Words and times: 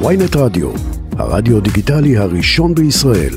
ויינט 0.00 0.36
רדיו, 0.36 0.70
הרדיו 1.18 1.60
דיגיטלי 1.60 2.16
הראשון 2.16 2.74
בישראל. 2.74 3.34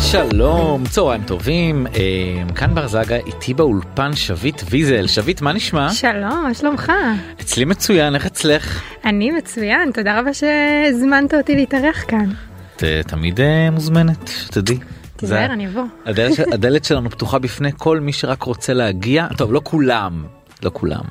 שלום, 0.00 0.84
צהריים 0.90 1.22
טובים, 1.22 1.86
אה, 1.86 2.54
כאן 2.54 2.74
בר 2.74 2.86
זגה, 2.88 3.16
איתי 3.16 3.54
באולפן 3.54 4.14
שביט 4.14 4.62
ויזל. 4.70 5.06
שביט, 5.06 5.40
מה 5.40 5.52
נשמע? 5.52 5.92
שלום, 5.92 6.42
מה 6.46 6.54
שלומך? 6.54 6.92
אצלי 7.56 7.64
מצוין, 7.64 8.14
איך 8.14 8.26
אצלך? 8.26 8.82
אני 9.04 9.30
מצוין, 9.30 9.90
תודה 9.94 10.20
רבה 10.20 10.30
שהזמנת 10.34 11.34
אותי 11.34 11.54
להתארח 11.56 12.04
כאן. 12.08 12.30
את 12.76 12.84
אה, 12.84 13.00
תמיד 13.06 13.40
אה, 13.40 13.70
מוזמנת, 13.70 14.28
שתדעי. 14.28 14.76
זה- 14.76 14.82
תיזהר, 15.16 15.52
אני 15.52 15.66
אבוא. 15.68 15.82
הדלת, 16.06 16.34
ש- 16.34 16.40
הדלת 16.54 16.84
שלנו 16.84 17.10
פתוחה 17.10 17.38
בפני 17.38 17.70
כל 17.76 18.00
מי 18.00 18.12
שרק 18.12 18.42
רוצה 18.42 18.72
להגיע. 18.72 19.26
טוב, 19.36 19.52
לא 19.52 19.60
כולם, 19.64 20.24
לא 20.62 20.70
כולם, 20.74 21.02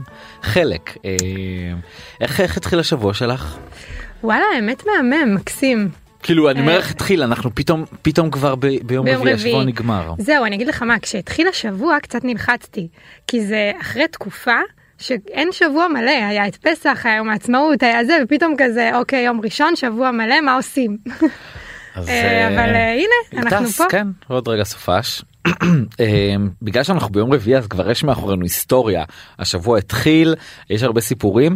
חלק. 0.42 0.98
אה, 1.06 1.12
איך, 2.22 2.42
איך 2.42 2.58
התחיל 2.58 2.80
השבוע 2.80 3.14
שלך? 3.14 3.58
וואלה, 4.24 4.44
האמת 4.56 4.84
מהמם, 4.86 5.36
מקסים. 5.36 5.90
כאילו, 6.24 6.50
אני 6.52 6.60
אומר 6.60 6.78
איך 6.78 6.92
התחיל, 6.92 7.24
אנחנו 7.24 7.56
פתאום, 7.56 7.86
פתאום 8.02 8.32
כבר 8.32 8.56
ב, 8.56 8.68
ביום 8.84 9.08
רביעי. 9.08 9.34
השבוע 9.34 9.64
נגמר. 9.64 10.14
זהו, 10.20 10.46
אני 10.46 10.56
אגיד 10.56 10.68
לך 10.68 10.82
מה, 10.82 11.00
כשהתחיל 11.00 11.48
השבוע 11.48 11.98
קצת 12.02 12.24
נלחצתי, 12.24 12.88
כי 13.28 13.46
זה 13.46 13.72
אחרי 13.82 14.08
תקופה 14.08 14.56
שאין 15.06 15.52
שבוע 15.52 15.88
מלא, 15.88 16.12
היה 16.12 16.48
את 16.48 16.56
פסח, 16.56 17.02
היה 17.04 17.16
יום 17.16 17.30
העצמאות, 17.30 17.84
היה 17.84 18.06
זה, 18.06 18.18
ופתאום 18.24 18.54
כזה, 18.58 18.98
אוקיי, 18.98 19.26
יום 19.26 19.42
ראשון, 19.44 19.76
שבוע 19.76 20.12
מלא, 20.12 20.42
מה 20.42 20.56
עושים? 20.56 20.98
אז, 21.96 22.10
אה, 22.10 22.14
אה, 22.14 22.48
אבל 22.48 22.76
אה, 22.76 22.94
הנה, 22.94 23.42
אנחנו 23.46 23.68
פה. 23.68 23.84
כן, 23.90 24.08
עוד 24.28 24.48
רגע 24.48 24.64
סופש. 24.64 25.22
אה, 26.00 26.36
בגלל 26.62 26.84
שאנחנו 26.84 27.10
ביום 27.10 27.34
רביעי 27.34 27.58
אז 27.58 27.68
כבר 27.68 27.92
יש 27.92 28.04
מאחורינו 28.04 28.44
היסטוריה 28.44 29.04
השבוע 29.40 29.78
התחיל 29.78 30.36
יש 30.70 30.84
הרבה 30.84 31.02
סיפורים. 31.02 31.56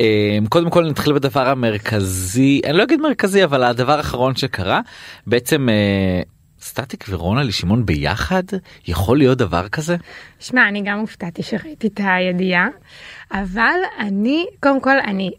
אה, 0.00 0.38
קודם 0.48 0.70
כל 0.70 0.84
נתחיל 0.84 1.12
בדבר 1.12 1.48
המרכזי 1.48 2.60
אני 2.64 2.78
לא 2.78 2.82
אגיד 2.82 3.00
מרכזי 3.00 3.44
אבל 3.44 3.62
הדבר 3.62 3.96
האחרון 3.96 4.36
שקרה 4.36 4.80
בעצם 5.26 5.68
אה, 5.68 6.22
סטטיק 6.66 7.04
ורונלי 7.08 7.52
שמעון 7.52 7.86
ביחד 7.86 8.42
יכול 8.86 9.18
להיות 9.18 9.38
דבר 9.38 9.68
כזה 9.68 9.96
שמע, 10.40 10.68
אני 10.68 10.82
גם 10.82 10.98
הופתעתי 10.98 11.42
שראיתי 11.42 11.86
את 11.86 12.00
הידיעה, 12.04 12.68
אבל 13.32 13.78
אני, 13.98 14.46
קודם 14.60 14.80
כל, 14.80 14.98
אני 14.98 15.30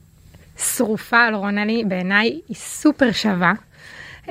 שרופה 0.57 1.19
על 1.19 1.35
רונלי, 1.35 1.83
בעיניי 1.87 2.39
היא 2.49 2.55
סופר 2.55 3.11
שווה. 3.11 3.53
Um, 4.25 4.29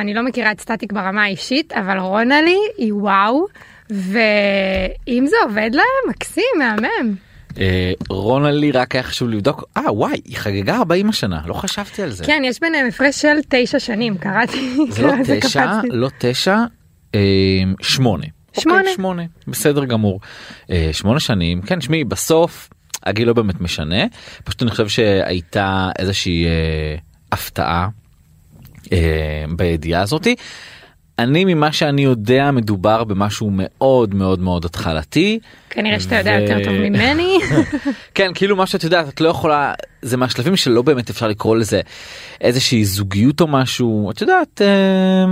אני 0.00 0.14
לא 0.14 0.22
מכירה 0.22 0.52
את 0.52 0.60
סטטיק 0.60 0.92
ברמה 0.92 1.22
האישית, 1.22 1.72
אבל 1.72 1.98
רונלי 1.98 2.58
היא 2.76 2.94
וואו, 2.94 3.46
ואם 3.90 5.26
זה 5.26 5.36
עובד 5.44 5.70
להם, 5.72 6.10
מקסים, 6.10 6.44
מהמם. 6.58 7.14
אה, 7.58 7.92
רונלי 8.08 8.72
רק 8.72 8.94
היה 8.94 9.02
חשוב 9.02 9.28
לבדוק 9.28 9.64
אה 9.76 9.92
וואי 9.92 10.20
היא 10.24 10.36
חגגה 10.36 10.76
40 10.76 11.08
השנה 11.08 11.40
לא 11.46 11.54
חשבתי 11.54 12.02
על 12.02 12.10
זה 12.10 12.24
כן, 12.24 12.42
יש 12.44 12.60
ביניהם 12.60 12.86
הפרש 12.86 13.22
של 13.22 13.36
תשע 13.48 13.78
שנים, 13.78 14.18
קראתי, 14.18 14.76
זה 14.90 15.02
לא 15.02 15.12
זה 15.22 15.38
תשע 15.40 15.66
קפצתי. 15.66 15.88
לא 15.90 16.08
תשע 16.18 16.58
אה, 17.14 17.20
שמונה. 17.82 18.24
שמונה. 18.60 18.78
אוקיי, 18.78 18.94
שמונה 18.94 19.22
בסדר 19.48 19.84
גמור 19.84 20.20
אה, 20.70 20.88
שמונה 20.92 21.20
שנים 21.20 21.62
כן 21.62 21.80
שמי 21.80 22.04
בסוף 22.04 22.70
הגיל 23.02 23.28
לא 23.28 23.32
באמת 23.32 23.60
משנה 23.60 24.04
פשוט 24.44 24.62
אני 24.62 24.70
חושב 24.70 24.88
שהייתה 24.88 25.90
איזושהי 25.98 26.46
אה, 26.46 26.96
הפתעה 27.32 27.88
אה, 28.92 29.44
בידיעה 29.56 30.02
הזאתי. 30.02 30.36
אני 31.18 31.44
ממה 31.44 31.72
שאני 31.72 32.02
יודע 32.04 32.50
מדובר 32.50 33.04
במשהו 33.04 33.50
מאוד 33.52 34.14
מאוד 34.14 34.40
מאוד 34.40 34.64
התחלתי. 34.64 35.38
כנראה 35.70 36.00
שאתה 36.00 36.16
יודע 36.16 36.30
יותר 36.30 36.64
טוב 36.64 36.72
ממני. 36.72 37.38
כן 38.14 38.30
כאילו 38.34 38.56
מה 38.56 38.66
שאת 38.66 38.84
יודעת 38.84 39.08
את 39.08 39.20
לא 39.20 39.28
יכולה 39.28 39.74
זה 40.02 40.16
מהשלבים 40.16 40.56
שלא 40.56 40.82
באמת 40.82 41.10
אפשר 41.10 41.28
לקרוא 41.28 41.56
לזה 41.56 41.80
איזושהי 42.40 42.84
זוגיות 42.84 43.40
או 43.40 43.46
משהו 43.46 44.10
את 44.10 44.20
יודעת. 44.20 44.62
אה, 44.62 45.24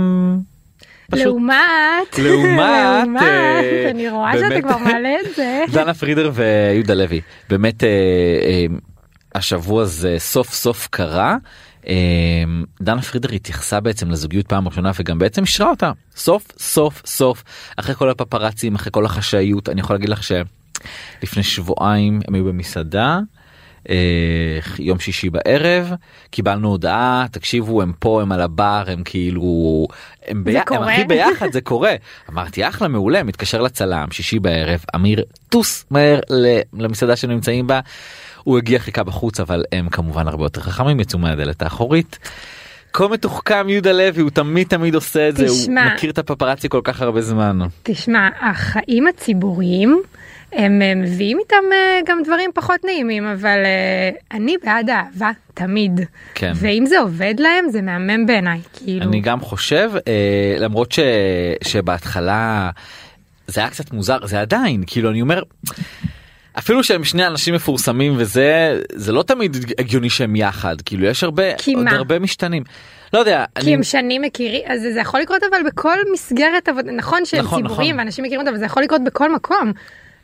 פשוט 1.11 1.25
לעומת, 1.25 2.19
לעומת, 2.23 3.21
אה, 3.21 3.89
אני 3.89 4.09
רואה 4.09 4.33
שאתה 4.33 4.49
באמת- 4.49 4.63
כבר 4.63 4.77
מעלה 4.77 5.15
את 5.21 5.35
זה. 5.35 5.63
דנה 5.73 5.93
פרידר 5.93 6.31
ויהודה 6.33 6.93
לוי 6.93 7.21
באמת 7.49 7.83
אה, 7.83 7.89
אה, 8.45 8.65
השבוע 9.35 9.85
זה 9.85 10.15
סוף 10.19 10.53
סוף 10.53 10.87
קרה. 10.91 11.37
אה, 11.87 12.43
דנה 12.81 13.01
פרידר 13.01 13.31
התייחסה 13.31 13.79
בעצם 13.79 14.11
לזוגיות 14.11 14.47
פעם 14.47 14.67
ראשונה 14.67 14.91
וגם 14.99 15.19
בעצם 15.19 15.41
אישרה 15.41 15.69
אותה 15.69 15.91
סוף 16.15 16.47
סוף 16.57 17.01
סוף 17.05 17.43
אחרי 17.77 17.95
כל 17.95 18.09
הפפרצים 18.09 18.75
אחרי 18.75 18.91
כל 18.91 19.05
החשאיות 19.05 19.69
אני 19.69 19.81
יכול 19.81 19.95
להגיד 19.95 20.09
לך 20.09 20.23
שלפני 20.23 21.43
שבועיים 21.43 22.21
הם 22.27 22.35
היו 22.35 22.45
במסעדה. 22.45 23.19
אה, 23.89 24.59
יום 24.79 24.99
שישי 24.99 25.29
בערב 25.29 25.91
קיבלנו 26.31 26.69
הודעה 26.69 27.25
תקשיבו 27.31 27.81
הם 27.81 27.93
פה 27.99 28.21
הם 28.21 28.31
על 28.31 28.41
הבר 28.41 28.83
הם 28.87 29.03
כאילו 29.03 29.87
הם, 30.27 30.43
בי... 30.43 30.57
הם? 30.57 30.83
הכי 30.83 31.03
ביחד 31.03 31.51
זה 31.51 31.61
קורה 31.61 31.95
אמרתי 32.29 32.67
אחלה 32.67 32.87
מעולה 32.87 33.23
מתקשר 33.23 33.61
לצלם 33.61 34.07
שישי 34.11 34.39
בערב 34.39 34.83
אמיר 34.95 35.23
טוס 35.49 35.85
מהר 35.91 36.19
למסעדה 36.73 37.15
שנמצאים 37.15 37.67
בה. 37.67 37.79
הוא 38.43 38.57
הגיע 38.57 38.79
חיכה 38.79 39.03
בחוץ 39.03 39.39
אבל 39.39 39.63
הם 39.71 39.89
כמובן 39.89 40.27
הרבה 40.27 40.45
יותר 40.45 40.61
חכמים 40.61 40.99
יצאו 40.99 41.19
מהדלת 41.19 41.61
האחורית. 41.61 42.19
כה 42.93 43.07
מתוחכם 43.07 43.69
יהודה 43.69 43.91
לוי 43.91 44.21
הוא 44.21 44.29
תמיד 44.29 44.67
תמיד 44.67 44.95
עושה 44.95 45.29
את 45.29 45.37
זה 45.37 45.45
תשמע. 45.45 45.83
הוא 45.83 45.93
מכיר 45.93 46.09
את 46.09 46.17
הפפרצי 46.17 46.69
כל 46.69 46.81
כך 46.83 47.01
הרבה 47.01 47.21
זמן. 47.21 47.59
תשמע, 47.83 48.29
החיים 48.41 49.07
הציבוריים 49.07 50.01
הם 50.51 50.81
מביאים 51.01 51.39
איתם 51.39 51.63
אה, 51.71 51.99
גם 52.07 52.19
דברים 52.23 52.49
פחות 52.53 52.79
נעימים, 52.85 53.25
אבל 53.25 53.59
אה, 53.65 54.09
אני 54.37 54.55
בעד 54.63 54.89
אהבה 54.89 55.31
תמיד. 55.53 56.01
כן. 56.33 56.51
ואם 56.55 56.85
זה 56.85 56.99
עובד 56.99 57.33
להם, 57.39 57.69
זה 57.69 57.81
מהמם 57.81 58.25
בעיניי, 58.25 58.59
כאילו. 58.73 59.05
אני 59.05 59.21
גם 59.21 59.41
חושב 59.41 59.91
אה, 60.07 60.55
למרות 60.59 60.91
ש... 60.91 60.99
שבהתחלה 61.63 62.69
זה 63.47 63.61
היה 63.61 63.69
קצת 63.69 63.91
מוזר 63.91 64.25
זה 64.25 64.41
עדיין 64.41 64.83
כאילו 64.87 65.09
אני 65.09 65.21
אומר. 65.21 65.43
אפילו 66.57 66.83
שהם 66.83 67.03
שני 67.03 67.27
אנשים 67.27 67.55
מפורסמים 67.55 68.13
וזה 68.17 68.79
זה 68.93 69.11
לא 69.11 69.23
תמיד 69.23 69.57
הגיוני 69.79 70.09
שהם 70.09 70.35
יחד 70.35 70.81
כאילו 70.85 71.05
יש 71.05 71.23
הרבה 71.23 71.43
עוד? 71.75 71.87
הרבה 71.87 72.19
משתנים. 72.19 72.63
לא 73.13 73.19
יודע 73.19 73.45
כי 73.55 73.61
אני 73.61 73.75
הם 73.75 73.83
שנים 73.83 74.21
מכירים, 74.21 74.61
אז 74.67 74.81
זה 74.81 74.99
יכול 74.99 75.19
לקרות 75.19 75.41
אבל 75.49 75.63
בכל 75.67 75.97
מסגרת 76.13 76.67
עבודה, 76.67 76.91
נכון 76.91 77.25
שהם 77.25 77.39
נכון, 77.39 77.61
ציבוריים 77.61 77.95
נכון. 77.95 77.99
ואנשים 77.99 78.25
מכירים 78.25 78.39
אותם, 78.39 78.49
אבל 78.49 78.59
זה 78.59 78.65
יכול 78.65 78.83
לקרות 78.83 79.03
בכל 79.03 79.35
מקום. 79.35 79.71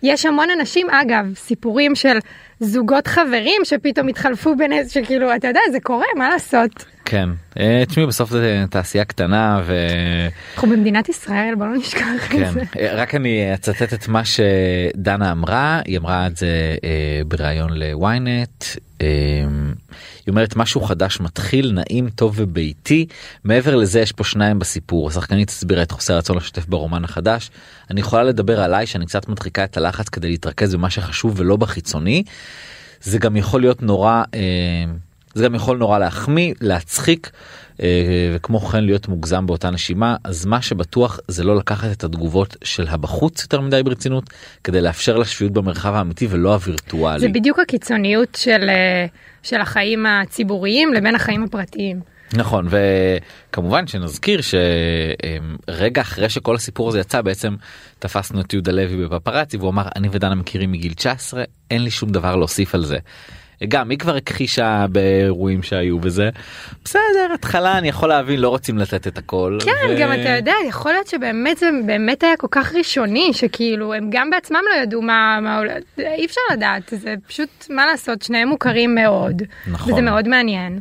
יש 0.03 0.25
המון 0.25 0.47
אנשים, 0.59 0.89
אגב, 0.89 1.25
סיפורים 1.35 1.95
של 1.95 2.17
זוגות 2.59 3.07
חברים 3.07 3.61
שפתאום 3.63 4.07
התחלפו 4.07 4.55
בין 4.55 4.73
איזה, 4.73 4.91
שכאילו, 4.91 5.35
אתה 5.35 5.47
יודע, 5.47 5.59
זה 5.71 5.79
קורה, 5.79 6.05
מה 6.17 6.29
לעשות? 6.29 6.85
כן 7.09 7.29
אה, 7.59 7.83
תשמעי 7.87 8.05
בסוף 8.05 8.29
זה 8.29 8.65
תעשייה 8.69 9.05
קטנה 9.05 9.61
ו... 9.65 9.73
אנחנו 10.53 10.69
במדינת 10.69 11.09
ישראל, 11.09 11.53
בוא 11.57 11.65
לא 11.65 11.77
נשכח 11.77 12.05
כן, 12.29 12.43
את 12.47 12.53
זה. 12.53 12.61
רק 12.93 13.15
אני 13.15 13.53
אצטט 13.53 13.93
את 13.93 14.07
מה 14.07 14.21
שדנה 14.25 15.31
אמרה, 15.31 15.81
היא 15.85 15.97
אמרה 15.97 16.27
את 16.27 16.37
זה 16.37 16.75
אה, 16.83 17.21
בריאיון 17.27 17.69
לוויינט. 17.73 18.63
אה, 19.01 19.07
היא 20.25 20.31
אומרת 20.31 20.55
משהו 20.55 20.81
חדש 20.81 21.19
מתחיל 21.19 21.71
נעים 21.71 22.09
טוב 22.09 22.33
וביתי 22.37 23.05
מעבר 23.43 23.75
לזה 23.75 23.99
יש 23.99 24.11
פה 24.11 24.23
שניים 24.23 24.59
בסיפור 24.59 25.07
השחקנית 25.07 25.49
הסבירה 25.49 25.83
את 25.83 25.91
חוסר 25.91 26.13
הרצון 26.13 26.37
לשתף 26.37 26.65
ברומן 26.65 27.03
החדש 27.03 27.51
אני 27.91 27.99
יכולה 27.99 28.23
לדבר 28.23 28.61
עליי 28.61 28.85
שאני 28.85 29.05
קצת 29.05 29.29
מדחיקה 29.29 29.63
את 29.63 29.77
הלחץ 29.77 30.09
כדי 30.09 30.29
להתרכז 30.29 30.75
במה 30.75 30.89
שחשוב 30.89 31.33
ולא 31.37 31.57
בחיצוני. 31.57 32.23
זה 33.01 33.17
גם 33.17 33.35
יכול 33.35 33.61
להיות 33.61 33.81
נורא 33.81 34.23
אה, 34.33 34.39
זה 35.39 35.45
גם 35.45 35.55
יכול 35.55 35.77
נורא 35.77 35.99
להחמיא 35.99 36.53
להצחיק 36.61 37.31
אה, 37.81 38.31
וכמו 38.35 38.59
כן 38.59 38.83
להיות 38.83 39.07
מוגזם 39.07 39.45
באותה 39.45 39.69
נשימה 39.69 40.15
אז 40.23 40.45
מה 40.45 40.61
שבטוח 40.61 41.19
זה 41.27 41.43
לא 41.43 41.55
לקחת 41.55 41.91
את 41.91 42.03
התגובות 42.03 42.57
של 42.63 42.87
הבחוץ 42.87 43.41
יותר 43.43 43.61
מדי 43.61 43.83
ברצינות 43.83 44.23
כדי 44.63 44.81
לאפשר 44.81 45.17
לה 45.17 45.25
שפיות 45.25 45.51
במרחב 45.51 45.93
האמיתי 45.93 46.27
ולא 46.29 46.53
הווירטואלי. 46.53 47.19
זה 47.19 47.27
בדיוק 47.27 47.59
הקיצוניות 47.59 48.35
של, 48.35 48.69
אה, 48.69 49.05
של 49.43 49.61
החיים 49.61 50.05
הציבוריים 50.05 50.93
לבין 50.93 51.15
החיים 51.15 51.43
הפרטיים. 51.43 51.99
נכון 52.33 52.67
וכמובן 52.69 53.87
שנזכיר 53.87 54.39
שרגע 54.41 56.01
אחרי 56.01 56.29
שכל 56.29 56.55
הסיפור 56.55 56.89
הזה 56.89 56.99
יצא 56.99 57.21
בעצם 57.21 57.55
תפסנו 57.99 58.41
את 58.41 58.53
יהודה 58.53 58.71
לוי 58.71 59.07
בפפרצי 59.07 59.57
והוא 59.57 59.69
אמר 59.69 59.87
אני 59.95 60.07
ודנה 60.11 60.35
מכירים 60.35 60.71
מגיל 60.71 60.93
19 60.93 61.43
אין 61.71 61.83
לי 61.83 61.91
שום 61.91 62.09
דבר 62.09 62.35
להוסיף 62.35 62.75
על 62.75 62.85
זה. 62.85 62.97
גם 63.67 63.89
היא 63.89 63.99
כבר 63.99 64.15
הכחישה 64.15 64.85
באירועים 64.89 65.63
שהיו 65.63 65.99
בזה. 65.99 66.29
בסדר 66.85 67.33
התחלה 67.33 67.77
אני 67.77 67.87
יכול 67.87 68.09
להבין 68.09 68.39
לא 68.39 68.49
רוצים 68.49 68.77
לתת 68.77 69.07
את 69.07 69.17
הכל. 69.17 69.57
כן, 69.65 69.71
ו- 69.89 69.99
גם 69.99 70.13
אתה 70.13 70.29
יודע, 70.29 70.53
יכול 70.67 70.91
להיות 70.91 71.07
שבאמת 71.07 71.57
זה 71.57 71.69
באמת 71.85 72.23
היה 72.23 72.37
כל 72.37 72.47
כך 72.51 72.75
ראשוני, 72.75 73.33
שכאילו 73.33 73.93
הם 73.93 74.09
גם 74.11 74.29
בעצמם 74.29 74.61
לא 74.75 74.81
ידעו 74.83 75.01
מה, 75.01 75.39
מה 75.41 75.61
אי 75.97 76.25
אפשר 76.25 76.41
לדעת, 76.53 76.83
זה 76.91 77.15
פשוט, 77.27 77.49
מה 77.69 77.85
לעשות, 77.85 78.21
שניהם 78.21 78.47
מוכרים 78.47 78.95
מאוד, 78.95 79.41
נכון. 79.67 79.93
וזה 79.93 80.01
מאוד 80.01 80.27
מעניין. 80.27 80.79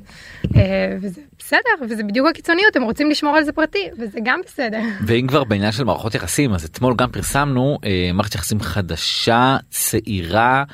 אה, 0.57 0.97
וזה 1.01 1.21
בסדר 1.39 1.85
וזה 1.85 2.03
בדיוק 2.03 2.27
הקיצוניות 2.27 2.77
הם 2.77 2.83
רוצים 2.83 3.11
לשמור 3.11 3.37
על 3.37 3.45
זה 3.45 3.53
פרטי 3.53 3.89
וזה 3.99 4.19
גם 4.23 4.41
בסדר. 4.47 4.81
ואם 5.07 5.27
כבר 5.27 5.45
בעניין 5.45 5.73
של 5.73 5.85
מערכות 5.85 6.15
יחסים 6.15 6.55
אז 6.55 6.65
אתמול 6.65 6.95
גם 6.97 7.11
פרסמנו 7.11 7.79
אה, 7.85 8.11
מערכת 8.15 8.35
יחסים 8.35 8.61
חדשה 8.61 9.57
צעירה 9.71 10.65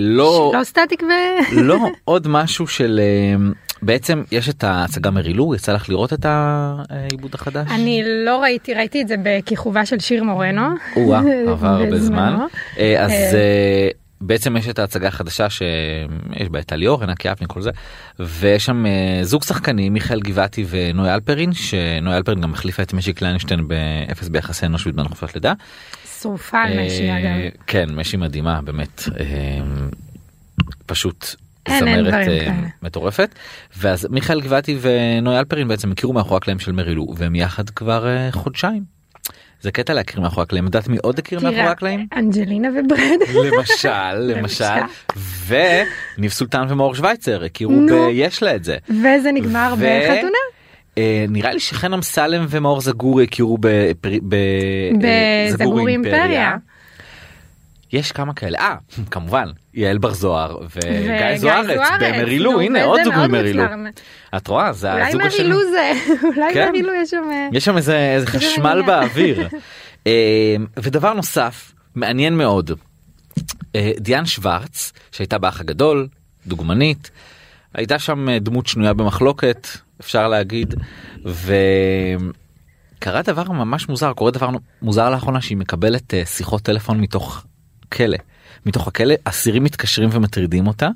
לא 0.00 0.52
לא 0.54 0.64
סטטיק 0.64 1.02
ו... 1.02 1.06
לא 1.52 1.78
עוד 2.04 2.28
משהו 2.28 2.66
של 2.66 3.00
אה, 3.02 3.50
בעצם 3.82 4.22
יש 4.32 4.48
את 4.48 4.64
ההצגה 4.64 5.10
מרילו 5.10 5.54
יצא 5.54 5.72
לך 5.72 5.88
לראות 5.88 6.12
את 6.12 6.26
העיבוד 6.28 7.34
החדש? 7.34 7.66
אני 7.70 8.02
לא 8.24 8.42
ראיתי 8.42 8.74
ראיתי 8.74 9.02
את 9.02 9.08
זה 9.08 9.14
בכיכובה 9.22 9.86
של 9.86 9.98
שיר 9.98 10.24
מורנו. 10.24 10.68
או-אה, 10.96 11.20
עבר 11.52 11.68
הרבה 11.68 11.98
זמן. 11.98 12.36
אה, 12.78 13.04
אז 13.04 13.10
אה, 13.10 13.16
אה, 13.34 13.88
בעצם 14.20 14.56
יש 14.56 14.68
את 14.68 14.78
ההצגה 14.78 15.08
החדשה 15.08 15.50
שיש 15.50 16.48
בה 16.50 16.58
את 16.58 16.72
הליאור, 16.72 17.00
עינת 17.00 17.24
יפני 17.24 17.46
כל 17.50 17.62
זה, 17.62 17.70
ויש 18.18 18.64
שם 18.64 18.86
אה, 18.86 19.18
זוג 19.22 19.42
שחקנים 19.42 19.92
מיכאל 19.92 20.20
גבעתי 20.20 20.64
ונוי 20.68 21.14
אלפרין, 21.14 21.52
שנוי 21.52 22.16
אלפרין 22.16 22.40
גם 22.40 22.52
החליפה 22.52 22.82
את 22.82 22.92
משי 22.92 23.12
קליינשטיין 23.12 23.68
באפס 23.68 24.28
ביחסי 24.28 24.66
אנוש 24.66 24.86
בזמן 24.86 25.08
חופשת 25.08 25.34
לידה. 25.34 25.52
שרופה 26.26 26.62
על 26.62 26.86
משי 26.86 27.10
אה, 27.10 27.18
אגב. 27.18 27.50
כן, 27.66 27.94
משי 27.94 28.16
מדהימה 28.16 28.60
באמת. 28.62 29.02
אה, 29.20 29.60
פשוט 30.86 31.26
זמרת 31.68 32.14
אה. 32.14 32.54
מטורפת 32.82 33.34
ואז 33.76 34.06
מיכאל 34.10 34.40
גבעתי 34.40 34.78
ונוי 34.80 35.38
אלפרין 35.38 35.68
בעצם 35.68 35.92
הכירו 35.92 36.12
מאחורי 36.12 36.36
הקלעים 36.36 36.58
של 36.58 36.72
מרילו 36.72 37.14
והם 37.16 37.34
יחד 37.34 37.70
כבר 37.70 38.06
אה, 38.06 38.32
חודשיים. 38.32 38.96
זה 39.60 39.70
קטע 39.72 39.94
להכיר 39.94 40.20
מאחורי 40.20 40.42
הקלעים, 40.42 40.66
את 40.66 40.74
יודעת 40.74 40.88
מי 40.88 40.96
עוד 41.02 41.18
הכיר 41.18 41.40
מאחורי 41.40 41.60
הקלעים? 41.60 42.06
אנג'לינה 42.16 42.68
וברד. 42.68 43.18
למשל, 43.46 44.14
למשל, 44.14 44.64
וניב 45.46 46.30
סולטן 46.30 46.66
ומאור 46.68 46.94
שווייצר 46.94 47.44
הכירו. 47.44 47.86
ביש 47.86 48.42
לה 48.42 48.54
את 48.54 48.64
זה. 48.64 48.76
וזה 48.88 49.32
נגמר 49.32 49.74
בחתונה. 49.74 50.55
אה, 50.98 51.24
נראה 51.28 51.52
לי 51.52 51.60
שחן 51.60 51.92
אמסלם 51.92 52.46
ומאור 52.48 52.80
זגורי 52.80 53.24
הכירו 53.24 53.58
אה, 53.64 53.90
בזגורי 55.52 55.92
אימפריה. 55.92 56.56
יש 57.92 58.12
כמה 58.12 58.34
כאלה, 58.34 58.58
אה 58.58 58.76
כמובן 59.10 59.48
יעל 59.74 59.98
בר 59.98 60.12
זוהר 60.14 60.58
וגיא 60.76 61.36
זוארץ 61.36 61.80
במרילו, 62.00 62.60
הנה 62.60 62.84
עוד 62.84 63.00
זוג 63.04 63.14
ממרילו. 63.14 63.64
את 64.36 64.48
רואה 64.48 64.72
זה 64.72 64.92
אולי 64.92 65.08
הזוג 65.08 65.22
השני. 65.22 65.48
מהמילו 65.48 65.70
זה, 65.70 65.92
אולי. 66.36 66.54
מהמילו 66.64 66.94
יש 66.94 67.10
שם... 67.10 67.22
אה, 67.30 67.48
יש 67.52 67.64
שם 67.64 67.76
איזה, 67.76 68.14
איזה 68.14 68.26
זה 68.26 68.38
חשמל. 68.38 68.82
באוויר. 68.86 69.48
ודבר 70.82 71.12
נוסף 71.12 71.72
מעניין 71.94 72.36
מאוד 72.36 72.70
דיאן 73.98 74.26
שוורץ 74.26 74.92
שהייתה 75.12 75.38
באח 75.38 75.60
הגדול 75.60 76.08
דוגמנית 76.46 77.10
הייתה 77.74 77.98
שם 77.98 78.26
דמות 78.40 78.66
שנויה 78.66 78.94
במחלוקת 78.94 79.68
אפשר 80.00 80.28
להגיד 80.28 80.74
וקרה 82.98 83.22
דבר 83.22 83.52
ממש 83.52 83.88
מוזר 83.88 84.12
קורה 84.12 84.30
דבר 84.30 84.50
מוזר 84.82 85.10
לאחרונה 85.10 85.40
שהיא 85.40 85.56
מקבלת 85.56 86.14
אה, 86.14 86.24
שיחות 86.26 86.62
טלפון 86.62 87.00
מתוך 87.00 87.44
כלא 87.92 88.18
מתוך 88.66 88.88
הכלא 88.88 89.14
אסירים 89.24 89.64
מתקשרים 89.64 90.08
ומטרידים 90.12 90.66
אותה. 90.66 90.88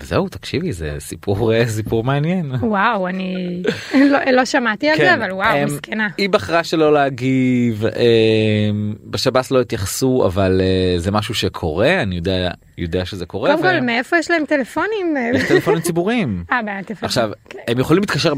וזהו 0.00 0.28
תקשיבי 0.28 0.72
זה 0.72 0.96
סיפור 0.98 1.54
אה, 1.54 1.66
סיפור 1.68 2.04
מעניין. 2.04 2.52
וואו, 2.60 3.08
אני 3.08 3.62
לא- 3.94 4.30
לא 4.32 4.44
שמעתי 4.44 4.88
על 4.90 4.96
זה, 4.96 5.14
אבל 5.14 5.32
וואו, 5.32 5.56
אמ, 5.58 5.64
מסכנה. 5.64 6.08
היא 6.18 6.28
בחרה 6.28 6.64
שלא 6.64 6.92
להגיב, 6.92 7.84
אמ, 7.86 8.94
בשב"ס 9.04 9.50
לא 9.50 9.60
התייחסו, 9.60 10.22
אבל 10.26 10.60
אה, 10.60 10.98
זה 10.98 11.10
משהו 11.10 11.34
שקורה, 11.34 12.02
אני 12.02 12.14
יודע, 12.16 12.50
יודע 12.78 13.04
שזה 13.04 13.26
קורה. 13.26 13.50
קודם 13.56 13.64
ו- 13.64 13.68
כל, 13.68 13.80
מאיפה 13.80 14.16
יש 14.18 14.30
להם 14.30 14.44
טלפונים? 14.48 15.16
יש 15.34 15.48
טלפונים 15.48 15.80
ציבוריים. 15.80 16.44
אה, 16.52 16.60
בטלפון. 16.62 17.06
עכשיו 17.06 17.30
הם 17.68 17.78
יכולים 17.78 18.00
להתקשר 18.02 18.32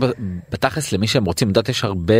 בתכלס 0.51 0.93
למי 0.93 1.07
שהם 1.07 1.25
רוצים, 1.25 1.49
יודעת 1.49 1.69
יש 1.69 1.85
הרבה 1.85 2.15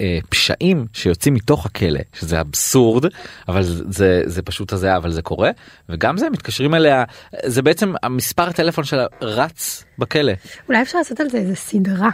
אה, 0.00 0.18
פשעים 0.28 0.86
שיוצאים 0.92 1.34
מתוך 1.34 1.66
הכלא 1.66 2.00
שזה 2.12 2.40
אבסורד 2.40 3.04
אבל 3.48 3.62
זה 3.62 3.84
זה, 3.88 4.22
זה 4.26 4.42
פשוט 4.42 4.72
הזיה 4.72 4.96
אבל 4.96 5.10
זה 5.10 5.22
קורה 5.22 5.50
וגם 5.88 6.16
זה 6.16 6.30
מתקשרים 6.30 6.74
אליה 6.74 7.04
זה 7.44 7.62
בעצם 7.62 7.94
המספר 8.02 8.52
טלפון 8.52 8.75
שלה 8.84 9.06
רץ 9.22 9.84
בכלא. 9.98 10.32
אולי 10.68 10.82
אפשר 10.82 10.98
לעשות 10.98 11.20
על 11.20 11.28
זה 11.28 11.38
איזה 11.38 11.54
סדרה. 11.54 12.10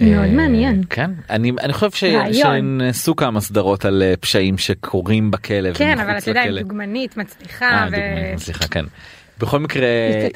מאוד 0.00 0.24
אה, 0.24 0.32
מעניין. 0.32 0.82
כן 0.90 1.10
אני 1.30 1.52
אני 1.60 1.72
חושב 1.72 1.90
ש-. 1.90 2.04
שנעשו 2.32 3.16
כמה 3.16 3.40
סדרות 3.40 3.84
על 3.84 4.02
אה, 4.02 4.14
פשעים 4.20 4.58
שקורים 4.58 5.30
בכלא 5.30 5.74
כן, 5.74 6.00
אבל 6.00 6.18
אתה 6.18 6.30
יודע. 6.30 6.44
דוגמנית, 6.62 7.16
מצליחה. 7.16 7.66
אה, 7.66 7.86
ו- 7.86 7.90
דוגמנית, 7.90 8.38
סליחה 8.38 8.68
כן. 8.68 8.84
בכל 9.38 9.58
מקרה 9.58 9.86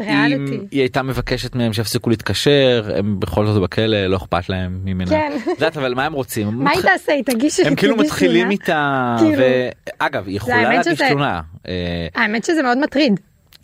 אם. 0.00 0.46
היא 0.70 0.80
הייתה 0.80 1.02
מבקשת 1.02 1.54
מהם 1.54 1.72
שיפסיקו 1.72 2.10
להתקשר 2.10 2.90
הם 2.96 3.20
בכל 3.20 3.46
זאת 3.46 3.62
בכלא 3.62 4.06
לא 4.06 4.16
אכפת 4.16 4.48
להם 4.48 4.80
ממנה. 4.84 5.10
כן. 5.10 5.32
את 5.42 5.48
יודעת 5.48 5.76
אבל 5.76 5.94
מה 5.94 6.04
הם 6.04 6.12
רוצים? 6.12 6.48
מה 6.48 6.70
היא 6.70 6.82
תעשה? 6.82 7.12
היא 7.12 7.24
תגיש... 7.24 7.60
הם 7.60 7.74
כאילו 7.74 7.96
מתחילים 7.96 8.40
תלונה? 8.40 8.50
איתה 8.50 9.16
כאילו. 9.18 9.42
ואגב 10.00 10.26
היא 10.26 10.36
יכולה 10.36 10.62
להגיש 10.62 11.02
תלונה 11.02 11.40
האמת 12.14 12.44
שזה 12.44 12.62
מאוד 12.62 12.78
מטריד. 12.78 13.20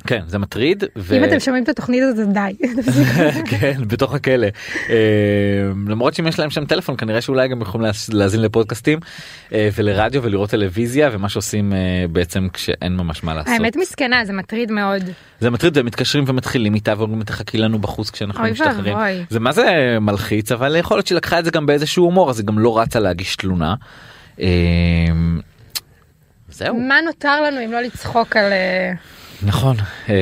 כן 0.06 0.22
זה 0.26 0.38
מטריד 0.38 0.84
ו- 0.96 1.16
אם 1.16 1.24
אתם 1.24 1.40
שומעים 1.40 1.64
את 1.64 1.68
התוכנית 1.68 2.02
הזאת, 2.02 2.28
די. 2.28 2.56
כן 3.50 3.72
בתוך 3.86 4.14
הכלא 4.14 4.46
אה, 4.90 4.96
למרות 5.86 6.14
שאם 6.14 6.26
יש 6.26 6.38
להם 6.38 6.50
שם 6.50 6.64
טלפון 6.64 6.96
כנראה 6.96 7.20
שאולי 7.20 7.48
גם 7.48 7.60
יכולים 7.60 7.90
להאזין 8.12 8.42
לפודקאסטים 8.42 8.98
אה, 9.52 9.68
ולרדיו 9.74 10.22
ולראות 10.22 10.50
טלוויזיה 10.50 11.10
ומה 11.12 11.28
שעושים 11.28 11.72
אה, 11.72 11.78
בעצם 12.12 12.48
כשאין 12.52 12.96
ממש 12.96 13.24
מה 13.24 13.34
לעשות. 13.34 13.52
האמת 13.52 13.76
מסכנה, 13.76 14.24
זה 14.24 14.32
מטריד 14.32 14.72
מאוד. 14.72 15.02
זה 15.40 15.50
מטריד 15.50 15.76
והם 15.76 15.86
מתקשרים 15.86 16.24
ומתחילים 16.26 16.74
איתה 16.74 16.94
ואומרים 16.98 17.22
תחכי 17.22 17.58
לנו 17.58 17.78
בחוץ 17.78 18.10
כשאנחנו 18.10 18.44
משתחררים. 18.44 18.96
זה 19.30 19.40
מה 19.40 19.52
זה 19.52 19.96
מלחיץ 20.00 20.52
אבל 20.52 20.76
יכול 20.76 20.96
להיות 20.96 21.06
שהיא 21.06 21.16
לקחה 21.16 21.38
את 21.38 21.44
זה 21.44 21.50
גם 21.50 21.66
באיזשהו 21.66 22.04
הומור 22.04 22.30
אז 22.30 22.38
היא 22.38 22.46
גם 22.46 22.58
לא 22.58 22.78
רצה 22.78 23.00
להגיש 23.00 23.36
תלונה. 23.36 23.74
אה, 24.40 24.46
זהו. 26.50 26.80
מה 26.80 27.00
נותר 27.04 27.42
לנו 27.42 27.64
אם 27.64 27.72
לא 27.72 27.80
לצחוק 27.80 28.36
על... 28.36 28.52
נכון 29.46 29.76
אה, 30.08 30.14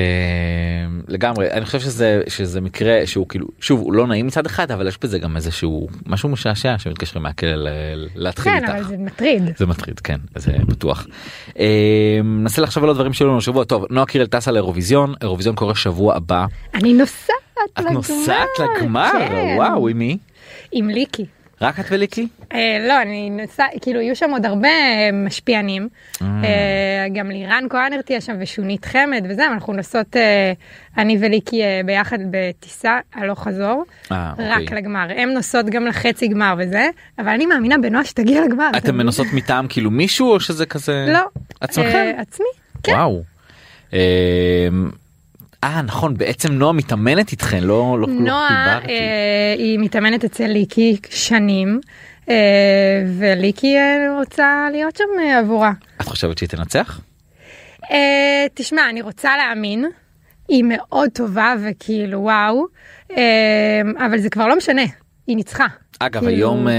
לגמרי 1.09 1.51
אני 1.51 1.65
חושב 1.65 1.81
שזה 1.81 2.23
שזה 2.29 2.61
מקרה 2.61 3.07
שהוא 3.07 3.29
כאילו 3.29 3.47
שוב 3.61 3.81
הוא 3.81 3.93
לא 3.93 4.07
נעים 4.07 4.27
מצד 4.27 4.47
אחד 4.47 4.71
אבל 4.71 4.89
יש 4.89 4.99
בזה 5.03 5.19
גם 5.19 5.37
איזשהו 5.37 5.89
משהו 6.07 6.29
משעשע 6.29 6.79
שמתקשרים 6.79 7.23
מהכלא 7.23 7.55
ל- 7.55 8.07
להתחיל 8.15 8.53
כן, 8.53 8.59
איתך. 8.65 8.71
אבל 8.75 8.85
זה 8.85 8.97
מטריד. 8.99 9.43
זה 9.59 9.67
מטריד 9.67 10.01
כן 10.01 10.17
זה 10.37 10.53
בטוח. 10.67 11.07
אה, 11.59 12.21
ננסה 12.25 12.63
לחשוב 12.63 12.83
על 12.83 12.89
עוד 12.89 12.97
דברים 12.97 13.13
שהיו 13.13 13.29
לנו 13.29 13.39
השבוע 13.39 13.65
טוב 13.65 13.85
נועה 13.91 14.07
קירל 14.07 14.27
טסה 14.27 14.51
לאירוויזיון 14.53 15.15
אירוויזיון 15.23 15.55
קורה 15.55 15.75
שבוע 15.75 16.17
הבא 16.17 16.47
אני 16.75 16.93
נוסעת 16.93 17.35
את 17.65 17.81
לגמר. 17.81 17.93
נוסעת 17.93 18.49
לגמר 18.59 19.11
כן. 19.19 19.55
וואו 19.57 19.89
עם 19.89 19.99
מי 19.99 20.19
עם 20.73 20.89
ליקי. 20.89 21.25
רק 21.63 21.81
את 21.81 21.85
וליקי 21.91 22.29
אה, 22.53 22.87
לא, 22.89 23.03
אני 23.03 23.31
נוסעת, 23.31 23.71
כאילו 23.81 24.01
יהיו 24.01 24.17
שם 24.17 24.31
עוד 24.31 24.47
הרבה 24.47 24.69
אה, 24.69 25.11
משפיענים. 25.13 25.89
אה. 26.23 27.07
גם 27.13 27.31
לירן 27.31 27.65
כהנר 27.71 28.03
תהיה 28.03 28.21
שם 28.21 28.37
ושונית 28.41 28.85
חמד 28.85 29.25
וזה, 29.29 29.47
אנחנו 29.47 29.73
נוסעות, 29.73 30.17
אני 30.99 31.19
וליקי 31.21 31.63
ביחד 31.85 32.19
בטיסה 32.31 32.99
הלוך 33.15 33.43
חזור. 33.45 33.85
רק 34.11 34.39
אוקיי. 34.61 34.77
לגמר. 34.77 35.07
הם 35.17 35.29
נוסעות 35.29 35.67
גם 35.67 35.87
לחצי 35.87 36.29
גמר 36.29 36.55
וזה, 36.59 36.89
אבל 37.19 37.29
אני 37.29 37.47
מאמינה 37.47 37.79
בנועה 37.79 38.05
שתגיע 38.05 38.45
לגמר. 38.45 38.71
אתם? 38.77 38.97
מנוסות 38.97 39.27
מטעם 39.33 39.67
כאילו 39.69 39.91
מישהו 39.91 40.33
או 40.33 40.41
שזה 40.41 40.67
כזה 40.67 41.07
לא. 41.13 41.27
עצמכם 41.61 42.13
עצמי. 42.19 42.47
כן. 42.83 42.93
וואו. 42.93 43.23
אה, 45.65 45.83
נכון 45.83 46.15
בעצם 46.17 46.53
נועה 46.53 46.73
מתאמנת 46.73 47.33
איתכן 47.33 47.63
לא 47.63 47.97
לא 48.01 48.09
לא 48.09 48.15
נועה. 48.15 48.79
אה, 48.89 49.55
היא 49.59 49.79
מתאמנת 49.79 50.25
אצל 50.25 50.47
ליקי 50.47 50.97
שנים, 51.11 51.81
אה, 52.29 52.35
וליקי 53.19 53.77
אה, 53.77 54.17
רוצה 54.19 54.69
להיות 54.73 54.97
שם 54.97 55.05
אה, 55.21 55.39
עבורה. 55.39 55.73
את 56.01 56.07
חושבת 56.09 56.39
שהיא 56.39 56.49
תנצח? 56.49 57.01
אה, 57.91 58.47
תשמע, 58.55 58.83
אני 58.91 59.03
רוצה 59.03 59.37
להאמין, 59.37 59.85
היא 60.49 60.65
מאוד 60.69 61.09
טובה 61.15 61.55
וכאילו 61.65 62.21
וואו, 62.21 62.67
אה, 63.17 63.27
אבל 64.07 64.19
זה 64.19 64.31
כבר 64.31 64.47
לא 64.47 64.57
משנה, 64.57 64.83
היא 65.27 65.37
ניצחה. 65.37 65.67
אגב 66.01 66.21
כאילו- 66.21 66.33
היום 66.37 66.69
אה, 66.69 66.73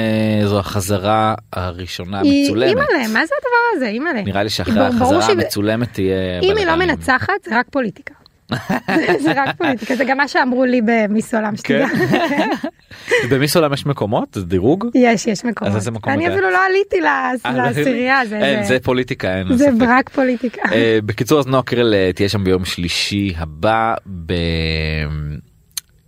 זו 0.47 0.59
החזרה 0.59 1.35
הראשונה 1.53 2.19
היא 2.21 2.41
המצולמת. 2.43 2.69
אימא'לה, 2.69 3.07
מה 3.07 3.25
זה 3.25 3.33
הדבר 3.37 3.75
הזה, 3.77 3.87
אימא'לה? 3.87 4.21
נראה 4.21 4.43
לי 4.43 4.49
שאחרי 4.49 4.85
החזרה 4.85 5.25
המצולמת 5.25 5.93
תהיה 5.93 6.39
אם 6.43 6.57
היא 6.57 6.65
לא. 6.65 6.75
מנצחת, 6.75 7.33
זה 7.49 7.59
רק 7.59 7.65
פוליטיקה. 7.71 8.13
זה- 9.23 9.31
רק 9.35 9.55
פוליטיקה, 9.57 9.95
זה 9.95 10.03
גם 10.05 10.17
מה 10.17 10.27
שאמרו 10.27 10.65
לי 10.65 10.81
במיס 10.85 11.33
עולם 11.33 11.55
שתדע. 11.55 11.87
כן? 11.87 12.49
במיס 13.29 13.55
עולם 13.55 13.73
יש 13.73 13.85
מקומות? 13.85 14.27
זה 14.33 14.45
דירוג? 14.45 14.85
יש, 14.95 15.27
יש 15.27 15.45
מקומות. 15.45 15.75
אז 15.75 15.87
מקום 15.89 16.13
אני? 16.13 16.27
אפילו 16.27 16.49
לא 16.49 16.65
עליתי 16.65 16.95
אה, 17.05 17.31
לא 17.51 17.63
לעשירייה, 17.63 18.25
זה- 18.25 18.77
פוליטיקה 18.83 19.37
אין 19.37 19.55
זה. 19.57 19.69
רק 19.87 20.09
פוליטיקה. 20.09 20.61
אה, 20.71 20.99
בקיצור 21.05 21.39
אז 21.39 21.47
נועה 21.47 21.63
קירל 21.63 21.93
אה, 21.93 22.11
תהיה 22.15 22.29
שם 22.29 22.43
ביום 22.43 22.65
שלישי 22.65 23.33
הבא. 23.37 23.93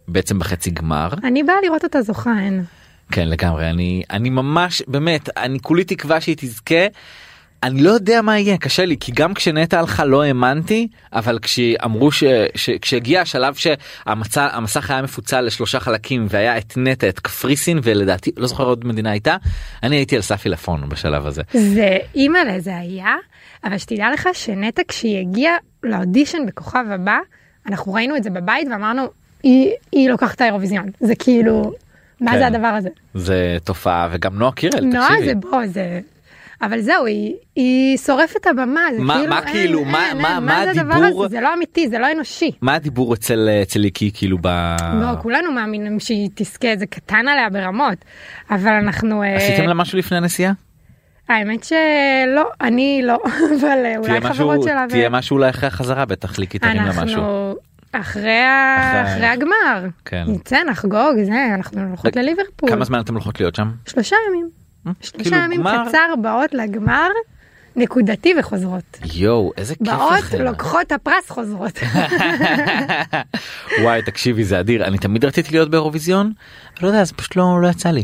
בעצם 0.08 0.40
בחצי 0.40 0.72
גמר 0.72 1.10
אני 1.24 1.44
באה 1.44 1.56
לראות 1.64 1.84
אותה 1.84 2.02
זוכה, 2.02 2.32
אין. 2.40 2.64
כן 3.12 3.28
לגמרי 3.30 3.70
אני 3.70 4.04
אני 4.12 4.30
ממש 4.30 4.82
באמת 4.88 5.30
אני 5.38 5.60
כולי 5.60 5.84
תקווה 5.84 6.22
שהיא 6.22 6.36
תזכה. 6.40 6.86
אני 7.64 7.82
לא 7.82 7.90
יודע 7.90 8.22
מה 8.22 8.40
יהיה 8.40 8.58
קשה 8.58 8.86
לי 8.86 8.98
כי 9.00 9.12
גם 9.16 9.34
כשנטע 9.34 9.80
הלכה 9.80 10.06
לא 10.06 10.24
האמנתי 10.24 10.88
אבל 11.14 11.40
כשאמרו 11.42 12.12
ש... 12.12 12.24
ש... 12.56 12.70
כשהגיע 12.70 13.22
השלב 13.22 13.54
שהמצע 13.54 14.48
המסך 14.52 14.92
היה 14.92 15.02
מפוצל 15.02 15.42
לשלושה 15.42 15.80
חלקים 15.80 16.26
והיה 16.30 16.58
את 16.58 16.74
נטע 16.78 17.10
את 17.10 17.20
קפריסין 17.20 17.80
ולדעתי 17.84 18.32
לא 18.38 18.48
זוכר 18.48 18.64
עוד 18.64 18.86
מדינה 18.86 19.12
הייתה 19.12 19.38
אני 19.84 19.96
הייתי 19.96 20.16
על 20.16 20.22
סף 20.22 20.46
עילפון 20.46 20.90
בשלב 20.90 21.26
הזה. 21.26 21.42
זה 21.54 21.98
אימא'לה 22.16 22.60
זה 22.60 22.78
היה 22.78 23.16
אבל 23.64 23.78
שתדע 23.78 24.08
לך 24.14 24.30
שנטע 24.34 24.82
כשהיא 24.88 25.20
הגיעה 25.20 25.56
לאודישן 25.84 26.46
בכוכב 26.48 26.86
הבא 26.92 27.18
אנחנו 27.68 27.94
ראינו 27.94 28.16
את 28.16 28.24
זה 28.24 28.30
בבית 28.30 28.68
ואמרנו 28.72 29.08
היא, 29.44 29.72
היא 29.92 30.10
לוקחת 30.10 30.42
האירוויזיון 30.42 30.90
זה 31.00 31.16
כאילו 31.16 31.74
מה 32.22 32.32
כן. 32.32 32.38
זה 32.38 32.48
הדבר 32.48 32.68
הזה 32.68 32.90
זה 33.14 33.58
תופעה 33.64 34.08
וגם 34.12 34.36
נועה 34.36 34.52
קירל 34.52 34.86
נועה 34.86 35.08
תקשיבי. 35.08 35.26
זה 35.26 35.36
בוא 35.36 35.68
זה. 35.68 36.00
אבל 36.66 36.82
זהו 36.82 37.06
היא, 37.06 37.34
היא 37.56 37.98
שורפת 37.98 38.36
את 38.42 38.48
הבמה 38.48 38.82
זה 38.98 39.02
מה- 39.04 39.14
כאילו 39.16 39.30
מה 39.30 39.40
אין, 39.40 39.48
כאילו, 39.54 39.80
אין, 39.80 39.88
מה- 39.92 40.08
אין, 40.10 40.18
מה- 40.18 40.36
אין, 40.36 40.44
מה 40.44 40.64
זה 40.74 40.82
הדבר 40.82 40.94
הדיבור? 40.96 41.26
הזה? 41.26 41.36
זה 41.36 41.42
לא 41.42 41.54
אמיתי 41.54 41.90
זה 41.90 42.00
לא 42.00 42.12
אנושי. 42.12 42.52
מה 42.62 42.74
הדיבור 42.76 43.14
אצל 43.14 43.50
אצל 43.64 43.84
איקי 43.84 44.12
כאילו 44.14 44.38
ב... 44.42 44.48
לא 45.02 45.22
כולנו 45.22 45.52
מאמינים 45.52 46.00
שהיא 46.00 46.30
תזכה 46.36 46.68
זה 46.78 46.86
קטן 46.86 47.28
עליה 47.28 47.50
ברמות 47.50 47.98
אבל 48.52 48.72
אנחנו 48.74 49.24
אה, 49.24 49.36
עשיתם 49.36 49.64
לה 49.68 49.74
משהו 49.74 49.98
לפני 49.98 50.18
הנסיעה? 50.18 50.52
האמת 51.30 51.64
שלא 51.64 52.50
אני 52.62 53.02
לא 53.04 53.18
אבל 53.60 53.68
אה, 53.86 53.98
אולי 53.98 54.20
משהו 54.20 54.34
חברות 54.34 54.64
שלה. 54.64 54.86
ו- 54.86 54.90
תהיה 54.90 55.10
משהו 55.10 55.38
אולי 55.38 55.50
אחרי 55.50 55.68
החזרה 55.68 56.06
בטח 56.06 56.40
ליקי 56.40 56.60
תרים 56.60 56.76
לה 56.84 57.04
משהו. 57.04 57.24
אחרי- 57.92 58.32
אחרי 59.04 59.26
הגמר 59.26 59.86
כן. 60.06 60.24
נצא 60.28 60.58
נחגוג 60.64 61.24
זה 61.24 61.32
אנחנו 61.56 61.82
הולכות 61.82 62.16
לליברפול 62.16 62.70
כמה 62.70 62.86
זמן 62.86 63.00
אתם 63.00 63.14
הולכות 63.14 63.40
להיות 63.40 63.56
שם? 63.56 63.72
שלושה 63.88 64.16
ימים 64.30 64.63
שלושה 65.02 65.30
כאילו, 65.30 65.38
ימים 65.38 65.60
גמר? 65.60 65.84
קצר 65.88 66.14
באות 66.22 66.54
לגמר 66.54 67.10
נקודתי 67.76 68.34
וחוזרות 68.40 69.00
יואו 69.14 69.52
איזה 69.58 69.76
כיף 69.76 69.88
באות 69.88 70.20
לכם. 70.20 70.42
לוקחות 70.42 70.82
את 70.82 70.92
הפרס 70.92 71.30
חוזרות 71.30 71.80
וואי 73.82 74.02
תקשיבי 74.02 74.44
זה 74.44 74.60
אדיר 74.60 74.86
אני 74.86 74.98
תמיד 74.98 75.26
רציתי 75.26 75.52
להיות 75.52 75.70
באירוויזיון 75.70 76.32
לא 76.82 76.88
יודע 76.88 77.04
זה 77.04 77.14
פשוט 77.14 77.36
לא 77.36 77.62
לא 77.62 77.68
יצא 77.68 77.90
לי. 77.90 78.04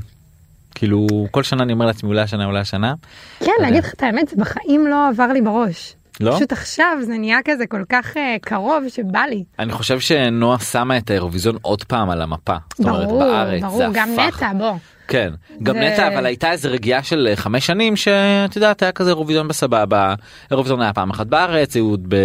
כאילו 0.76 1.08
כל 1.32 1.44
שנה 1.44 1.64
אני 1.64 1.74
אומר 1.74 1.86
לעצמי 1.86 2.10
אולי 2.10 2.22
השנה 2.22 2.46
אולי 2.46 2.60
השנה. 2.60 2.94
כן 3.40 3.52
להגיד 3.62 3.84
לך 3.84 3.94
את 3.94 4.04
האמת 4.04 4.28
זה 4.28 4.36
בחיים 4.38 4.88
לא 4.88 5.08
עבר 5.08 5.28
לי 5.28 5.42
בראש. 5.42 5.96
לא? 6.20 6.36
פשוט 6.36 6.52
עכשיו 6.52 6.98
זה 7.02 7.18
נהיה 7.18 7.38
כזה 7.46 7.68
כל 7.68 7.84
כך 7.90 8.18
אה, 8.18 8.36
קרוב 8.42 8.84
שבא 8.88 9.20
לי. 9.20 9.44
אני 9.60 9.72
חושב 9.74 10.00
שנועה 10.00 10.60
שמה 10.60 10.98
את 10.98 11.10
האירוויזיון 11.10 11.58
עוד 11.62 11.84
פעם 11.84 12.10
על 12.10 12.22
המפה. 12.22 12.56
זאת 12.78 12.88
אומרת 12.88 13.08
ברור, 13.08 13.20
בארץ 13.20 13.62
ברור, 13.62 13.84
גם 13.94 14.10
הפך. 14.14 14.44
נטע, 14.44 14.54
בוא. 14.54 14.74
כן 15.10 15.34
גם 15.64 15.78
נטע 15.78 16.08
אבל 16.08 16.26
הייתה 16.26 16.52
איזה 16.52 16.70
רגיעה 16.70 17.04
של 17.04 17.28
אה, 17.30 17.36
חמש 17.36 17.66
שנים 17.66 17.96
שאת 17.96 18.56
יודעת 18.56 18.82
היה 18.82 18.92
כזה 18.92 19.10
אירוויזיון 19.10 19.48
בסבבה 19.48 20.14
אירוויזיון 20.52 20.82
היה 20.82 20.94
פעם 20.94 21.10
אחת 21.10 21.28
בארץ 21.28 21.76
היו 21.76 21.90
עוד 21.90 22.06
ב, 22.08 22.16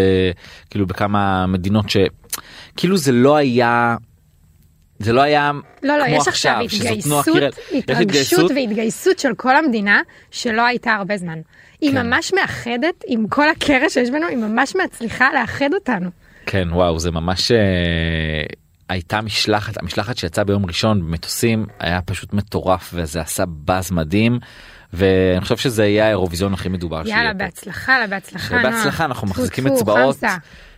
כאילו 0.70 0.86
בכמה 0.86 1.46
מדינות 1.46 1.84
שכאילו 1.90 2.96
זה 2.96 3.12
לא 3.12 3.36
היה. 3.36 3.96
זה 4.98 5.12
לא 5.12 5.20
היה 5.20 5.50
לא, 5.82 5.98
לא, 5.98 6.06
כמו 6.06 6.16
יש 6.16 6.28
עכשיו 6.28 6.52
נועה 6.52 6.64
התגייסות, 6.64 7.26
התרגשות 7.74 8.50
והתגייסות 8.50 9.18
של 9.18 9.34
כל 9.36 9.56
המדינה 9.56 10.00
שלא 10.30 10.62
הייתה 10.66 10.92
הרבה 10.92 11.16
זמן. 11.16 11.38
היא 11.80 11.92
כן. 11.92 12.06
ממש 12.06 12.32
מאחדת 12.34 13.04
עם 13.06 13.28
כל 13.28 13.48
הקרע 13.48 13.88
שיש 13.88 14.10
בינו, 14.10 14.26
היא 14.26 14.36
ממש 14.36 14.76
מצליחה 14.84 15.28
לאחד 15.34 15.74
אותנו. 15.74 16.10
כן 16.46 16.68
וואו 16.72 16.98
זה 16.98 17.10
ממש 17.10 17.50
אה, 17.50 17.58
הייתה 18.88 19.20
משלחת 19.20 19.82
המשלחת 19.82 20.16
שיצאה 20.16 20.44
ביום 20.44 20.66
ראשון 20.66 21.00
במטוסים 21.00 21.66
היה 21.80 22.00
פשוט 22.02 22.32
מטורף 22.32 22.90
וזה 22.94 23.20
עשה 23.20 23.44
באז 23.46 23.92
מדהים 23.92 24.38
ואני 24.92 25.40
חושב 25.40 25.56
שזה 25.56 25.86
יהיה 25.86 26.06
האירוויזיון 26.06 26.54
הכי 26.54 26.68
מדובר 26.68 27.04
שיהיה 27.04 27.16
יאללה. 27.16 27.32
בהצלחה, 27.32 27.98
לה, 27.98 28.06
בהצלחה. 28.06 28.62
בהצלחה 28.62 29.04
אנחנו 29.04 29.26
מחזיקים 29.26 29.66
אצבעות. 29.66 30.16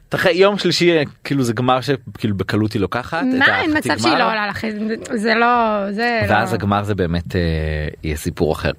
תחי 0.08 0.32
יום 0.32 0.58
שלישי 0.58 0.92
כאילו 1.25 1.42
זה 1.42 1.52
גמר 1.52 1.80
שכאילו 1.80 2.36
בקלות 2.36 2.72
היא 2.72 2.80
לוקחת. 2.80 3.22
מה, 3.38 3.60
אין 3.60 3.76
מצב 3.76 3.98
שהיא 3.98 4.16
לא 4.16 4.30
עולה 4.30 4.46
לך, 4.46 4.64
זה 5.14 5.34
לא, 5.34 5.46
זה 5.92 6.20
לא. 6.22 6.32
ואז 6.32 6.52
הגמר 6.52 6.82
זה 6.82 6.94
באמת 6.94 7.36
אה, 7.36 7.40
יהיה 8.04 8.16
סיפור 8.16 8.52
אחר. 8.52 8.70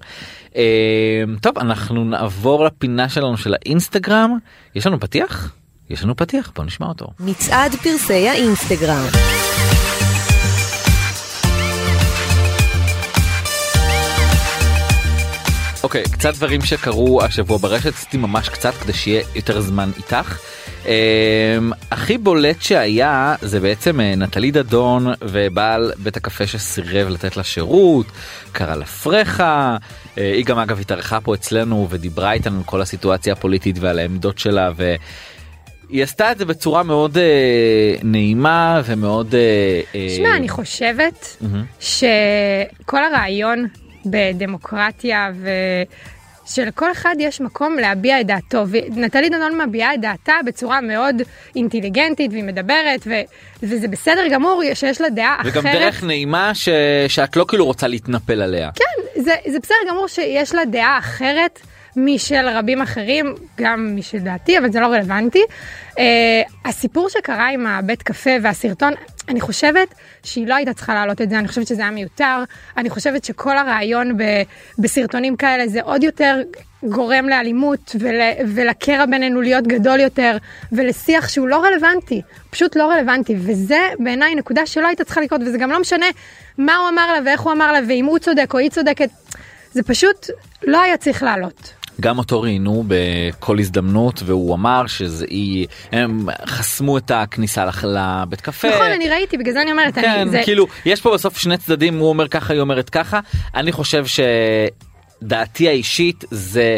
אה, 0.56 1.24
טוב 1.42 1.60
אנחנו 1.60 2.04
נעבור 2.04 2.66
לפינה 2.66 3.10
שלנו 3.10 3.38
של 3.38 3.54
האינסטגרם 3.54 4.38
יש 4.76 4.88
לנו 4.88 5.00
פתיח? 5.00 5.54
יש 5.90 6.04
לנו 6.04 6.16
פתיח 6.16 6.52
בוא 6.56 6.66
נשמע 6.66 6.88
אותו. 6.88 7.08
מצעד 7.20 7.76
פרסי 7.76 8.30
האינסטגרם. 8.30 9.06
אוקיי 15.84 16.04
קצת 16.04 16.36
דברים 16.36 16.62
שקרו 16.62 17.24
השבוע 17.24 17.58
ברשת 17.58 17.94
עשיתי 17.94 18.18
ממש 18.18 18.50
קצת 18.50 18.74
כדי 18.74 18.94
שיהיה 18.94 19.24
יותר 19.36 19.62
זמן 19.62 19.90
איתך. 19.98 20.40
Um, 20.84 20.88
הכי 21.92 22.18
בולט 22.18 22.62
שהיה 22.62 23.36
זה 23.42 23.60
בעצם 23.60 24.00
אה, 24.00 24.16
נטלי 24.16 24.52
דדון 24.52 25.08
ובעל 25.22 25.92
בית 25.98 26.18
הקפה 26.18 26.48
שסירב 26.48 27.08
לתת 27.08 27.38
לה 27.38 27.44
שירות 27.44 28.06
קרא 28.52 28.76
לה 28.76 28.86
פרחה 28.86 29.78
אה, 30.18 30.34
היא 30.34 30.46
גם 30.46 30.60
אגב 30.60 30.80
התארחה 30.80 31.22
פה 31.22 31.36
אצלנו 31.36 31.88
ודיברה 31.90 32.34
איתנו 32.34 32.58
על 32.58 32.64
כל 32.64 32.82
הסיטואציה 32.82 33.34
הפוליטית 33.34 33.76
ועל 33.80 34.00
העמדות 34.00 34.40
שלה 34.40 34.72
והיא 35.90 36.04
עשתה 36.04 36.32
את 36.32 36.38
זה 36.38 36.46
בצורה 36.46 36.84
מאוד 36.84 37.18
אה, 37.18 37.96
נעימה 38.04 38.82
ומאוד 38.86 39.36
אה, 39.36 39.82
אה, 39.96 40.10
שמע, 40.18 40.36
אני 40.36 40.50
חושבת 40.50 41.38
שכל 41.80 43.04
הרעיון 43.04 43.68
בדמוקרטיה 44.06 45.32
ושלכל 46.46 46.92
אחד 46.92 47.16
יש 47.20 47.42
מקום 47.42 47.76
להביע 47.76 48.22
את 48.22 48.28
דעתו, 48.28 48.64
ונטלי 48.70 49.30
דנון 49.30 49.62
מביעה 49.62 49.94
את 49.94 50.02
דעתה 50.02 50.34
בצורה 50.46 50.82
מאוד 50.82 51.16
אינטליגנטית 51.56 52.32
והיא 52.32 52.44
מדברת, 52.44 53.08
ו... 53.08 53.14
וזה 53.64 53.88
בסדר 53.88 54.28
גמור 54.32 54.62
שיש 54.74 55.02
לה 55.02 55.10
דעה 55.10 55.42
וגם 55.46 55.68
אחרת. 55.68 55.82
דרך 55.82 56.04
נעימה 56.04 56.56
ש... 56.56 56.70
שאת 57.08 57.36
לא 57.36 57.46
כאילו 57.48 57.66
רוצה 57.66 57.88
להתנפל 57.88 58.42
עליה. 58.42 58.70
כן, 58.76 59.22
זה, 59.22 59.36
זה 59.48 59.60
בסדר 59.60 59.76
גמור 59.90 60.08
שיש 60.08 60.56
לה 60.56 60.66
דעה 60.66 60.98
אחרת 60.98 61.60
משל 61.98 62.50
רבים 62.50 62.82
אחרים, 62.82 63.36
גם 63.58 63.96
משל 63.96 64.18
דעתי, 64.18 64.58
אבל 64.58 64.72
זה 64.72 64.80
לא 64.80 64.88
רלוונטי. 64.88 65.44
Uh, 65.90 66.00
הסיפור 66.66 67.10
שקרה 67.10 67.50
עם 67.50 67.68
הבית 67.68 68.04
קפה 68.04 68.32
והסרטון, 68.42 68.94
אני 69.30 69.42
חושבת 69.42 69.94
שהיא 70.24 70.48
לא 70.48 70.56
הייתה 70.56 70.74
צריכה 70.74 70.94
להעלות 70.94 71.22
את 71.22 71.30
זה, 71.30 71.40
אני 71.40 71.48
חושבת 71.48 71.68
שזה 71.68 71.82
היה 71.82 71.92
מיותר. 71.92 72.44
אני 72.78 72.90
חושבת 72.90 73.26
שכל 73.26 73.58
הרעיון 73.58 74.18
ב, 74.18 74.24
בסרטונים 74.80 75.36
כאלה 75.36 75.68
זה 75.68 75.82
עוד 75.82 76.04
יותר 76.04 76.42
גורם 76.84 77.30
לאלימות 77.30 77.96
ול, 78.00 78.16
ולקרע 78.48 79.06
בינינו 79.06 79.42
להיות 79.42 79.68
גדול 79.68 80.00
יותר, 80.00 80.38
ולשיח 80.72 81.30
שהוא 81.30 81.48
לא 81.48 81.64
רלוונטי, 81.64 82.22
פשוט 82.50 82.76
לא 82.76 82.92
רלוונטי, 82.92 83.36
וזה 83.40 83.80
בעיניי 84.00 84.36
נקודה 84.36 84.66
שלא 84.66 84.88
הייתה 84.88 85.04
צריכה 85.04 85.22
לקרות, 85.22 85.42
וזה 85.42 85.58
גם 85.58 85.72
לא 85.72 85.80
משנה 85.80 86.06
מה 86.58 86.76
הוא 86.76 86.90
אמר 86.90 87.14
לה 87.14 87.20
ואיך 87.26 87.42
הוא 87.42 87.54
אמר 87.54 87.72
לה, 87.72 87.80
ואם 87.88 88.06
הוא 88.06 88.20
צודק 88.20 88.54
או 88.54 88.60
היא 88.60 88.70
צודקת, 88.70 89.10
זה 89.72 89.84
פשוט 89.84 90.30
לא 90.64 90.82
היה 90.82 90.98
צריך 90.98 91.24
לעלות. 91.24 91.74
גם 92.02 92.18
אותו 92.18 92.42
ראיינו 92.42 92.84
בכל 92.88 93.60
הזדמנות 93.60 94.24
והוא 94.26 94.56
אמר 94.56 94.88
שזה 94.88 95.26
היא 95.30 95.68
הם 95.92 96.28
חסמו 96.46 96.98
את 96.98 97.12
הכניסה 97.12 97.66
לח- 97.66 97.84
לבית 97.84 98.42
קפה. 98.42 98.68
נכון, 98.70 98.92
אני 98.96 99.10
ראיתי, 99.10 99.38
בגלל 99.38 99.54
זה 99.54 99.62
אני 99.62 99.72
אומרת, 99.72 99.96
כן, 99.96 100.10
אני, 100.10 100.30
זה, 100.30 100.42
כאילו 100.44 100.68
יש 100.86 101.02
פה 101.02 101.14
בסוף 101.14 101.38
שני 101.38 101.58
צדדים 101.58 101.98
הוא 102.00 102.10
אומר 102.10 102.28
ככה 102.28 102.54
היא 102.54 102.62
אומרת 102.62 102.90
ככה 102.90 103.20
אני 103.56 103.72
חושב 103.72 104.06
שדעתי 105.22 105.68
האישית 105.68 106.24
זה 106.32 106.78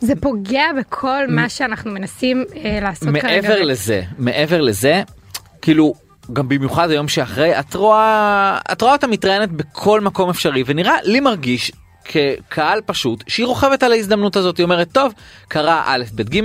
זה 0.00 0.12
פוגע 0.20 0.64
בכל 0.78 1.26
מה 1.28 1.48
שאנחנו 1.48 1.90
מנסים 1.90 2.44
אה, 2.64 2.78
לעשות 2.82 3.08
כרגע. 3.08 3.22
מעבר 3.42 3.62
לזה 3.62 4.02
מעבר 4.18 4.60
לזה 4.60 5.02
כאילו 5.62 5.94
גם 6.32 6.48
במיוחד 6.48 6.90
היום 6.90 7.08
שאחרי 7.08 7.60
את 7.60 7.74
רואה 7.74 8.58
את 8.72 8.82
רואה 8.82 8.92
אותה 8.92 9.06
מתראיינת 9.06 9.52
בכל 9.52 10.00
מקום 10.00 10.30
אפשרי 10.30 10.62
ונראה 10.66 10.94
לי 11.04 11.20
מרגיש 11.20 11.72
כקהל 12.08 12.80
פשוט 12.86 13.24
שהיא 13.28 13.46
רוכבת 13.46 13.82
על 13.82 13.92
ההזדמנות 13.92 14.36
הזאת 14.36 14.56
היא 14.56 14.64
אומרת 14.64 14.92
טוב 14.92 15.12
קרה 15.48 15.82
א' 15.86 16.02
ב' 16.14 16.22
ג' 16.22 16.40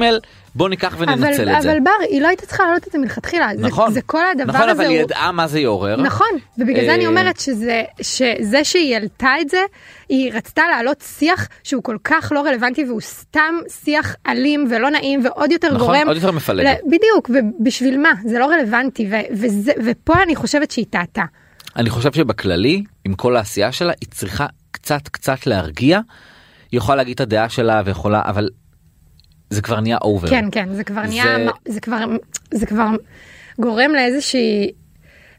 בוא 0.55 0.69
ניקח 0.69 0.95
וננצל 0.97 1.49
אבל, 1.49 1.57
את 1.57 1.61
זה. 1.61 1.71
אבל 1.71 1.79
בר, 1.79 1.91
היא 2.09 2.21
לא 2.21 2.27
הייתה 2.27 2.45
צריכה 2.45 2.63
להעלות 2.63 2.87
את 2.87 2.91
זה 2.91 2.97
מלכתחילה. 2.97 3.47
נכון, 3.57 3.87
זה, 3.87 3.93
זה 3.93 4.01
כל 4.01 4.23
הדבר 4.31 4.53
נכון, 4.53 4.61
הזה 4.61 4.71
אבל 4.71 4.81
היא 4.89 4.97
הוא... 4.97 5.05
ידעה 5.05 5.31
מה 5.31 5.47
זה 5.47 5.59
יעורר. 5.59 6.01
נכון, 6.01 6.27
ובגלל 6.57 6.85
זה 6.85 6.93
אני 6.93 7.03
אה, 7.03 7.09
אומרת 7.09 7.39
שזה, 7.39 7.83
שזה 8.01 8.63
שהיא 8.63 8.93
העלתה 8.93 9.33
את 9.41 9.49
זה, 9.49 9.61
היא 10.09 10.33
רצתה 10.33 10.63
להעלות 10.71 11.03
שיח 11.17 11.47
שהוא 11.63 11.83
כל 11.83 11.97
כך 12.03 12.31
לא 12.35 12.41
רלוונטי 12.41 12.83
והוא 12.83 13.01
סתם 13.01 13.55
שיח 13.83 14.15
אלים 14.27 14.67
ולא 14.71 14.89
נעים 14.89 15.25
ועוד 15.25 15.51
יותר 15.51 15.73
נכון, 15.73 15.79
גורם. 15.79 16.07
עוד 16.07 16.15
יותר 16.15 16.31
מפלג. 16.31 16.67
בדיוק, 16.85 17.29
ובשביל 17.29 17.97
מה? 17.99 18.11
זה 18.25 18.39
לא 18.39 18.45
רלוונטי, 18.45 19.07
ו- 19.11 19.33
וזה, 19.33 19.71
ופה 19.85 20.23
אני 20.23 20.35
חושבת 20.35 20.71
שהיא 20.71 20.85
טעתה. 20.89 21.23
אני 21.75 21.89
חושב 21.89 22.13
שבכללי 22.13 22.83
עם 23.05 23.13
כל 23.13 23.35
העשייה 23.35 23.71
שלה 23.71 23.93
היא 24.01 24.09
צריכה 24.11 24.45
קצת 24.71 25.07
קצת 25.07 25.47
להרגיע. 25.47 25.99
היא 26.71 26.77
יכולה 26.77 26.95
להגיד 26.95 27.13
את 27.13 27.19
הדעה 27.21 27.49
שלה 27.49 27.81
ויכולה 27.85 28.21
אבל 28.25 28.49
זה 29.49 29.61
כבר 29.61 29.79
נהיה 29.79 29.97
אובר. 30.01 30.27
כן, 30.29 30.45
כן, 30.51 30.73
זה 30.73 30.83
כבר 30.83 31.01
נהיה, 31.01 31.23
זה- 31.65 31.73
זה 31.73 31.79
כבר, 31.79 31.97
זה 32.53 32.65
כבר 32.65 32.87
גורם 33.59 33.91
לאיזושהי, 33.95 34.71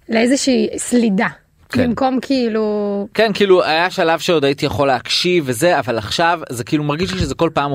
לאיזושהי 0.08 0.68
סלידה. 0.76 1.28
כן. 1.68 1.84
במקום 1.88 2.18
כאילו 2.22 3.08
כן 3.14 3.30
כאילו 3.34 3.64
היה 3.64 3.90
שלב 3.90 4.18
שעוד 4.18 4.44
הייתי 4.44 4.66
יכול 4.66 4.88
להקשיב 4.88 5.44
וזה 5.46 5.78
אבל 5.78 5.98
עכשיו 5.98 6.40
זה 6.50 6.64
כאילו 6.64 6.84
מרגיש 6.84 7.12
לי 7.12 7.18
שזה 7.18 7.34
כל 7.34 7.50
פעם 7.54 7.72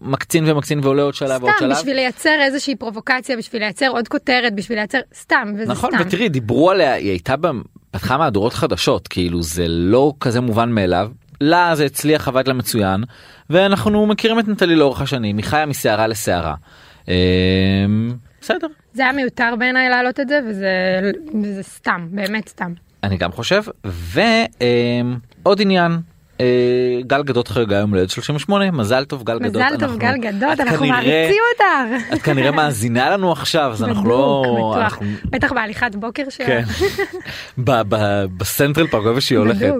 מקצין 0.00 0.50
ומקצין 0.50 0.80
ועולה 0.82 1.02
עוד 1.02 1.14
שלב 1.14 1.42
ועוד 1.42 1.52
סתם 1.56 1.64
שלב. 1.66 1.76
בשביל 1.76 1.96
לייצר 1.96 2.36
איזושהי 2.40 2.76
פרובוקציה 2.76 3.36
בשביל 3.36 3.62
לייצר 3.62 3.88
עוד 3.88 4.08
כותרת 4.08 4.54
בשביל 4.54 4.78
לייצר 4.78 4.98
סתם 5.20 5.52
וזה 5.58 5.72
נכון 5.72 5.90
סתם. 5.94 6.02
ותראי 6.06 6.28
דיברו 6.28 6.70
עליה 6.70 6.92
היא 6.92 7.10
הייתה 7.10 7.34
פתחה 7.90 8.18
מהדורות 8.18 8.52
חדשות 8.52 9.08
כאילו 9.08 9.42
זה 9.42 9.68
לא 9.68 10.12
כזה 10.20 10.40
מובן 10.40 10.70
מאליו. 10.70 11.10
לה 11.40 11.74
זה 11.74 11.84
הצליח 11.84 12.28
עבד 12.28 12.48
לה 12.48 12.54
מצוין 12.54 13.04
ואנחנו 13.50 14.06
מכירים 14.06 14.38
את 14.38 14.48
נטלי 14.48 14.76
לאורך 14.76 15.00
השנים 15.00 15.36
היא 15.36 15.44
חיה 15.44 15.66
מסערה 15.66 16.06
לסערה. 16.06 16.54
אמ, 17.08 17.14
בסדר 18.40 18.66
זה 18.92 19.02
היה 19.02 19.12
מיותר 19.12 19.54
בעיניי 19.58 19.88
להעלות 19.88 20.20
את 20.20 20.28
זה 20.28 20.40
וזה 20.48 20.70
וזה 21.42 21.62
סתם 21.62 22.08
באמת 22.10 22.48
סתם. 22.48 22.72
אני 23.02 23.16
גם 23.16 23.32
חושב 23.32 23.62
ועוד 23.84 25.60
עניין. 25.60 25.92
אה, 26.40 26.46
גל 27.06 27.22
גדות 27.22 27.48
חגגה 27.48 27.76
יום 27.76 27.90
הולדת 27.90 28.10
38 28.10 28.70
מזל 28.70 29.04
טוב 29.04 29.22
גל 29.24 29.38
גדות 29.38 29.50
מזל 29.62 29.68
טוב 29.70 29.82
אנחנו- 29.82 29.98
גל 29.98 30.16
גדות 30.16 30.60
אנחנו 30.60 30.78
כנראה- 30.78 30.90
מעריצים 30.96 31.42
אותך. 31.52 32.12
את 32.14 32.22
כנראה 32.22 32.50
מאזינה 32.50 33.10
לנו 33.10 33.32
עכשיו 33.32 33.70
אז 33.72 33.82
אנחנו 33.82 34.08
לא 34.08 34.42
בדוק, 34.44 34.56
בטוח. 34.58 34.76
אנחנו- 34.82 35.06
בטח 35.24 35.52
בהליכת 35.52 35.94
בוקר 35.94 36.22
שלה. 36.30 36.46
כן. 36.46 36.62
בסנטרל 38.36 38.86
פארק 38.86 39.06
איפה 39.06 39.20
שהיא 39.20 39.38
הולכת. 39.38 39.72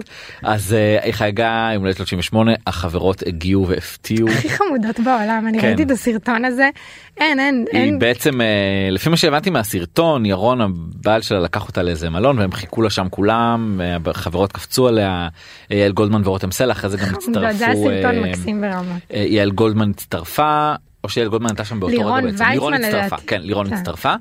אז 0.43 0.73
אה, 0.73 1.03
היא 1.03 1.13
חגגה 1.13 1.69
יום 1.73 1.83
הולדת 1.83 1.97
38 1.97 2.51
החברות 2.67 3.23
הגיעו 3.27 3.67
והפתיעו. 3.67 4.29
הכי 4.29 4.49
חמודות 4.49 4.99
בעולם 4.99 5.45
אני 5.47 5.59
כן. 5.61 5.67
ראיתי 5.67 5.83
את 5.83 5.91
הסרטון 5.91 6.45
הזה 6.45 6.69
אין 7.19 7.39
אין 7.39 7.65
היא 7.71 7.81
אין 7.81 7.99
בעצם 7.99 8.41
אה, 8.41 8.87
לפי 8.91 9.09
מה 9.09 9.17
שהבנתי 9.17 9.49
מהסרטון 9.49 10.25
ירון 10.25 10.61
הבעל 10.61 11.21
שלה 11.21 11.39
לקח 11.39 11.67
אותה 11.67 11.83
לאיזה 11.83 12.09
מלון 12.09 12.39
והם 12.39 12.51
חיכו 12.51 12.81
לה 12.81 12.89
שם 12.89 13.07
כולם 13.09 13.81
אה, 14.07 14.13
חברות 14.13 14.51
קפצו 14.51 14.87
עליה 14.87 15.27
אה, 15.71 15.77
יעל 15.77 15.91
גולדמן 15.91 16.21
ורותם 16.25 16.51
סלע 16.51 16.71
אחרי 16.71 16.89
זה 16.89 16.97
גם 16.97 17.13
הצטרפו 17.15 17.57
זה 17.57 17.65
היה 17.65 17.75
סרטון 17.75 18.15
אה, 18.15 18.21
מקסים 18.21 18.61
ברמות. 18.61 19.01
אה, 19.13 19.25
יעל 19.27 19.51
גולדמן 19.51 19.89
הצטרפה 19.89 20.73
או 21.03 21.09
שיעל 21.09 21.27
גולדמן 21.27 21.49
הייתה 21.49 21.65
שם 21.65 21.79
באותו 21.79 22.13
רגע 22.13 22.21
בעצם. 22.21 22.45
לירון 22.51 22.73
הצטרפה. 22.73 23.15
כן 23.27 23.41
לירון 23.41 23.69
כן. 23.69 23.75
הצטרפה 23.75 24.13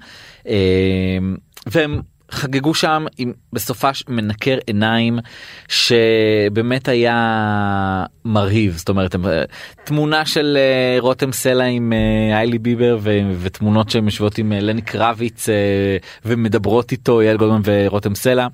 והם 1.66 2.00
חגגו 2.30 2.74
שם 2.74 3.06
עם 3.18 3.32
בסופה 3.52 3.90
מנקר 4.08 4.58
עיניים 4.66 5.18
שבאמת 5.68 6.88
היה 6.88 8.04
מרהיב 8.24 8.76
זאת 8.76 8.88
אומרת 8.88 9.14
אה, 9.14 9.42
תמונה 9.84 10.26
של 10.26 10.58
אה, 10.60 11.00
רותם 11.00 11.32
סלע 11.32 11.64
עם 11.64 11.92
אה, 11.92 12.38
איילי 12.38 12.58
ביבר 12.58 12.98
ו- 13.00 13.20
ותמונות 13.40 13.90
שהן 13.90 14.04
יושבות 14.04 14.38
עם 14.38 14.52
לני 14.52 14.82
קרביץ 14.82 15.48
ומדברות 16.24 16.92
איתו 16.92 17.22
יעל 17.22 17.36
גולדמן 17.36 17.60
ורותם 17.64 18.14
סלע. 18.14 18.46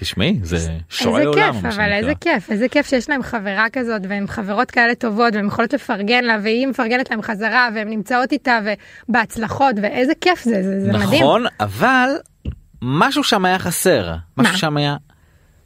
תשמעי 0.00 0.38
זה 0.42 0.56
שועי 0.88 1.16
איזה 1.16 1.28
עולם. 1.28 1.52
כיף 1.52 1.62
מה 1.62 1.68
אבל. 1.68 1.92
איזה 1.92 2.12
כיף 2.20 2.50
איזה 2.50 2.68
כיף 2.68 2.86
שיש 2.86 3.10
להם 3.10 3.22
חברה 3.22 3.66
כזאת 3.72 4.02
והן 4.08 4.26
חברות 4.26 4.70
כאלה 4.70 4.94
טובות 4.94 5.34
והן 5.34 5.46
יכולות 5.46 5.72
לפרגן 5.72 6.24
לה 6.24 6.38
והיא 6.42 6.66
מפרגנת 6.66 7.10
להם 7.10 7.22
חזרה 7.22 7.68
והן 7.74 7.88
נמצאות 7.88 8.32
איתה 8.32 8.60
ובהצלחות 9.08 9.76
ואיזה 9.82 10.12
כיף 10.20 10.44
זה 10.44 10.62
זה, 10.62 10.80
זה 10.80 10.92
מדהים. 10.92 11.22
נכון 11.22 11.44
אבל 11.60 12.08
משהו 12.82 13.24
שם 13.24 13.44
היה 13.44 13.58
חסר 13.58 14.14
משהו 14.36 14.52
מה? 14.52 14.58
שם 14.58 14.76
היה. 14.76 14.96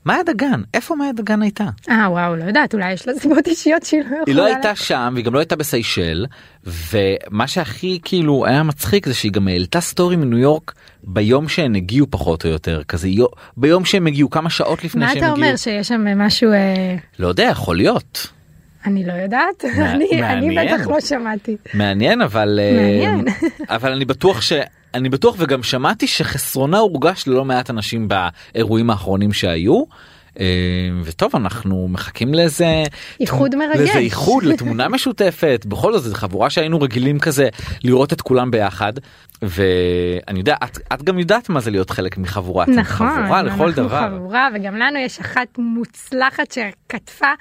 מאיה 0.06 0.22
דגן 0.22 0.62
איפה 0.74 0.94
מאיה 0.96 1.12
דגן 1.12 1.42
הייתה 1.42 1.64
אה 1.90 2.10
וואו 2.10 2.36
לא 2.36 2.44
יודעת 2.44 2.74
אולי 2.74 2.92
יש 2.92 3.08
לה 3.08 3.14
סיבות 3.14 3.46
אישיות 3.46 3.82
שהיא 3.82 4.00
לא 4.00 4.06
יכולה. 4.06 4.22
היא 4.26 4.34
לא 4.34 4.44
הייתה 4.44 4.74
שם 4.74 5.10
והיא 5.14 5.24
גם 5.24 5.34
לא 5.34 5.38
הייתה 5.38 5.56
בסיישל 5.56 6.26
ומה 6.66 7.46
שהכי 7.46 7.98
כאילו 8.04 8.46
היה 8.46 8.62
מצחיק 8.62 9.06
זה 9.06 9.14
שהיא 9.14 9.32
גם 9.32 9.48
העלתה 9.48 9.80
סטורי 9.80 10.16
מניו 10.16 10.38
יורק 10.38 10.74
ביום 11.02 11.48
שהן 11.48 11.74
הגיעו 11.74 12.06
פחות 12.10 12.44
או 12.44 12.50
יותר 12.50 12.82
כזה 12.82 13.08
יו- 13.08 13.26
ביום 13.56 13.84
שהם 13.84 14.06
הגיעו 14.06 14.30
כמה 14.30 14.50
שעות 14.50 14.84
לפני 14.84 15.04
מה 15.04 15.08
שהם 15.08 15.18
אתה 15.18 15.26
הגיעו 15.26 15.46
אומר 15.46 15.56
שיש 15.56 15.88
שם 15.88 16.18
משהו 16.18 16.52
אה, 16.52 16.96
לא 17.18 17.28
יודע 17.28 17.42
יכול 17.44 17.76
להיות 17.76 18.32
אני 18.84 19.06
לא 19.06 19.12
יודעת 19.12 19.64
אני. 19.64 20.56
בטח 20.56 20.86
לא 20.86 21.00
שמעתי. 21.00 21.56
מעניין 21.74 22.20
אבל 22.20 22.60
אה, 22.62 22.76
מעניין. 22.76 23.24
אבל 23.68 23.92
אני 23.92 24.04
בטוח 24.04 24.40
ש... 24.40 24.52
אני 24.94 25.08
בטוח 25.08 25.36
וגם 25.38 25.62
שמעתי 25.62 26.06
שחסרונה 26.06 26.78
הורגש 26.78 27.24
ללא 27.26 27.44
מעט 27.44 27.70
אנשים 27.70 28.08
באירועים 28.08 28.90
האחרונים 28.90 29.32
שהיו. 29.32 29.84
אה, 30.40 30.44
וטוב 31.04 31.36
אנחנו 31.36 31.88
מחכים 31.88 32.34
לאיזה 32.34 32.82
איחוד 33.20 33.54
מרגש. 33.54 33.76
לאיזה 33.76 33.98
איחוד 33.98 34.44
לתמונה 34.44 34.88
משותפת 34.94 35.66
בכל 35.68 35.92
זאת 35.92 36.02
זו 36.02 36.14
חבורה 36.14 36.50
שהיינו 36.50 36.80
רגילים 36.80 37.18
כזה 37.18 37.48
לראות 37.84 38.12
את 38.12 38.20
כולם 38.20 38.50
ביחד 38.50 38.92
ואני 39.42 40.38
יודע 40.38 40.56
את, 40.64 40.78
את 40.92 41.02
גם 41.02 41.18
יודעת 41.18 41.48
מה 41.48 41.60
זה 41.60 41.70
להיות 41.70 41.90
חלק 41.90 42.18
מחבורה 42.18 42.66
נכון, 42.66 43.08
חבורה 43.08 43.42
לכל 43.42 43.64
אנחנו 43.64 43.72
דבר 43.72 44.08
חבורה 44.16 44.48
וגם 44.54 44.76
לנו 44.76 44.98
יש 44.98 45.20
אחת 45.20 45.48
מוצלחת 45.58 46.52
שכתבה 46.52 47.32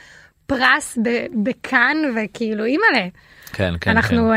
פרס 0.45 0.97
בכאן 1.43 1.97
וכאילו 2.15 2.65
אימא'לה. 2.65 3.07
כן 3.53 3.73
כן 3.81 3.91
אנחנו, 3.91 4.17
כן. 4.17 4.31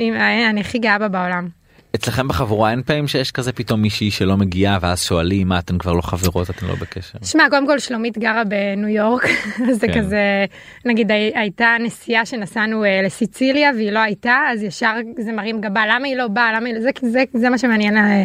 אה, 0.00 0.20
אה, 0.20 0.50
אני 0.50 0.60
הכי 0.60 0.78
גאה 0.78 0.98
בה 0.98 1.08
בעולם. 1.08 1.57
אצלכם 1.94 2.28
בחבורה 2.28 2.70
אין 2.70 2.82
פעמים 2.82 3.08
שיש 3.08 3.30
כזה 3.32 3.52
פתאום 3.52 3.82
מישהי 3.82 4.10
שלא 4.10 4.36
מגיעה 4.36 4.78
ואז 4.80 5.02
שואלים 5.02 5.48
מה 5.48 5.58
אתן 5.58 5.78
כבר 5.78 5.92
לא 5.92 6.00
חברות 6.02 6.50
אתן 6.50 6.66
לא 6.66 6.74
בקשר. 6.74 7.18
שמע, 7.24 7.44
קודם 7.50 7.66
כל 7.66 7.78
שלומית 7.78 8.18
גרה 8.18 8.44
בניו 8.44 8.88
יורק, 8.88 9.24
אז 9.70 9.76
זה 9.80 9.86
כן. 9.88 10.00
כזה, 10.00 10.44
נגיד 10.84 11.10
הי- 11.10 11.32
הייתה 11.34 11.76
נסיעה 11.80 12.26
שנסענו 12.26 12.84
אה, 12.84 13.00
לסיציליה 13.04 13.70
והיא 13.76 13.90
לא 13.90 13.98
הייתה, 13.98 14.38
אז 14.52 14.62
ישר 14.62 14.92
זה 15.18 15.32
מרים 15.32 15.60
גבה, 15.60 15.82
למה 15.86 16.06
היא 16.06 16.16
לא 16.16 16.28
באה, 16.28 16.52
למה 16.52 16.66
היא 16.66 16.74
לא, 16.74 16.80
זה, 16.80 16.90
זה, 17.02 17.24
זה 17.34 17.50
מה 17.50 17.58
שמעניין 17.58 17.96
אה, 17.96 18.22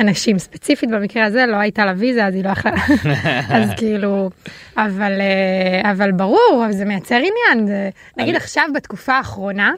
אנשים, 0.00 0.38
ספציפית 0.38 0.90
במקרה 0.90 1.24
הזה 1.24 1.46
לא 1.46 1.56
הייתה 1.56 1.84
לה 1.84 1.92
ויזה 1.96 2.26
אז 2.26 2.34
היא 2.34 2.44
לא 2.44 2.48
יכלה, 2.50 2.72
אז 3.56 3.70
כאילו, 3.76 4.30
אבל, 4.76 5.12
אה, 5.20 5.90
אבל 5.90 6.12
ברור, 6.12 6.64
זה 6.70 6.84
מייצר 6.84 7.14
עניין, 7.16 7.66
זה, 7.66 7.90
נגיד 8.16 8.36
עכשיו 8.36 8.64
בתקופה 8.74 9.12
האחרונה, 9.14 9.72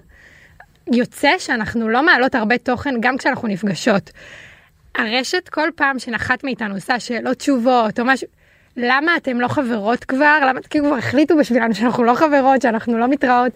יוצא 0.93 1.31
שאנחנו 1.39 1.89
לא 1.89 2.07
מעלות 2.07 2.35
הרבה 2.35 2.59
תוכן 2.59 2.95
גם 3.01 3.19
כשאנחנו 3.19 3.49
נפגשות. 3.49 4.11
הרשת 4.95 5.49
כל 5.49 5.69
פעם 5.77 5.99
שנחת 5.99 6.45
מאיתנו 6.45 6.75
עושה 6.75 7.01
שאלות 7.01 7.37
תשובות 7.39 8.01
או 8.01 8.05
משהו. 8.05 8.29
למה 8.77 9.17
אתם 9.17 9.41
לא 9.41 9.49
חברות 9.49 10.05
כבר? 10.05 10.39
למה 10.49 10.61
כאילו 10.71 10.85
כבר 10.87 10.97
החליטו 10.97 11.37
בשבילנו 11.37 11.75
שאנחנו 11.75 12.05
לא 12.05 12.15
חברות, 12.15 12.63
שאנחנו 12.63 12.99
לא 12.99 13.09
מתראות? 13.09 13.53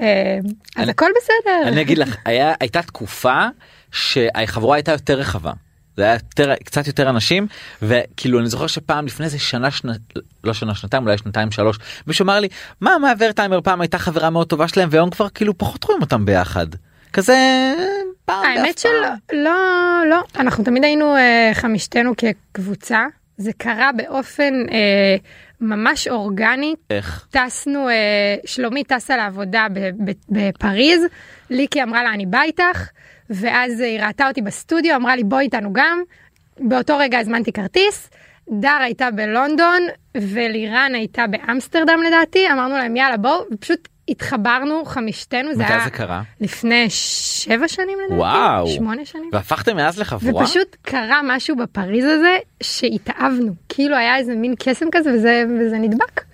אה, 0.00 0.38
אז 0.76 0.82
אני- 0.82 0.90
הכל 0.90 1.10
בסדר. 1.16 1.68
אני 1.68 1.80
אגיד 1.80 1.98
לך 1.98 2.16
היה 2.24 2.54
הייתה 2.60 2.82
תקופה 2.82 3.46
שהחבורה 3.92 4.76
הייתה 4.76 4.92
יותר 4.92 5.14
רחבה. 5.18 5.52
זה 5.96 6.02
היה 6.02 6.14
יותר 6.14 6.54
קצת 6.64 6.86
יותר 6.86 7.10
אנשים 7.10 7.46
וכאילו 7.82 8.38
אני 8.38 8.48
זוכר 8.48 8.66
שפעם 8.66 9.06
לפני 9.06 9.28
זה 9.28 9.38
שנה 9.38 9.70
שנה 9.70 9.92
לא 10.44 10.52
שנה 10.54 10.74
שנתיים 10.74 11.02
אולי 11.02 11.18
שנתיים 11.18 11.50
שלוש 11.50 11.78
מישהו 12.06 12.24
אמר 12.24 12.40
לי 12.40 12.48
מה 12.80 12.98
מה 13.00 13.12
ורטהיימר 13.18 13.60
פעם 13.60 13.80
הייתה 13.80 13.98
חברה 13.98 14.30
מאוד 14.30 14.46
טובה 14.46 14.68
שלהם 14.68 14.88
והיום 14.92 15.10
כבר 15.10 15.28
כאילו 15.28 15.58
פחות 15.58 15.84
רואים 15.84 16.02
אותם 16.02 16.24
ביחד. 16.24 16.66
כזה 17.12 17.36
פעם 18.24 18.44
האמת. 18.44 18.78
שלא, 18.78 18.92
לא, 19.32 20.02
לא, 20.10 20.22
אנחנו 20.36 20.64
תמיד 20.64 20.84
היינו 20.84 21.16
אה, 21.16 21.50
חמישתנו 21.54 22.12
כקבוצה, 22.16 23.06
זה 23.36 23.50
קרה 23.58 23.90
באופן 23.96 24.54
אה, 24.70 25.16
ממש 25.60 26.08
אורגני, 26.08 26.74
איך? 26.90 27.26
טסנו, 27.30 27.88
אה, 27.88 27.94
שלומי 28.46 28.84
טסה 28.84 29.16
לעבודה 29.16 29.66
בפריז, 30.28 31.02
ליקי 31.50 31.82
אמרה 31.82 32.02
לה 32.02 32.10
אני 32.10 32.26
באה 32.26 32.42
איתך, 32.42 32.88
ואז 33.30 33.80
היא 33.80 34.00
ראתה 34.00 34.28
אותי 34.28 34.42
בסטודיו, 34.42 34.96
אמרה 34.96 35.16
לי 35.16 35.24
בואי 35.24 35.44
איתנו 35.44 35.72
גם, 35.72 36.02
באותו 36.60 36.98
רגע 36.98 37.18
הזמנתי 37.18 37.52
כרטיס, 37.52 38.10
דר 38.50 38.78
הייתה 38.80 39.10
בלונדון 39.10 39.82
ולירן 40.16 40.92
הייתה 40.94 41.26
באמסטרדם 41.26 41.98
לדעתי, 42.06 42.52
אמרנו 42.52 42.76
להם 42.76 42.96
יאללה 42.96 43.16
בואו, 43.16 43.44
ופשוט 43.52 43.88
התחברנו 44.08 44.84
חמישתנו, 44.84 45.54
זה 45.54 45.62
מתי 45.62 45.72
היה 45.72 45.84
זה 45.84 45.90
קרה? 45.90 46.22
לפני 46.40 46.86
שבע 46.90 47.68
שנים 47.68 47.98
לדעתי, 47.98 48.20
וואו. 48.20 48.66
שמונה 48.66 49.04
שנים. 49.04 49.30
והפכתם 49.32 49.76
מאז 49.76 49.98
לחבורה? 49.98 50.44
ופשוט 50.44 50.76
קרה 50.82 51.20
משהו 51.24 51.56
בפריז 51.56 52.04
הזה 52.04 52.38
שהתאהבנו, 52.62 53.54
כאילו 53.68 53.96
היה 53.96 54.16
איזה 54.16 54.34
מין 54.34 54.54
קסם 54.58 54.86
כזה 54.92 55.10
וזה, 55.14 55.44
וזה 55.60 55.78
נדבק. 55.78 56.24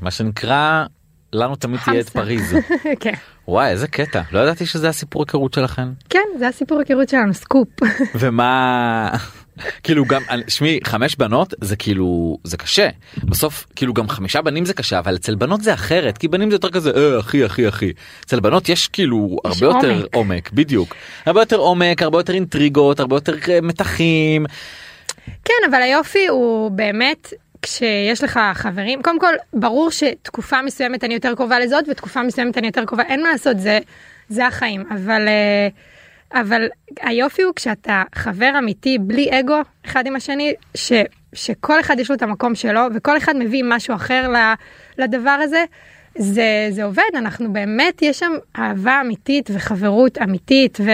מה 0.00 0.10
שנקרא 0.10 0.84
לנו 1.32 1.56
תמיד 1.56 1.80
תהיה 1.84 2.00
את. 2.00 2.08
פריז. 2.08 2.56
כן. 3.00 3.14
וואי 3.48 3.70
איזה 3.70 3.88
קטע 3.88 4.22
לא 4.32 4.40
ידעתי 4.40 4.66
שזה 4.66 4.88
הסיפור 4.88 5.22
היכרות 5.22 5.54
שלכם. 5.54 5.88
כן, 6.10 6.24
זה 6.38 6.48
הסיפור 6.48 6.78
היכרות 6.78 7.08
שלנו, 7.08 7.34
סקופ. 7.34 7.68
ומה 8.20 9.10
כאילו 9.82 10.04
גם 10.04 10.22
שמי 10.48 10.80
חמש 10.84 11.16
בנות 11.16 11.54
זה 11.60 11.76
כאילו 11.76 12.38
זה 12.44 12.56
קשה 12.56 12.88
בסוף 13.24 13.66
כאילו 13.76 13.94
גם 13.94 14.08
חמישה 14.08 14.42
בנים 14.42 14.64
זה 14.64 14.74
קשה 14.74 14.98
אבל 14.98 15.16
אצל 15.16 15.34
בנות 15.34 15.62
זה 15.62 15.74
אחרת 15.74 16.18
כי 16.18 16.28
בנים 16.28 16.50
זה 16.50 16.54
יותר 16.54 16.70
כזה 16.70 16.90
אה, 16.96 17.20
אחי 17.20 17.46
אחי 17.46 17.68
אחי 17.68 17.92
אצל 18.24 18.40
בנות 18.40 18.68
יש 18.68 18.88
כאילו 18.88 19.38
יש 19.46 19.62
הרבה 19.62 19.76
יותר 19.76 19.92
עומק. 19.92 20.14
עומק 20.14 20.50
בדיוק 20.50 20.94
הרבה 21.26 21.40
יותר 21.40 21.56
עומק 21.56 22.02
הרבה 22.02 22.18
יותר 22.18 22.32
אינטריגות 22.32 23.00
הרבה 23.00 23.16
יותר 23.16 23.34
אה, 23.48 23.60
מתחים 23.62 24.46
כן, 25.44 25.70
אבל 25.70 25.82
היופי 25.82 26.26
הוא 26.26 26.70
באמת, 26.70 27.32
כשיש 27.62 28.24
לך 28.24 28.40
חברים, 28.54 29.02
קודם 29.02 29.18
כל, 29.18 29.34
ברור 29.52 29.90
שתקופה 29.90 30.62
מסוימת 30.62 31.04
אני 31.04 31.14
יותר 31.14 31.34
קרובה 31.34 31.58
לזאת 31.58 31.84
ותקופה 31.88 32.22
מסוימת 32.22 32.58
אני 32.58 32.66
יותר 32.66 32.84
קרובה, 32.84 33.02
אין 33.02 33.22
מה 33.22 33.30
לעשות, 33.30 33.58
זה, 33.58 33.78
זה 34.28 34.46
החיים, 34.46 34.84
אבל 34.90 35.28
uh, 35.28 35.72
אבל 36.32 36.68
היופי 37.00 37.42
הוא 37.42 37.52
כשאתה 37.56 38.02
חבר 38.14 38.50
אמיתי 38.58 38.98
בלי 38.98 39.40
אגו 39.40 39.56
אחד 39.86 40.06
עם 40.06 40.16
השני, 40.16 40.54
ש, 40.74 40.92
שכל 41.32 41.80
אחד 41.80 41.98
יש 41.98 42.10
לו 42.10 42.16
את 42.16 42.22
המקום 42.22 42.54
שלו 42.54 42.80
וכל 42.94 43.16
אחד 43.16 43.36
מביא 43.36 43.64
משהו 43.66 43.94
אחר 43.94 44.32
לדבר 44.98 45.30
הזה. 45.30 45.64
זה, 46.18 46.68
זה 46.70 46.84
עובד, 46.84 47.02
אנחנו 47.14 47.52
באמת, 47.52 48.02
יש 48.02 48.18
שם 48.18 48.32
אהבה 48.58 49.00
אמיתית 49.00 49.50
וחברות 49.52 50.18
אמיתית, 50.18 50.78
ו, 50.84 50.90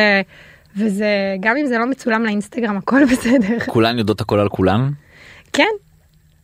וזה, 0.76 1.06
גם 1.40 1.56
אם 1.56 1.66
זה 1.66 1.78
לא 1.78 1.86
מצולם 1.86 2.24
לאינסטגרם, 2.24 2.76
הכל 2.76 3.04
בסדר. 3.12 3.58
כולן 3.66 3.98
יודעות 3.98 4.20
הכל 4.20 4.38
על 4.38 4.48
כולן? 4.48 4.90
כן, 5.52 5.64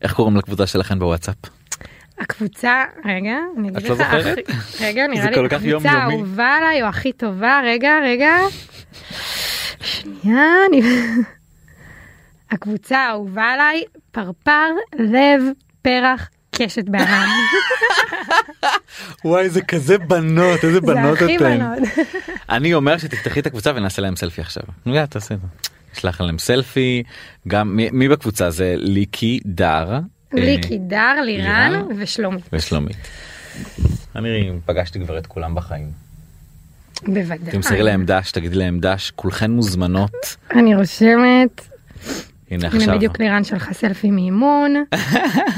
איך 0.03 0.13
קוראים 0.13 0.37
לקבוצה 0.37 0.67
שלכן 0.67 0.99
בוואטסאפ? 0.99 1.35
הקבוצה, 2.19 2.83
רגע, 3.05 3.37
אני 3.57 3.69
אגיד 3.69 3.89
לא 3.89 3.95
לך, 3.95 4.07
רגע, 4.81 5.07
נראה 5.07 5.31
לי, 5.31 5.45
הקבוצה. 5.45 5.91
האהובה 5.91 6.45
עליי 6.45 6.81
או 6.81 6.87
הכי 6.87 7.13
טובה, 7.13 7.61
רגע, 7.65 7.91
רגע. 8.03 8.31
שנייה, 9.81 10.45
אני... 10.69 10.81
הקבוצה 12.51 12.97
האהובה 12.97 13.43
עליי, 13.43 13.83
פרפר, 14.11 14.69
לב, 14.99 15.41
פרח, 15.81 16.29
קשת 16.55 16.89
בענן. 16.89 17.27
וואי 19.25 19.49
זה 19.49 19.61
כזה 19.61 19.97
בנות 19.97 20.63
איזה 20.63 20.79
זה 20.85 20.99
הכי 20.99 21.37
בנות. 21.37 21.77
אני 22.49 22.73
אומר 22.73 22.97
שתפתחי 22.97 23.39
את 23.39 23.45
הקבוצה 23.45 23.71
ונעשה 23.75 24.01
להם 24.01 24.15
סלפי 24.15 24.41
עכשיו. 24.41 24.63
נו 24.85 24.93
יאללה 24.93 25.07
תעשה 25.07 25.35
את 25.35 25.39
זה. 25.41 25.72
נשלח 25.97 26.21
להם 26.21 26.37
סלפי 26.39 27.03
גם 27.47 27.75
מי, 27.75 27.89
מי 27.91 28.09
בקבוצה 28.09 28.49
זה 28.49 28.73
ליקי 28.77 29.39
דר. 29.45 29.93
אה, 29.93 29.99
ליקי, 30.33 30.77
דר, 30.77 31.21
לירן 31.25 31.71
לירן? 31.71 31.85
ושלומי. 31.97 32.41
ושלומית. 32.53 32.97
אני 34.15 34.51
פגשתי 34.65 34.99
כבר 34.99 35.17
את 35.17 35.27
כולם 35.27 35.55
בחיים. 35.55 35.91
בוודאי. 37.07 37.51
תמסרי 37.51 37.83
להם 37.83 38.05
דש 38.05 38.31
תגידי 38.31 38.55
להם 38.55 38.79
דש 38.79 39.11
כולכן 39.15 39.51
מוזמנות. 39.51 40.35
אני 40.55 40.75
רושמת, 40.75 41.67
הנה 42.51 42.67
הנה 42.67 42.67
עכשיו. 42.67 42.95
בדיוק 42.95 43.19
לירן 43.19 43.43
שלחה 43.43 43.73
סלפי 43.73 44.11
מאימון. 44.11 44.73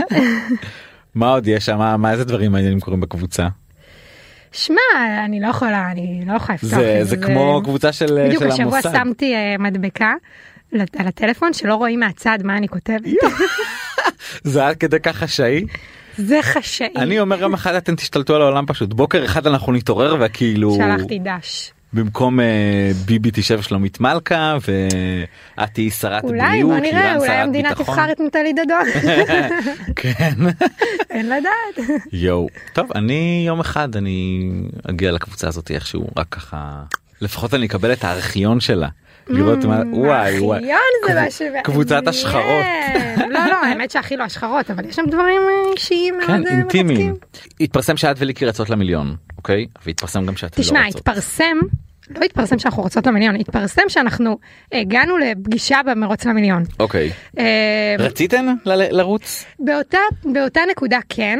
מה 1.16 1.30
עוד 1.30 1.48
יש 1.48 1.66
שם 1.66 1.78
מה- 1.78 1.98
מה 1.98 2.12
איזה 2.12 2.24
דברים 2.24 2.52
מעניינים 2.52 2.80
קורים 2.80 3.00
בקבוצה. 3.02 3.48
שמע, 4.56 4.82
אני 5.26 5.40
לא 5.40 5.48
יכולה, 5.48 5.92
אני 5.92 6.24
לא 6.28 6.34
יכולה 6.34 6.56
לפתוח 6.56 6.80
זה 6.80 7.00
את 7.02 7.08
זה 7.08 7.18
כמו 7.18 7.62
קבוצה 7.64 7.92
של 7.92 8.26
בדיוק 8.28 8.44
של 8.44 8.50
השבוע 8.50 8.74
המוסד. 8.74 8.92
שמתי 8.94 9.36
אה, 9.36 9.56
מדבקה 9.60 10.14
על 10.74 11.08
הטלפון 11.08 11.54
שלא 11.54 11.76
רואים 11.76 12.00
מהצד 12.00 12.40
מה 12.44 12.58
אני 12.58 12.68
כותבת. 12.68 13.04
זה 14.44 14.68
עד 14.68 14.78
כדי 14.78 15.00
כך 15.00 15.16
חשאי. 15.16 15.66
זה 16.18 16.40
חשאי. 16.42 16.94
אני 16.96 17.20
אומר 17.20 17.42
יום 17.42 17.54
אחד 17.54 17.76
אתם 17.76 17.96
תשתלטו 17.96 18.36
על 18.36 18.42
העולם 18.42 18.66
פשוט 18.66 18.94
בוקר 18.94 19.26
אחד 19.26 19.48
אנחנו 19.48 19.74
נתעורר 19.74 20.16
וכאילו 20.20 20.76
שלחתי 20.76 21.20
דש. 21.20 21.72
במקום 21.96 22.40
אה, 22.40 22.92
ביבי 23.06 23.30
תשב 23.34 23.62
שלומית 23.62 24.00
מלכה 24.00 24.58
ואת 25.58 25.70
תהיי 25.74 25.92
שרת 25.92 26.24
אולי, 26.24 26.40
בריאות, 26.40 26.72
בוא 26.72 26.80
נראה, 26.80 27.16
אולי 27.16 27.32
המדינה 27.32 27.70
ביטחון. 27.70 27.86
תבחר 27.86 28.12
את 28.12 28.20
נטלי 28.20 28.54
דדון. 28.54 28.86
כן. 29.96 30.34
אין 31.10 31.30
לדעת. 31.30 31.90
יואו. 32.12 32.48
טוב 32.74 32.92
אני 32.96 33.44
יום 33.48 33.60
אחד 33.60 33.96
אני 33.96 34.52
אגיע 34.90 35.12
לקבוצה 35.12 35.48
הזאת 35.48 35.72
איכשהו 35.72 36.08
רק 36.18 36.28
ככה 36.32 36.84
לפחות 37.22 37.54
אני 37.54 37.66
אקבל 37.66 37.94
את 37.94 38.04
הארכיון 38.04 38.60
שלה. 38.60 38.88
לראות 39.28 39.66
מה 39.66 39.82
וואי 39.92 40.40
וואי. 40.40 40.62
קבוצת 41.64 42.08
השחרות. 42.08 42.66
לא, 43.34 43.40
לא, 43.46 43.66
האמת 43.66 43.92
שהכי 43.92 44.18
לא 44.18 44.24
השחרות, 44.24 44.72
אבל 44.72 44.86
יש 44.86 44.96
שם 44.96 45.06
דברים 45.08 45.42
אה, 45.42 45.72
אישיים 45.76 46.18
מאוד 46.18 46.28
כן 46.28 46.48
אה, 46.48 46.52
אינטימיים. 46.52 47.14
התפרסם 47.60 47.98
שאת 47.98 48.16
וליקי 48.20 48.46
רצות 48.46 48.70
למיליון 48.70 49.16
אוקיי 49.38 49.66
והתפרסם 49.86 50.26
גם 50.26 50.36
שאת 50.36 50.58
לא 50.58 50.64
תשמע, 50.64 50.88
רצות. 50.88 50.96
התפרסם, 50.96 51.58
לא 52.10 52.26
התפרסם 52.26 52.60
שאנחנו 52.60 52.84
רוצות 52.84 53.08
למיליון, 53.08 53.36
התפרסם 53.36 53.82
שאנחנו 53.88 54.38
הגענו 54.72 55.18
לפגישה 55.18 55.80
במרוץ 55.86 56.26
למיליון. 56.26 56.64
אוקיי. 56.80 57.12
אה, 57.40 57.96
רציתן 58.00 58.56
לרוץ? 58.66 59.46
באותה, 59.60 59.98
באותה 60.26 60.62
נקודה 60.72 61.00
כן, 61.10 61.40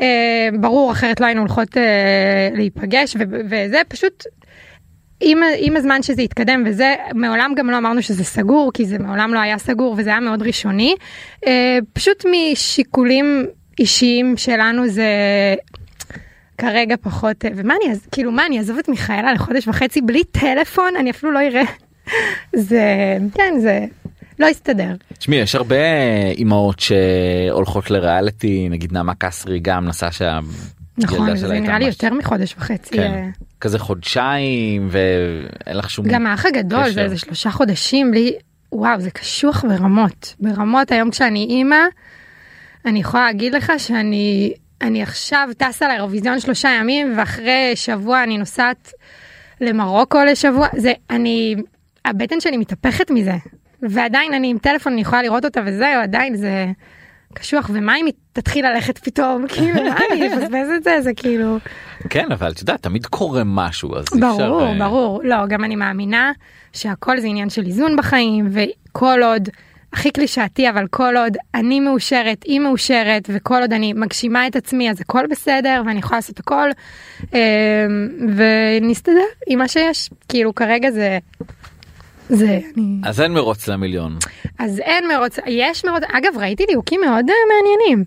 אה, 0.00 0.48
ברור 0.60 0.92
אחרת 0.92 1.20
לא 1.20 1.26
היינו 1.26 1.40
הולכות 1.40 1.76
אה, 1.76 2.48
להיפגש 2.54 3.16
וזה 3.50 3.80
פשוט 3.88 4.24
עם, 5.20 5.38
עם 5.58 5.76
הזמן 5.76 6.02
שזה 6.02 6.22
התקדם 6.22 6.62
וזה 6.66 6.94
מעולם 7.14 7.52
גם 7.56 7.70
לא 7.70 7.78
אמרנו 7.78 8.02
שזה 8.02 8.24
סגור 8.24 8.70
כי 8.74 8.84
זה 8.84 8.98
מעולם 8.98 9.34
לא 9.34 9.38
היה 9.38 9.58
סגור 9.58 9.94
וזה 9.98 10.10
היה 10.10 10.20
מאוד 10.20 10.42
ראשוני 10.42 10.94
אה, 11.46 11.78
פשוט 11.92 12.24
משיקולים 12.30 13.46
אישיים 13.78 14.36
שלנו 14.36 14.88
זה 14.88 15.06
כרגע 16.58 16.96
פחות 17.00 17.44
אה, 17.44 17.50
ומה 17.56 17.74
אני 17.82 17.92
אז 17.92 18.06
כאילו 18.12 18.32
מה 18.32 18.46
אני 18.46 18.58
אעזוב 18.58 18.78
את 18.78 18.88
מיכאלה 18.88 19.32
לחודש 19.32 19.68
וחצי 19.68 20.00
בלי 20.00 20.24
טלפון 20.24 20.96
אני 21.00 21.10
אפילו 21.10 21.32
לא 21.32 21.38
אראה 21.38 21.64
זה 22.56 22.84
כן 23.34 23.54
זה 23.60 23.86
לא 24.38 24.46
יסתדר. 24.46 24.94
תשמעי 25.18 25.38
יש 25.38 25.54
הרבה 25.54 25.76
אימהות 26.30 26.80
שהולכות 26.80 27.90
לריאליטי 27.90 28.68
נגיד 28.68 28.92
נעמה 28.92 29.14
קסרי 29.14 29.58
גם 29.58 29.84
נסעה 29.84 30.12
שם. 30.12 30.44
נכון, 30.98 31.36
זה 31.36 31.60
נראה 31.60 31.78
לי 31.78 31.84
יותר 31.84 32.14
מחודש 32.14 32.54
וחצי. 32.58 32.94
כן. 32.94 33.12
אה, 33.12 33.28
כזה 33.60 33.78
חודשיים 33.78 34.88
ואין 34.90 35.76
לך 35.76 35.90
שום 35.90 36.08
גם 36.08 36.26
האח 36.26 36.46
הגדול 36.46 36.82
קשר. 36.82 36.92
זה 36.92 37.02
איזה 37.02 37.18
שלושה 37.18 37.50
חודשים 37.50 38.10
בלי, 38.10 38.32
וואו 38.72 39.00
זה 39.00 39.10
קשוח 39.10 39.64
ברמות. 39.64 40.34
ברמות 40.40 40.92
היום 40.92 41.10
כשאני 41.10 41.46
אימא, 41.50 41.76
אני 42.86 43.00
יכולה 43.00 43.26
להגיד 43.26 43.54
לך 43.54 43.72
שאני 43.78 44.54
אני 44.82 45.02
עכשיו 45.02 45.48
טסה 45.56 45.88
לאירוויזיון 45.88 46.40
שלושה 46.40 46.68
ימים 46.68 47.18
ואחרי 47.18 47.72
שבוע 47.74 48.22
אני 48.22 48.38
נוסעת 48.38 48.92
למרוקו 49.60 50.18
לשבוע, 50.24 50.68
זה 50.76 50.92
אני, 51.10 51.54
הבטן 52.04 52.40
שלי 52.40 52.56
מתהפכת 52.56 53.10
מזה. 53.10 53.36
ועדיין 53.82 54.34
אני 54.34 54.50
עם 54.50 54.58
טלפון 54.58 54.92
אני 54.92 55.00
יכולה 55.00 55.22
לראות 55.22 55.44
אותה 55.44 55.60
וזהו 55.66 56.00
עדיין 56.02 56.36
זה 56.36 56.66
קשוח 57.34 57.70
ומה 57.72 57.96
אם 57.96 58.06
היא 58.06 58.14
תתחיל 58.32 58.68
ללכת 58.68 58.98
פתאום? 58.98 59.46
כאילו 59.54 59.82
מה 59.84 59.96
אני 60.12 60.26
אפספס 60.28 60.68
את 60.76 60.84
זה? 60.84 61.00
זה 61.00 61.10
כאילו 61.16 61.58
כן 62.10 62.32
אבל 62.32 62.52
את 62.52 62.60
יודעת 62.60 62.82
תמיד 62.82 63.06
קורה 63.06 63.42
משהו 63.44 63.96
אז 63.96 64.04
אי 64.14 64.18
אפשר, 64.18 64.48
ברור 64.48 64.62
אה, 64.62 64.78
ברור. 64.78 65.20
לא 65.24 65.46
גם 65.46 65.64
אני 65.64 65.76
מאמינה 65.76 66.32
שהכל 66.72 67.20
זה 67.20 67.26
עניין 67.26 67.50
של 67.50 67.66
איזון 67.66 67.96
בחיים 67.96 68.48
וכל 68.50 69.20
עוד 69.22 69.48
הכי 69.92 70.10
קלישאתי 70.10 70.70
אבל 70.70 70.86
כל 70.90 71.16
עוד 71.16 71.36
אני 71.54 71.80
מאושרת 71.80 72.42
היא 72.44 72.60
מאושרת 72.60 73.30
וכל 73.32 73.60
עוד 73.60 73.72
אני 73.72 73.92
מגשימה 73.92 74.46
את 74.46 74.56
עצמי 74.56 74.90
אז 74.90 75.00
הכל 75.00 75.26
בסדר 75.30 75.82
ואני 75.86 75.98
יכולה 75.98 76.18
לעשות 76.18 76.38
הכל 76.38 76.68
אה, 77.34 77.86
ונסתדר 78.36 79.26
עם 79.46 79.58
מה 79.58 79.68
שיש 79.68 80.10
כאילו 80.28 80.54
כרגע 80.54 80.90
זה. 80.90 81.18
זה 82.28 82.60
אני 82.76 83.00
אז 83.04 83.20
אין 83.20 83.32
מרוץ 83.32 83.68
למיליון. 83.68 84.18
אז 84.58 84.80
אין 84.80 85.08
מרוץ 85.08 85.38
יש 85.46 85.84
מרוץ 85.84 86.02
אגב 86.12 86.38
ראיתי 86.38 86.64
ליהוקים 86.68 87.00
מאוד 87.00 87.24
אה, 87.30 87.34
מעניינים. 87.48 88.04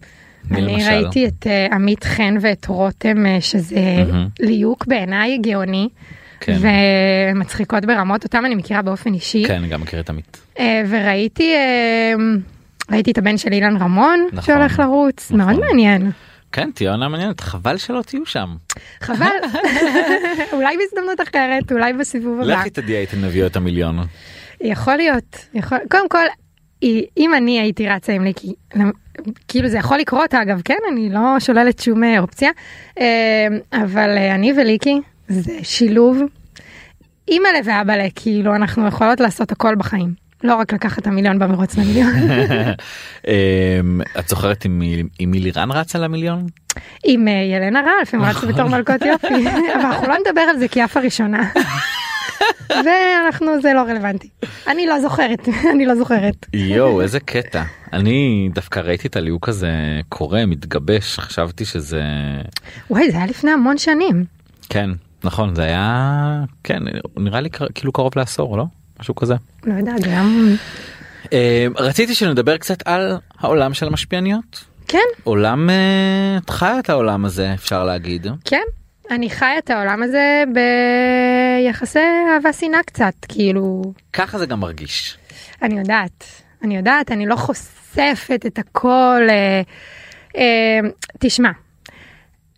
אני 0.52 0.74
למשל? 0.74 0.90
ראיתי 0.90 1.28
את 1.28 1.48
אה, 1.48 1.68
עמית 1.72 2.04
חן 2.04 2.36
ואת 2.42 2.66
רותם 2.66 3.26
אה, 3.26 3.42
שזה 3.42 3.76
מהמם. 4.08 4.28
ליהוק 4.40 4.86
בעיניי 4.88 5.38
גאוני. 5.38 5.90
כן. 6.40 6.58
ומצחיקות 7.32 7.86
ברמות 7.86 8.24
אותם 8.24 8.46
אני 8.46 8.56
מכירה 8.56 8.82
באופן 8.82 9.14
אישי 9.14 9.44
כן 9.48 9.64
גם 9.70 9.82
מכיר 9.82 10.00
את 10.00 10.10
עמית. 10.10 10.42
אה, 10.60 10.82
וראיתי 10.90 11.56
אה, 11.56 12.14
ראיתי 12.92 13.12
את 13.12 13.18
הבן 13.18 13.38
של 13.38 13.52
אילן 13.52 13.78
רמון 13.78 14.28
נכון. 14.32 14.42
שהולך 14.42 14.80
לרוץ 14.80 15.32
נכון. 15.32 15.38
מאוד 15.38 15.66
מעניין 15.66 16.12
כן 16.52 16.70
תהיה 16.72 16.92
עונה 16.92 17.10
מעניינת 17.10 17.42
חבל 17.42 17.78
שלא 17.78 18.02
תהיו 18.02 18.26
שם. 18.26 18.56
חבל 19.02 19.26
אולי 20.54 20.78
בהזדמנות 20.78 21.22
אחרת 21.30 21.72
אולי 21.72 21.94
בסיבוב 21.94 22.42
הבא 22.42 22.54
לכי 22.54 22.70
תדעי 22.70 22.96
הייתם 22.96 23.22
מביאו 23.22 23.48
את 23.48 23.56
המיליון. 23.56 24.00
יכול 24.62 24.96
להיות 24.96 25.46
יכול 25.54 25.78
קודם 25.92 26.10
כל 26.10 26.26
אם 27.18 27.34
אני 27.38 27.60
הייתי 27.60 27.90
רצה 27.90 28.14
עם 28.14 28.24
ליקי 28.24 28.54
כאילו 29.48 29.68
זה 29.68 29.78
יכול 29.78 29.98
לקרות 29.98 30.34
אגב 30.34 30.62
כן 30.66 30.78
אני 30.92 31.10
לא 31.10 31.40
שוללת 31.40 31.80
שום 31.80 32.04
אה, 32.04 32.20
אופציה 32.20 32.50
אבל 33.74 34.18
אני 34.36 34.54
וליקי 34.58 35.02
זה 35.30 35.54
שילוב. 35.64 36.20
אימא'לה 37.28 37.60
ואבא'לה 37.66 38.08
כאילו 38.16 38.56
אנחנו 38.56 38.88
יכולות 38.88 39.20
לעשות 39.20 39.52
הכל 39.52 39.76
בחיים. 39.76 40.14
לא 40.44 40.56
רק 40.56 40.74
לקחת 40.74 41.00
את 41.00 41.08
המיליון 41.08 41.40
במרוץ 41.40 41.78
למיליון. 41.78 42.14
אמ, 43.28 44.02
את 44.20 44.28
זוכרת 44.30 44.66
עם 44.66 44.80
מי- 45.28 45.40
לירן 45.40 45.72
רצה 45.72 46.00
למיליון? 46.00 46.46
עם 47.04 47.28
אה, 47.28 47.34
ילנה 47.34 47.82
רלף 47.82 48.14
הם 48.14 48.22
רצו 48.22 48.48
בתור 48.48 48.68
מלכות 48.68 49.02
יופי. 49.02 49.28
אבל 49.76 49.86
אנחנו 49.86 50.08
לא 50.08 50.16
נדבר 50.28 50.42
על 50.42 50.58
זה 50.60 50.68
כי 50.68 50.84
אף 50.84 50.98
הראשונה. 50.98 51.50
ואנחנו 52.70 53.62
זה 53.62 53.74
לא 53.74 53.82
רלוונטי. 53.82 54.30
אני 54.68 54.88
לא 54.88 55.02
זוכרת 55.02 55.40
אני 55.74 55.86
לא 55.86 55.96
זוכרת. 55.96 56.46
יואו 56.54 57.02
איזה 57.02 57.20
קטע. 57.20 57.64
אני 57.94 58.50
דווקא 58.54 58.80
ראיתי 58.80 59.08
את 59.08 59.16
הליהוק 59.16 59.50
הזה 59.50 59.72
קורה 60.10 60.46
מתגבש. 60.46 61.20
חשבתי 61.20 61.66
שזה 61.66 62.04
וואי 62.90 63.12
זה 63.12 63.18
היה 63.18 63.26
לפני 63.26 63.52
המון 63.52 63.78
שנים. 63.78 64.26
כן 64.70 64.90
נכון 65.24 65.56
זה 65.56 65.64
היה 65.64 66.44
כן 66.64 66.84
נראה 67.18 67.42
לי 67.42 67.50
כאילו 67.76 67.92
קרוב 67.92 68.12
לעשור 68.16 68.58
לא 68.58 68.66
משהו 69.00 69.16
כזה. 69.16 69.36
לא 69.64 69.74
יודעת 69.74 70.02
גם 70.02 70.56
אה, 71.34 71.68
רציתי 71.78 72.16
שנדבר 72.16 72.58
קצת 72.58 72.88
על 72.88 73.18
העולם 73.40 73.74
של 73.74 73.88
המשפיעניות 73.88 74.66
כן 74.88 74.98
עולם 75.24 75.70
אה, 75.70 76.38
את 76.46 76.50
חיה 76.50 76.80
את 76.80 76.90
העולם 76.90 77.26
הזה 77.26 77.54
אפשר 77.54 77.84
להגיד 77.84 78.28
כן 78.46 78.64
אני 79.12 79.30
חיה 79.30 79.58
את 79.58 79.70
העולם 79.70 80.04
הזה 80.04 80.44
יחסי 81.70 82.00
אהבה 82.36 82.54
שנאה 82.54 82.84
קצת, 82.84 83.14
כאילו, 83.28 83.82
ככה 84.14 84.38
זה 84.38 84.46
גם 84.46 84.60
מרגיש. 84.60 85.18
אני 85.62 85.80
יודעת, 85.80 86.24
אני 86.64 86.78
יודעת, 86.78 87.12
אני 87.12 87.26
לא 87.26 87.36
חושפת 87.36 88.44
את 88.48 88.60
הכל. 88.60 89.22
אה, 89.30 89.62
אה, 90.36 90.90
תשמע, 91.20 91.50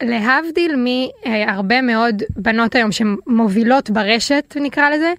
להבדיל 0.02 0.76
מהרבה 1.26 1.82
מאוד 1.82 2.24
בנות 2.36 2.76
היום 2.76 2.92
שמובילות 2.92 3.90
ברשת, 3.90 4.58
נקרא 4.62 4.90
לזה, 4.90 5.14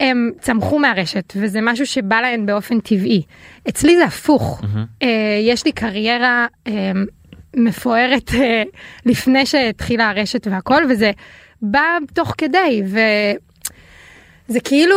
הם 0.00 0.30
צמחו 0.40 0.78
מהרשת, 0.78 1.32
וזה 1.36 1.60
משהו 1.62 1.86
שבא 1.86 2.20
להן 2.20 2.46
באופן 2.46 2.80
טבעי. 2.80 3.22
אצלי 3.68 3.96
זה 3.96 4.04
הפוך. 4.04 4.62
אה, 5.02 5.08
יש 5.42 5.64
לי 5.64 5.72
קריירה 5.72 6.46
אה, 6.66 6.92
מפוארת 7.56 8.30
אה, 8.34 8.62
לפני 9.06 9.46
שהתחילה 9.46 10.10
הרשת 10.10 10.46
והכל, 10.46 10.82
וזה 10.90 11.10
בא 11.62 11.98
תוך 12.14 12.34
כדי, 12.38 12.82
וזה 12.86 14.60
כאילו, 14.60 14.96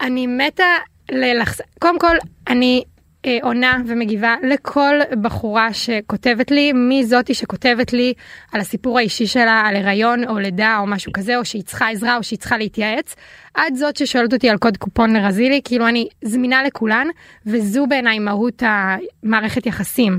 אני 0.00 0.26
מתה 0.26 0.64
ללחס... 1.10 1.60
קודם 1.78 1.98
כל, 1.98 2.16
אני 2.48 2.84
אה, 3.26 3.38
עונה 3.42 3.82
ומגיבה 3.86 4.34
לכל 4.42 4.94
בחורה 5.20 5.72
שכותבת 5.72 6.50
לי, 6.50 6.72
מי 6.72 7.04
זאתי 7.04 7.34
שכותבת 7.34 7.92
לי 7.92 8.12
על 8.52 8.60
הסיפור 8.60 8.98
האישי 8.98 9.26
שלה, 9.26 9.62
על 9.66 9.76
הריון 9.76 10.28
או 10.28 10.38
לידה 10.38 10.78
או 10.80 10.86
משהו 10.86 11.12
כזה, 11.12 11.36
או 11.36 11.44
שהיא 11.44 11.62
צריכה 11.62 11.88
עזרה 11.88 12.16
או 12.16 12.22
שהיא 12.22 12.38
צריכה 12.38 12.58
להתייעץ, 12.58 13.14
עד 13.54 13.74
זאת 13.74 13.96
ששואלת 13.96 14.32
אותי 14.32 14.50
על 14.50 14.58
קוד 14.58 14.76
קופון 14.76 15.16
לרזילי, 15.16 15.60
כאילו 15.64 15.88
אני 15.88 16.08
זמינה 16.22 16.62
לכולן, 16.62 17.06
וזו 17.46 17.86
בעיניי 17.86 18.18
מהות 18.18 18.62
המערכת 18.66 19.66
יחסים. 19.66 20.18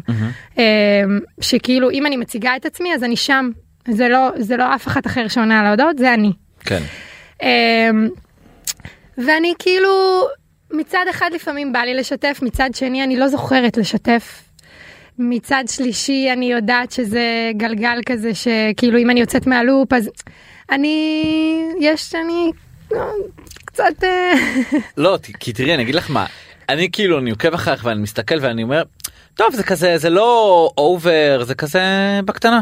אה, 0.58 0.63
שכאילו 1.41 1.91
אם 1.91 2.06
אני 2.06 2.18
מציגה 2.18 2.56
את 2.56 2.65
עצמי 2.65 2.94
אז 2.94 3.04
אני 3.04 3.15
שם, 3.15 3.50
זה 3.88 4.10
לא, 4.10 4.30
זה 4.38 4.58
לא 4.58 4.76
אף 4.76 4.88
אחת 4.88 5.08
אחר 5.08 5.28
שעונה 5.28 5.60
על 5.60 5.65
ההודעות, 5.65 5.98
זה 5.98 6.13
אני. 6.13 6.32
כן. 6.60 6.82
אמ, 7.44 8.10
ואני 9.18 9.54
כאילו 9.60 9.89
מצד 10.71 11.06
אחד 11.10 11.30
לפעמים 11.34 11.73
בא 11.73 11.80
לי 11.80 11.93
לשתף 11.93 12.39
מצד 12.41 12.69
שני 12.73 13.04
אני 13.04 13.17
לא 13.17 13.28
זוכרת 13.28 13.78
לשתף. 13.78 14.45
מצד 15.19 15.63
שלישי 15.67 16.30
אני 16.34 16.51
יודעת 16.51 16.91
שזה 16.91 17.51
גלגל 17.58 17.99
כזה 18.06 18.32
שכאילו 18.36 18.99
אם 18.99 19.10
אני 19.10 19.19
יוצאת 19.19 19.47
מהלופ 19.47 19.93
אז 19.93 20.10
אני 20.71 21.25
יש 21.80 22.15
אני 22.15 22.51
אה, 22.93 22.99
קצת 23.65 24.04
אה, 24.04 24.34
לא 24.97 25.17
כי 25.39 25.54
תראי 25.54 25.73
אני 25.73 25.84
אגיד 25.84 25.95
לך 25.95 26.12
מה 26.12 26.25
אני 26.69 26.91
כאילו 26.91 27.19
אני 27.19 27.30
עוקב 27.30 27.54
אחריך 27.54 27.86
ואני 27.86 28.01
מסתכל 28.01 28.36
ואני 28.41 28.63
אומר 28.63 28.84
טוב 29.36 29.56
זה 29.56 29.63
כזה 29.63 29.97
זה 29.97 30.10
לא 30.10 30.69
אובר 30.78 31.43
זה 31.43 31.56
כזה 31.56 31.82
בקטנה. 32.25 32.62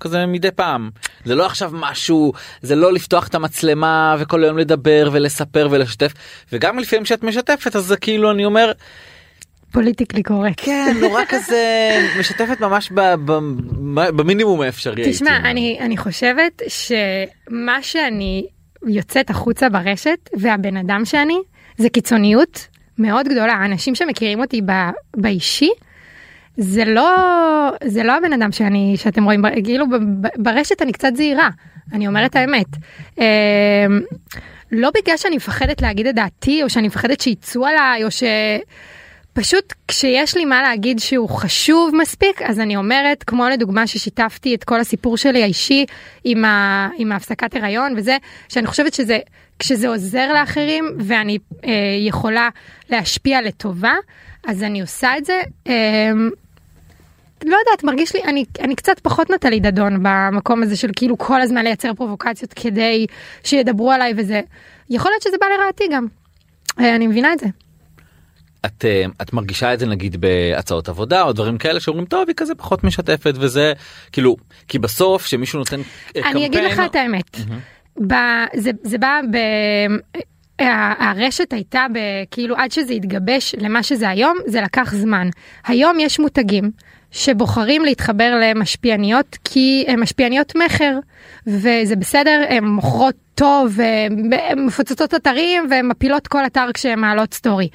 כזה 0.00 0.26
מדי 0.26 0.50
פעם 0.50 0.90
זה 1.24 1.34
לא 1.34 1.46
עכשיו 1.46 1.70
משהו 1.74 2.32
זה 2.62 2.76
לא 2.76 2.92
לפתוח 2.92 3.28
את 3.28 3.34
המצלמה 3.34 4.16
וכל 4.18 4.44
היום 4.44 4.58
לדבר 4.58 5.08
ולספר 5.12 5.68
ולשתף 5.70 6.12
וגם 6.52 6.78
לפעמים 6.78 7.04
שאת 7.04 7.22
משתפת 7.22 7.76
אז 7.76 7.84
זה 7.84 7.96
כאילו 7.96 8.30
אני 8.30 8.44
אומר 8.44 8.72
פוליטיקלי 9.72 10.22
קורקט. 10.22 10.64
כן 10.64 10.96
נורא 11.00 11.22
כזה 11.32 11.90
משתפת 12.18 12.60
ממש 12.60 12.92
במינימום 14.16 14.60
האפשרי. 14.60 15.12
תשמע. 15.12 15.36
אני, 15.36 15.78
אני 15.80 15.96
חושבת 15.96 16.62
שמה 16.68 17.82
שאני 17.82 18.46
יוצאת 18.86 19.30
החוצה 19.30 19.68
ברשת 19.68 20.30
והבן 20.36 20.76
אדם 20.76 21.04
שאני 21.04 21.38
זה 21.78 21.88
קיצוניות 21.88 22.66
מאוד 22.98 23.28
גדולה. 23.28 23.64
אנשים 23.64 23.94
שמכירים 23.94 24.40
אותי 24.40 24.60
באישי 25.16 25.70
זה 26.62 26.84
לא 26.84 27.16
זה 27.84 28.02
לא 28.02 28.16
הבן 28.16 28.32
אדם 28.32 28.52
שאני 28.52 28.94
שאתם 28.96 29.24
רואים 29.24 29.42
כאילו 29.64 29.86
ברשת 30.36 30.82
אני 30.82 30.92
קצת 30.92 31.16
זהירה 31.16 31.48
אני 31.92 32.06
אומרת 32.06 32.36
האמת. 32.36 32.66
אמ, 33.18 33.24
לא 34.72 34.90
בגלל 34.94 35.16
שאני 35.16 35.36
מפחדת 35.36 35.82
להגיד 35.82 36.06
את 36.06 36.14
דעתי 36.14 36.62
או 36.62 36.70
שאני 36.70 36.86
מפחדת 36.86 37.20
שיצאו 37.20 37.66
עליי 37.66 38.04
או 38.04 38.10
ש... 38.10 38.22
פשוט 39.32 39.72
כשיש 39.88 40.36
לי 40.36 40.44
מה 40.44 40.62
להגיד 40.62 40.98
שהוא 40.98 41.28
חשוב 41.28 41.94
מספיק 41.96 42.42
אז 42.42 42.60
אני 42.60 42.76
אומרת 42.76 43.24
כמו 43.24 43.48
לדוגמה 43.48 43.86
ששיתפתי 43.86 44.54
את 44.54 44.64
כל 44.64 44.80
הסיפור 44.80 45.16
שלי 45.16 45.42
האישי 45.42 45.86
עם, 46.24 46.44
ה, 46.44 46.88
עם 46.98 47.12
ההפסקת 47.12 47.56
הריון 47.56 47.94
וזה 47.96 48.16
שאני 48.48 48.66
חושבת 48.66 48.94
שזה 48.94 49.18
כשזה 49.58 49.88
עוזר 49.88 50.32
לאחרים 50.32 50.84
ואני 50.98 51.38
אה, 51.64 51.70
יכולה 51.98 52.48
להשפיע 52.90 53.42
לטובה 53.42 53.94
אז 54.46 54.62
אני 54.62 54.80
עושה 54.80 55.18
את 55.18 55.24
זה. 55.24 55.40
אה, 55.66 56.12
לא 57.44 57.56
יודעת 57.56 57.84
מרגיש 57.84 58.14
לי 58.14 58.24
אני 58.24 58.44
אני 58.60 58.74
קצת 58.74 59.00
פחות 59.00 59.30
נטלי 59.30 59.60
דדון 59.60 59.98
במקום 60.02 60.62
הזה 60.62 60.76
של 60.76 60.90
כאילו 60.96 61.18
כל 61.18 61.40
הזמן 61.40 61.64
לייצר 61.64 61.94
פרובוקציות 61.94 62.52
כדי 62.52 63.06
שידברו 63.44 63.92
עליי 63.92 64.12
וזה 64.16 64.40
יכול 64.90 65.10
להיות 65.10 65.22
שזה 65.22 65.36
בא 65.40 65.46
לרעתי 65.46 65.84
גם. 65.92 66.06
אה, 66.80 66.94
אני 66.94 67.06
מבינה 67.06 67.32
את 67.32 67.38
זה. 67.38 67.46
את, 68.66 68.84
אה, 68.84 69.04
את 69.22 69.32
מרגישה 69.32 69.74
את 69.74 69.78
זה 69.78 69.86
נגיד 69.86 70.16
בהצעות 70.20 70.88
עבודה 70.88 71.22
או 71.22 71.32
דברים 71.32 71.58
כאלה 71.58 71.80
שאומרים 71.80 72.06
טוב 72.06 72.28
היא 72.28 72.34
כזה 72.36 72.54
פחות 72.54 72.84
משתפת 72.84 73.34
וזה 73.36 73.72
כאילו 74.12 74.36
כי 74.68 74.78
בסוף 74.78 75.26
שמישהו 75.26 75.58
נותן 75.58 75.80
אה, 76.16 76.30
אני 76.30 76.46
אגיד 76.46 76.64
לך 76.64 76.82
את 76.86 76.94
האמת. 76.94 77.36
ב, 78.06 78.14
זה, 78.56 78.70
זה 78.82 78.98
בא 78.98 79.20
ב... 79.32 79.36
הרשת 81.00 81.52
הייתה. 81.52 81.86
כאילו 82.30 82.56
עד 82.56 82.72
שזה 82.72 82.92
התגבש 82.92 83.54
למה 83.58 83.82
שזה 83.82 84.08
היום 84.08 84.36
זה 84.46 84.60
לקח 84.60 84.94
זמן. 84.94 85.28
היום 85.66 86.00
יש 86.00 86.20
מותגים 86.20 86.70
שבוחרים 87.10 87.84
להתחבר 87.84 88.40
למשפיעניות 88.42 89.38
כי 89.44 89.84
הן 89.88 90.00
משפיעניות 90.00 90.56
מכר 90.56 90.98
וזה 91.46 91.96
בסדר 91.98 92.44
הן 92.48 92.64
מוכרות 92.64 93.14
טוב 93.34 93.72
והן 93.76 94.66
מפוצצות 94.66 95.14
אתרים 95.14 95.66
והן 95.70 95.88
מפילות 95.88 96.28
כל 96.28 96.46
אתר 96.46 96.66
כשהן 96.74 96.98
מעלות 96.98 97.34
סטורי. 97.34 97.68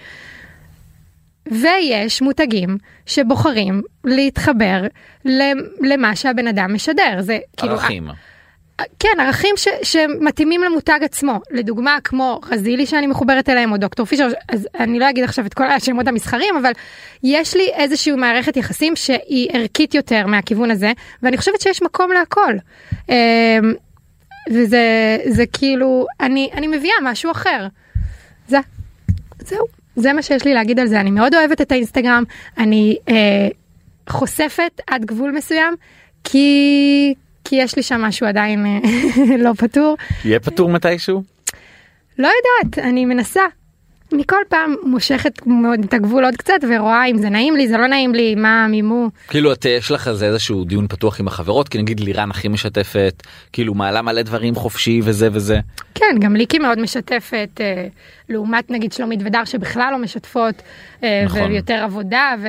ויש 1.51 2.21
מותגים 2.21 2.77
שבוחרים 3.05 3.81
להתחבר 4.03 4.81
למה 5.81 6.15
שהבן 6.15 6.47
אדם 6.47 6.73
משדר 6.73 7.21
זה 7.21 7.37
כאילו 7.57 7.73
ערכים. 7.73 8.07
כן 8.99 9.19
ערכים 9.19 9.55
ש, 9.57 9.67
שמתאימים 9.83 10.63
למותג 10.63 10.99
עצמו 11.01 11.39
לדוגמה 11.51 11.97
כמו 12.03 12.41
רזילי 12.51 12.85
שאני 12.85 13.07
מחוברת 13.07 13.49
אליהם 13.49 13.71
או 13.71 13.77
דוקטור 13.77 14.05
פישר 14.05 14.27
אז 14.49 14.67
אני 14.79 14.99
לא 14.99 15.09
אגיד 15.09 15.23
עכשיו 15.23 15.45
את 15.45 15.53
כל 15.53 15.71
השמות 15.71 16.07
המסחריים 16.07 16.55
אבל 16.57 16.71
יש 17.23 17.55
לי 17.55 17.69
איזושהי 17.73 18.11
מערכת 18.11 18.57
יחסים 18.57 18.95
שהיא 18.95 19.49
ערכית 19.53 19.93
יותר 19.93 20.27
מהכיוון 20.27 20.71
הזה 20.71 20.91
ואני 21.23 21.37
חושבת 21.37 21.61
שיש 21.61 21.81
מקום 21.81 22.11
להכל. 22.11 22.53
אמ, 23.09 23.15
וזה 24.51 25.17
זה 25.27 25.43
כאילו 25.53 26.05
אני 26.19 26.49
אני 26.53 26.67
מביאה 26.67 26.95
משהו 27.03 27.31
אחר. 27.31 27.67
זה 28.47 28.57
זהו 29.39 29.65
זה 29.95 30.13
מה 30.13 30.21
שיש 30.21 30.45
לי 30.45 30.53
להגיד 30.53 30.79
על 30.79 30.87
זה 30.87 30.99
אני 30.99 31.11
מאוד 31.11 31.35
אוהבת 31.35 31.61
את 31.61 31.71
האינסטגרם 31.71 32.23
אני 32.57 32.97
אה, 33.09 33.47
חושפת 34.09 34.81
עד 34.87 35.05
גבול 35.05 35.31
מסוים 35.31 35.75
כי 36.23 37.13
כי 37.45 37.55
יש 37.55 37.75
לי 37.75 37.83
שם 37.83 38.01
משהו 38.01 38.27
עדיין 38.27 38.65
אה, 38.65 38.79
לא 39.45 39.53
פתור 39.53 39.97
יהיה 40.25 40.39
פטור 40.39 40.69
מתישהו? 40.69 41.23
לא 42.19 42.27
יודעת 42.27 42.85
אני 42.85 43.05
מנסה. 43.05 43.41
אני 44.13 44.23
כל 44.27 44.41
פעם 44.49 44.75
מושכת 44.83 45.47
מאוד 45.47 45.83
את 45.83 45.93
הגבול 45.93 46.25
עוד 46.25 46.35
קצת 46.35 46.53
ורואה 46.69 47.05
אם 47.05 47.17
זה 47.17 47.29
נעים 47.29 47.55
לי 47.55 47.67
זה 47.67 47.77
לא 47.77 47.87
נעים 47.87 48.15
לי 48.15 48.35
מה 48.35 48.65
המימו 48.65 49.07
כאילו 49.27 49.53
את 49.53 49.65
יש 49.65 49.91
לך 49.91 50.07
איזה 50.07 50.25
איזשהו 50.25 50.63
דיון 50.63 50.87
פתוח 50.87 51.19
עם 51.19 51.27
החברות 51.27 51.69
כי 51.69 51.77
נגיד 51.77 51.99
לירן 51.99 52.31
הכי 52.31 52.47
משתפת 52.47 53.23
כאילו 53.53 53.73
מעלה 53.73 54.01
מלא 54.01 54.21
דברים 54.21 54.55
חופשי 54.55 55.01
וזה 55.03 55.29
וזה. 55.31 55.59
כן 55.95 56.15
גם 56.19 56.35
ליקי 56.35 56.59
מאוד 56.59 56.79
משתפת 56.79 57.49
אה, 57.59 57.87
לעומת 58.29 58.71
נגיד 58.71 58.93
שלומית 58.93 59.19
ודר 59.25 59.45
שבכלל 59.45 59.89
לא 59.91 59.97
משתפות 59.97 60.55
אה, 61.03 61.23
נכון. 61.25 61.51
ויותר 61.51 61.83
עבודה 61.83 62.35
ו... 62.41 62.47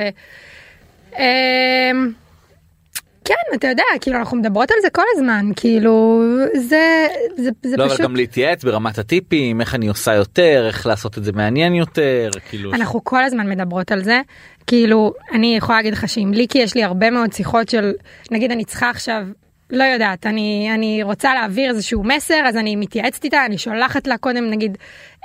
כן 3.27 3.55
אתה 3.55 3.67
יודע 3.67 3.83
כאילו 4.01 4.17
אנחנו 4.17 4.37
מדברות 4.37 4.71
על 4.71 4.77
זה 4.81 4.89
כל 4.89 5.03
הזמן 5.15 5.51
כאילו 5.55 6.23
זה 6.53 7.07
זה, 7.37 7.49
זה 7.63 7.77
לא 7.77 7.85
פשוט 7.85 7.99
אבל 7.99 8.03
גם 8.03 8.15
להתייעץ 8.15 8.63
ברמת 8.63 8.97
הטיפים 8.97 9.61
איך 9.61 9.75
אני 9.75 9.87
עושה 9.87 10.13
יותר 10.13 10.65
איך 10.67 10.87
לעשות 10.87 11.17
את 11.17 11.23
זה 11.23 11.31
מעניין 11.31 11.75
יותר 11.75 12.29
כאילו 12.49 12.73
אנחנו 12.73 13.03
כל 13.03 13.23
הזמן 13.23 13.49
מדברות 13.49 13.91
על 13.91 14.03
זה. 14.03 14.21
כאילו 14.67 15.13
אני 15.33 15.55
יכולה 15.57 15.77
להגיד 15.77 15.93
לך 15.93 16.09
שעם 16.09 16.33
ליקי 16.33 16.57
יש 16.57 16.75
לי 16.75 16.83
הרבה 16.83 17.11
מאוד 17.11 17.33
שיחות 17.33 17.69
של 17.69 17.93
נגיד 18.31 18.51
אני 18.51 18.65
צריכה 18.65 18.89
עכשיו 18.89 19.27
לא 19.69 19.83
יודעת 19.83 20.25
אני 20.25 20.69
אני 20.73 21.03
רוצה 21.03 21.33
להעביר 21.33 21.69
איזשהו 21.69 22.03
מסר 22.03 22.41
אז 22.45 22.57
אני 22.57 22.75
מתייעצת 22.75 23.23
איתה 23.23 23.45
אני 23.45 23.57
שולחת 23.57 24.07
לה 24.07 24.17
קודם 24.17 24.49
נגיד 24.49 24.77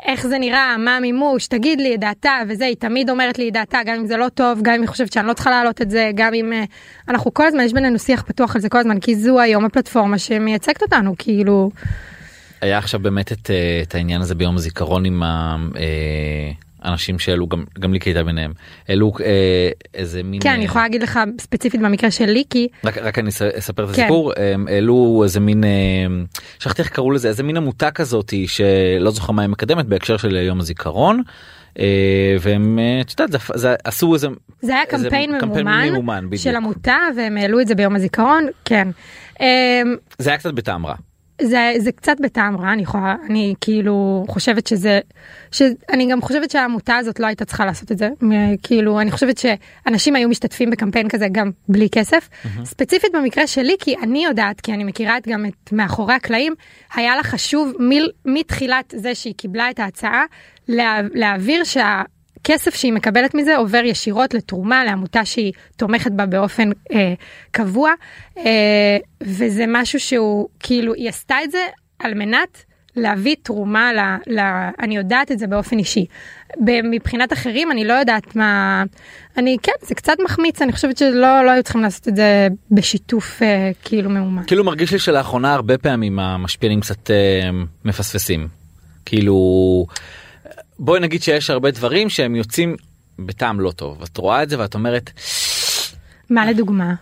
איך 0.07 0.27
זה 0.27 0.39
נראה 0.39 0.77
מה 0.79 0.97
המימוש 0.97 1.47
תגיד 1.47 1.81
לי 1.81 1.95
את 1.95 2.01
דעתה 2.01 2.33
וזה 2.49 2.65
היא 2.65 2.77
תמיד 2.77 3.11
אומרת 3.11 3.39
לי 3.39 3.49
את 3.49 3.53
דעתה 3.53 3.79
גם 3.87 3.95
אם 3.95 4.07
זה 4.07 4.17
לא 4.17 4.29
טוב 4.29 4.59
גם 4.63 4.75
אם 4.75 4.81
היא 4.81 4.89
חושבת 4.89 5.13
שאני 5.13 5.27
לא 5.27 5.33
צריכה 5.33 5.51
להעלות 5.51 5.83
את 5.83 5.91
זה 5.91 6.11
גם 6.15 6.35
אם 6.35 6.53
אה, 6.53 6.65
אנחנו 7.09 7.35
כל 7.35 7.47
הזמן 7.47 7.61
יש 7.61 7.73
בינינו 7.73 7.99
שיח 7.99 8.23
פתוח 8.23 8.55
על 8.55 8.61
זה 8.61 8.69
כל 8.69 8.79
הזמן 8.79 9.01
כי 9.01 9.15
זו 9.15 9.41
היום 9.41 9.65
הפלטפורמה 9.65 10.19
שמייצגת 10.19 10.83
אותנו 10.83 11.15
כאילו. 11.19 11.71
היה 12.61 12.79
עכשיו 12.79 13.01
באמת 13.01 13.33
את, 13.33 13.51
אה, 13.51 13.81
את 13.83 13.95
העניין 13.95 14.21
הזה 14.21 14.35
ביום 14.35 14.57
הזיכרון 14.57 15.05
עם 15.05 15.23
ה... 15.23 15.57
אנשים 16.85 17.19
שהעלו 17.19 17.47
גם 17.47 17.65
גם 17.79 17.93
ליקי 17.93 18.11
הייתה 18.11 18.25
ביניהם 18.25 18.53
העלו 18.89 19.13
אה, 19.25 19.69
איזה 19.95 20.23
מין 20.23 20.41
כן, 20.43 20.51
אני 20.51 20.61
אה, 20.61 20.65
יכולה 20.65 20.85
להגיד 20.85 21.03
לך 21.03 21.21
ספציפית 21.41 21.81
במקרה 21.81 22.11
של 22.11 22.27
ליקי, 22.31 22.69
רק, 22.85 22.99
רק 22.99 23.19
אני 23.19 23.29
אס- 23.29 23.43
אספר 23.43 23.85
את 23.91 23.97
כן. 23.97 24.03
הסיפור 24.03 24.33
העלו 24.69 25.21
איזה 25.25 25.41
מין 25.41 25.65
אה, 25.65 25.69
שכחתי 26.59 26.83
איך 26.83 26.91
קראו 26.91 27.11
לזה 27.11 27.29
איזה 27.29 27.43
מין 27.43 27.57
עמותה 27.57 27.91
כזאתי 27.91 28.47
שלא 28.49 29.11
זוכר 29.11 29.33
מה 29.33 29.43
היא 29.43 29.49
מקדמת 29.51 29.87
בהקשר 29.87 30.17
של 30.17 30.37
יום 30.37 30.61
הזיכרון. 30.61 31.23
אה, 31.79 32.37
והם 32.41 32.79
אה, 32.79 33.01
את 33.01 33.11
יודעת 33.11 33.33
זה, 33.33 33.39
זה 33.55 33.75
עשו 33.85 34.15
איזה 34.15 34.29
זה 34.63 34.75
היה 34.75 34.83
איזה 34.93 35.11
קמפיין 35.11 35.31
ממומן 35.33 35.89
ממומן. 35.93 36.37
של 36.37 36.57
עמותה 36.57 36.97
והם 37.17 37.37
העלו 37.37 37.61
את 37.61 37.69
זה 37.69 37.75
ביום 37.75 37.97
הזיכרון, 37.97 38.47
כן. 38.65 38.89
אמ, 39.41 39.47
זה 40.19 40.31
היה 40.31 40.39
קצת 40.39 40.55
בטעם 40.55 40.87
רע. 40.87 40.95
זה 41.47 41.73
זה 41.79 41.93
קצת 41.93 42.17
בטעם 42.21 42.57
רע 42.57 42.73
אני 42.73 42.83
יכולה 42.83 43.17
אני 43.31 43.55
כאילו 43.61 44.25
חושבת 44.29 44.67
שזה 44.67 45.01
שאני 45.53 46.07
גם 46.11 46.23
חושבת 46.23 46.51
שהעמותה 46.51 46.97
הזאת 46.97 47.21
לא 47.21 47.27
הייתה 47.27 47.45
צריכה 47.45 47.65
לעשות 47.67 47.93
את 47.93 47.99
זה 47.99 48.09
כאילו 48.63 49.01
אני 49.01 49.11
חושבת 49.11 49.39
שאנשים 49.39 50.17
היו 50.17 50.29
משתתפים 50.29 50.71
בקמפיין 50.71 51.09
כזה 51.09 51.27
גם 51.33 51.51
בלי 51.69 51.89
כסף 51.93 52.29
ספציפית 52.65 53.11
במקרה 53.15 53.47
שלי 53.47 53.77
כי 53.81 53.95
אני 54.03 54.25
יודעת 54.25 54.61
כי 54.61 54.73
אני 54.73 54.85
מכירה 54.85 55.17
את 55.17 55.29
גם 55.29 55.47
את 55.47 55.73
מאחורי 55.73 56.15
הקלעים 56.15 56.55
היה 56.95 57.17
לה 57.17 57.23
חשוב 57.23 57.73
מ- 57.81 58.33
מתחילת 58.35 58.95
זה 58.97 59.15
שהיא 59.15 59.35
קיבלה 59.37 59.71
את 59.71 59.79
ההצעה 59.79 60.25
לה, 60.69 61.01
להעביר 61.15 61.65
שה. 61.65 62.03
כסף 62.45 62.75
שהיא 62.75 62.93
מקבלת 62.93 63.35
מזה 63.35 63.57
עובר 63.57 63.83
ישירות 63.85 64.35
לתרומה 64.35 64.85
לעמותה 64.85 65.25
שהיא 65.25 65.53
תומכת 65.77 66.13
בה 66.13 66.27
באופן 66.27 66.71
אה, 66.93 67.15
קבוע 67.51 67.93
אה, 68.39 68.99
וזה 69.21 69.65
משהו 69.69 70.01
שהוא 70.01 70.49
כאילו 70.61 70.95
היא 70.95 71.09
עשתה 71.09 71.37
את 71.45 71.51
זה 71.51 71.67
על 71.99 72.15
מנת 72.15 72.65
להביא 72.97 73.37
תרומה 73.43 73.93
ל, 73.93 73.99
ל... 74.27 74.41
אני 74.81 74.97
יודעת 74.97 75.33
את 75.33 75.39
זה 75.39 75.47
באופן 75.47 75.79
אישי. 75.79 76.07
מבחינת 76.85 77.33
אחרים 77.33 77.71
אני 77.71 77.85
לא 77.85 77.93
יודעת 77.93 78.37
מה 78.37 78.83
אני 79.37 79.57
כן 79.63 79.73
זה 79.83 79.95
קצת 79.95 80.17
מחמיץ 80.25 80.63
אני 80.63 80.73
חושבת 80.73 80.99
שלא 80.99 81.45
לא 81.45 81.51
היו 81.51 81.63
צריכים 81.63 81.83
לעשות 81.83 82.09
את 82.09 82.17
זה 82.17 82.49
בשיתוף 82.71 83.43
אה, 83.43 83.71
כאילו 83.85 84.11
מאומן. 84.11 84.43
כאילו 84.47 84.65
מרגיש 84.65 84.93
לי 84.93 84.99
שלאחרונה 84.99 85.55
הרבה 85.55 85.79
פעמים 85.79 86.19
המשפיענים 86.19 86.81
קצת 86.81 87.11
אה, 87.11 87.51
מפספסים. 87.85 88.49
כאילו 89.05 89.37
בואי 90.85 91.01
נגיד 91.01 91.23
שיש 91.23 91.51
הרבה 91.51 91.71
דברים 91.71 92.09
שהם 92.09 92.37
יוצאים 92.37 92.77
בטעם 93.19 93.61
לא 93.61 93.71
טוב 93.71 94.03
את 94.03 94.17
רואה 94.17 94.43
את 94.43 94.49
זה 94.49 94.59
ואת 94.59 94.75
אומרת 94.75 95.11
מה 96.31 96.47
לדוגמה? 96.47 96.95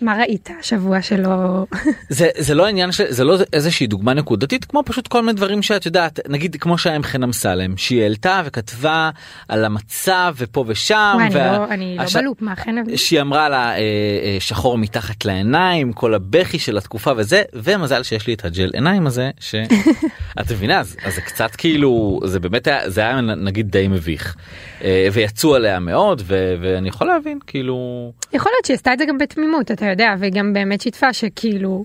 מה 0.00 0.16
ראית 0.18 0.48
השבוע 0.60 1.02
שלא 1.02 1.64
זה 2.08 2.28
זה 2.38 2.54
לא 2.54 2.66
עניין 2.66 2.92
של 2.92 3.04
זה 3.08 3.24
לא 3.24 3.36
איזושהי 3.52 3.86
דוגמה 3.86 4.14
נקודתית 4.14 4.64
כמו 4.64 4.82
פשוט 4.86 5.08
כל 5.08 5.20
מיני 5.20 5.32
דברים 5.32 5.62
שאת 5.62 5.86
יודעת 5.86 6.20
נגיד 6.28 6.56
כמו 6.60 6.78
שהיה 6.78 6.96
עם 6.96 7.02
חן 7.02 7.22
אמסלם 7.22 7.76
שהיא 7.76 8.02
העלתה 8.02 8.42
וכתבה 8.44 9.10
על 9.48 9.64
המצב 9.64 10.34
ופה 10.38 10.64
ושם. 10.68 11.12
וואי, 11.14 11.26
אני 11.26 11.34
וה- 11.34 11.58
לא 11.58 11.64
אני 11.70 11.94
לא 11.98 12.02
הש- 12.02 12.16
בלופ 12.16 12.42
מה 12.42 12.56
כן 12.56 12.74
שהיא 12.96 13.20
אמרה 13.20 13.48
לה 13.48 13.68
אה, 13.72 13.76
אה, 13.78 14.36
שחור 14.40 14.78
מתחת 14.78 15.24
לעיניים 15.24 15.92
כל 15.92 16.14
הבכי 16.14 16.58
של 16.58 16.76
התקופה 16.78 17.12
וזה 17.16 17.42
ומזל 17.54 18.02
שיש 18.02 18.26
לי 18.26 18.34
את 18.34 18.44
הג'ל 18.44 18.70
עיניים 18.74 19.06
הזה 19.06 19.30
שאת 19.40 19.72
מבינה 20.50 20.80
אז, 20.80 20.96
אז 21.04 21.14
זה 21.14 21.20
קצת 21.20 21.50
כאילו 21.56 22.20
זה 22.24 22.40
באמת 22.40 22.66
היה 22.66 22.90
זה 22.90 23.00
היה 23.00 23.20
נגיד 23.20 23.70
די 23.70 23.88
מביך 23.88 24.36
אה, 24.84 25.08
ויצאו 25.12 25.54
עליה 25.54 25.78
מאוד 25.80 26.22
ו, 26.24 26.54
ואני 26.60 26.88
יכול 26.88 27.06
להבין 27.06 27.38
כאילו 27.46 27.76
יכול 28.32 28.52
להיות 28.54 28.64
שהיא 28.64 28.74
עשתה 28.74 28.92
את 28.92 28.98
זה 28.98 29.04
גם 29.08 29.18
בתמימות 29.18 29.70
אתה 29.70 29.85
יודע 29.86 30.14
וגם 30.18 30.52
באמת 30.52 30.80
שיתפה 30.80 31.12
שכאילו 31.12 31.84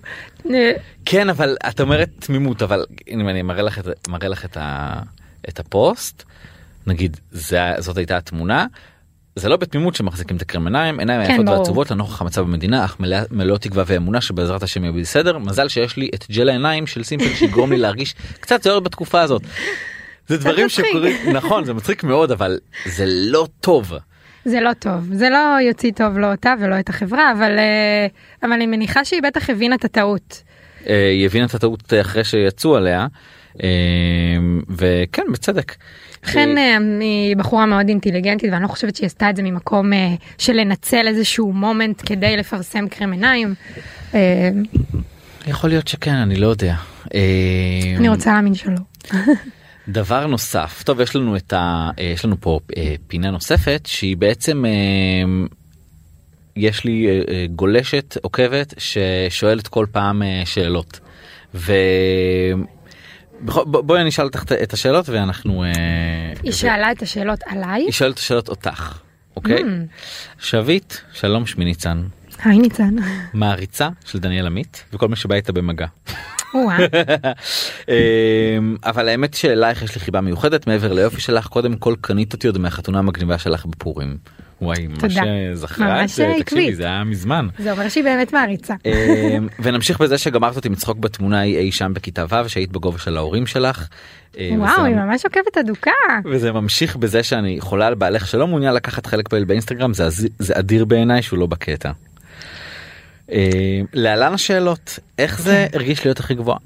אה, 0.54 0.72
כן 1.06 1.30
אבל 1.30 1.58
את 1.70 1.82
אומרת 1.82 2.10
תמימות 2.20 2.62
אבל 2.62 2.86
הנה 3.08 3.32
אני 3.32 3.42
מראה 3.42 3.62
לך 3.62 3.80
את, 3.80 4.08
מראה 4.08 4.28
לך 4.28 4.46
את, 4.46 4.58
ה, 4.58 4.94
את 5.50 5.60
הפוסט 5.60 6.24
נגיד 6.88 7.18
זה, 7.32 7.60
זאת 7.80 7.98
הייתה 7.98 8.18
התמונה. 8.18 8.66
זה 9.36 9.50
לא 9.50 9.58
בתמימות 9.58 9.96
שמחזיקים 9.96 10.38
את 10.38 10.42
הקרם 10.42 10.68
עיניים 10.68 11.00
עיניים 11.00 11.28
כן, 11.28 11.34
יפות. 11.34 11.48
ועצובות 11.48 11.92
לנוכח 11.92 12.22
המצב 12.22 12.42
במדינה 12.42 12.86
אך 12.86 12.98
מלא- 13.00 13.58
תקווה 13.58 13.84
ואמונה 13.88 14.22
שבעזרת 14.22 14.64
השם 14.64 14.84
יהיה 14.84 14.94
בסדר 14.94 15.38
מזל 15.38 15.68
שיש 15.68 15.98
לי 15.98 16.10
את 16.16 16.26
ג'ל 16.32 16.50
העיניים 16.50 16.88
של 16.88 17.04
סימפל 17.04 17.34
שיגרום 17.34 17.72
לי 17.72 17.78
להרגיש 17.78 18.16
קצת 18.40 18.64
זוהר 18.64 18.80
בתקופה 18.80 19.22
הזאת. 19.22 19.42
זה 20.28 20.38
דברים. 20.38 20.70
שקורים 20.70 21.30
נכון 21.34 21.66
זה 21.66 21.74
מצחיק 21.74 22.04
מאוד 22.04 22.32
אבל 22.32 22.60
זה 22.86 23.06
לא 23.08 23.48
טוב. 23.62 23.94
זה 24.46 24.62
לא 24.62 24.74
טוב 24.74 25.10
זה 25.14 25.30
לא 25.30 25.58
יוציא 25.62 25.92
טוב 25.92 26.18
לא 26.18 26.32
אותה 26.32 26.54
ולא 26.60 26.80
את 26.80 26.90
החברה 26.90 27.32
אבל 27.32 27.60
אה, 27.60 28.08
אבל 28.44 28.52
אני 28.52 28.68
מניחה 28.68 29.06
שהיא 29.06 29.22
בטח 29.22 29.50
הבינה 29.50 29.76
את 29.76 29.86
הטעות. 29.86 30.44
אה, 30.88 31.10
היא 31.10 31.26
הבינה 31.26 31.46
את 31.46 31.54
הטעות 31.54 31.94
אחרי 32.02 32.24
שיצאו 32.24 32.76
עליה 32.76 33.08
אה, 33.64 33.70
וכן 34.70 35.24
בצדק. 35.34 35.76
אה, 36.36 36.78
היא 37.00 37.36
בחורה 37.36 37.66
מאוד 37.66 37.88
אינטליגנטית 37.90 38.52
ואני 38.52 38.64
לא 38.64 38.68
חושבת 38.68 38.96
שהיא 38.96 39.06
עשתה 39.06 39.30
את 39.30 39.36
זה 39.36 39.44
ממקום 39.44 39.92
של 40.38 40.54
לנצל 40.54 41.08
איזשהו 41.08 41.54
מומנט 41.54 42.02
כדי 42.06 42.38
לפרסם 42.38 42.88
קרם 42.88 43.12
עיניים. 43.12 43.54
יכול 45.48 45.70
להיות 45.70 45.88
שכן 45.88 46.16
אני 46.16 46.36
לא 46.36 46.48
יודע. 46.48 46.76
אני 47.98 48.10
רוצה 48.10 48.34
להאמין 48.34 48.54
שלא. 48.54 48.78
דבר 49.92 50.28
נוסף 50.28 50.84
טוב 50.86 51.02
יש 51.02 51.16
לנו 51.16 51.36
את 51.36 51.54
ה... 51.54 51.90
אה, 52.00 52.04
יש 52.04 52.26
לנו 52.26 52.36
פה 52.40 52.60
אה, 52.78 52.96
פינה 53.08 53.32
נוספת 53.32 53.82
שהיא 53.86 54.18
בעצם 54.18 54.66
אה, 54.66 54.72
יש 56.56 56.84
לי 56.84 57.08
גולשת 57.56 58.18
עוקבת 58.22 58.74
ששואלת 58.78 59.68
כל 59.68 59.86
פעם 59.92 60.22
שאלות. 60.46 61.00
ו... 61.56 61.74
בואי 63.66 64.02
אני 64.02 64.10
אשאל 64.10 64.26
אותך 64.26 64.44
את- 64.64 64.74
השאלות 64.74 65.10
ואנחנו 65.10 65.64
היא 66.44 66.52
שאלה 66.52 66.92
את 66.92 67.02
השאלות 67.02 67.40
עליי. 67.48 67.82
היא 67.84 67.92
שואלת 67.92 68.14
את 68.14 68.20
השאלות 68.20 68.50
אותך 68.50 69.00
אוקיי 69.36 69.58
Mm. 69.60 70.44
שביט 70.46 70.94
שלום 71.14 71.46
שמי 71.46 71.66
ניצן 71.66 72.04
היי 72.44 72.60
ניצן. 72.60 72.96
מעריצה 73.34 73.90
של 74.06 74.20
דניאל 74.20 74.46
עמית 74.46 74.84
וכל 74.94 75.08
מי 75.08 75.16
שבא 75.16 75.36
איתה 75.36 75.52
במגע. 75.52 75.88
אמ, 77.90 78.76
אבל 78.86 79.10
האמת 79.10 79.34
שאלייך 79.34 79.82
יש 79.82 79.96
לי 79.96 80.02
חיבה 80.02 80.22
מיוחדת 80.22 80.68
מעבר 80.68 80.94
ליופי 80.94 81.22
שלך 81.22 81.48
קודם 81.48 81.76
כל 81.76 81.96
קנית 82.02 82.34
אותי 82.34 82.48
עוד 82.48 82.58
מהחתונה 82.58 83.00
המגניבה 83.00 83.38
שלך 83.38 83.66
בפורים. 83.66 84.18
וואי 84.62 84.88
ממש 84.88 85.00
תודה. 85.00 85.22
זכרה 85.54 86.04
את 86.04 86.10
זה 86.10 86.34
תקשיבי 86.40 86.42
עקבית. 86.42 86.76
זה 86.76 86.84
היה 86.84 87.04
מזמן. 87.04 87.48
זה 87.60 87.72
אומר 87.72 87.90
שהיא 87.90 88.04
באמת 88.04 88.34
מעריצה. 88.34 88.74
אמ, 88.86 89.48
ונמשיך 89.64 90.02
בזה 90.02 90.18
שגמרת 90.18 90.56
אותי 90.56 90.70
מצחוק 90.70 90.98
בתמונה 90.98 91.40
ההיא 91.40 91.58
אי 91.58 91.72
שם 91.72 91.94
בכיתה 91.94 92.26
ו' 92.30 92.50
שהיית 92.50 92.72
בגובה 92.72 93.00
של 93.00 93.18
ההורים 93.18 93.48
שלך. 93.48 93.88
אה, 94.38 94.50
וואו 94.58 94.86
היא 94.86 94.96
ממש 94.96 95.26
עוקבת 95.26 95.58
אדוקה. 95.60 95.92
וזה 96.26 96.52
ממשיך 96.52 96.96
בזה 96.96 97.24
שאני 97.24 97.62
חולה 97.62 97.88
על 97.88 97.94
בעלך 97.94 98.28
שלא 98.28 98.48
מעוניין 98.48 98.74
לקחת 98.74 99.06
חלק 99.06 99.28
פעיל 99.28 99.44
באינסטגרם 99.44 99.92
זה 99.94 100.60
אדיר 100.60 100.86
בעיניי 100.86 101.22
שהוא 101.22 101.40
לא 101.40 101.46
בקטע. 101.46 101.92
אה, 103.32 103.82
להלן 103.94 104.34
השאלות 104.34 105.00
איך 105.18 105.42
זה 105.42 105.68
הרגיש 105.74 106.06
להיות 106.06 106.20
הכי 106.20 106.36
גבוהה. 106.36 106.58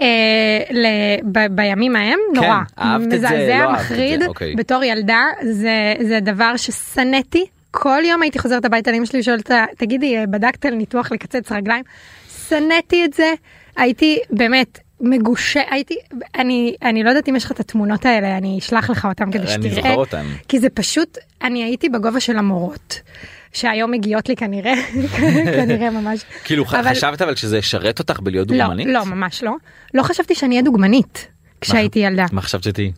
אה, 0.00 1.16
בימים 1.50 1.96
ההם 1.96 2.18
נורא 2.34 2.60
זה? 2.76 2.84
לא 2.84 2.98
מזעזע 2.98 3.26
זה, 3.28 3.66
מחריד 3.72 4.22
אוקיי. 4.22 4.54
בתור 4.54 4.84
ילדה 4.84 5.22
זה 5.42 5.94
זה 6.00 6.20
דבר 6.20 6.56
ששנאתי 6.56 7.44
כל 7.70 8.02
יום 8.04 8.22
הייתי 8.22 8.38
חוזרת 8.38 8.64
הביתה 8.64 8.92
לאמא 8.92 9.06
שלי 9.06 9.20
ושואלת 9.20 9.50
תגידי 9.76 10.16
אה, 10.18 10.26
בדקת 10.26 10.66
על 10.66 10.74
ניתוח 10.74 11.12
לקצץ 11.12 11.52
רגליים 11.52 11.84
שנאתי 12.48 13.04
את 13.04 13.12
זה 13.14 13.32
הייתי 13.76 14.18
באמת 14.30 14.78
מגושה 15.00 15.60
הייתי 15.70 15.96
אני 16.34 16.74
אני 16.82 17.02
לא 17.02 17.08
יודעת 17.08 17.28
אם 17.28 17.36
יש 17.36 17.44
לך 17.44 17.52
את 17.52 17.60
התמונות 17.60 18.06
האלה 18.06 18.36
אני 18.36 18.58
אשלח 18.58 18.90
לך 18.90 19.04
אותם 19.04 19.30
כדי 19.30 19.42
אני 19.42 19.50
שתראה 19.50 19.74
זוכר 19.74 19.94
אותן. 19.94 20.26
כי 20.48 20.58
זה 20.58 20.70
פשוט 20.70 21.18
אני 21.42 21.64
הייתי 21.64 21.88
בגובה 21.88 22.20
של 22.20 22.36
המורות 22.36 23.00
שהיום 23.54 23.90
מגיעות 23.90 24.28
לי 24.28 24.36
כנראה 24.36 24.74
כנראה 25.56 25.90
ממש 25.90 26.24
כאילו 26.44 26.64
אבל- 26.64 26.90
חשבת 26.90 27.22
אבל 27.22 27.34
שזה 27.34 27.58
ישרת 27.58 27.98
אותך 27.98 28.20
בלהיות 28.20 28.50
לא, 28.50 28.56
דוגמנית? 28.64 28.86
לא, 28.90 29.04
ממש 29.04 29.42
לא. 29.42 29.52
לא 29.94 30.02
חשבתי 30.02 30.34
שאני 30.34 30.54
אהיה 30.54 30.62
דוגמנית 30.64 31.28
כשהייתי 31.60 31.98
ילדה. 31.98 32.24
מה 32.32 32.42
חשבת 32.42 32.62
שתהיי? 32.62 32.92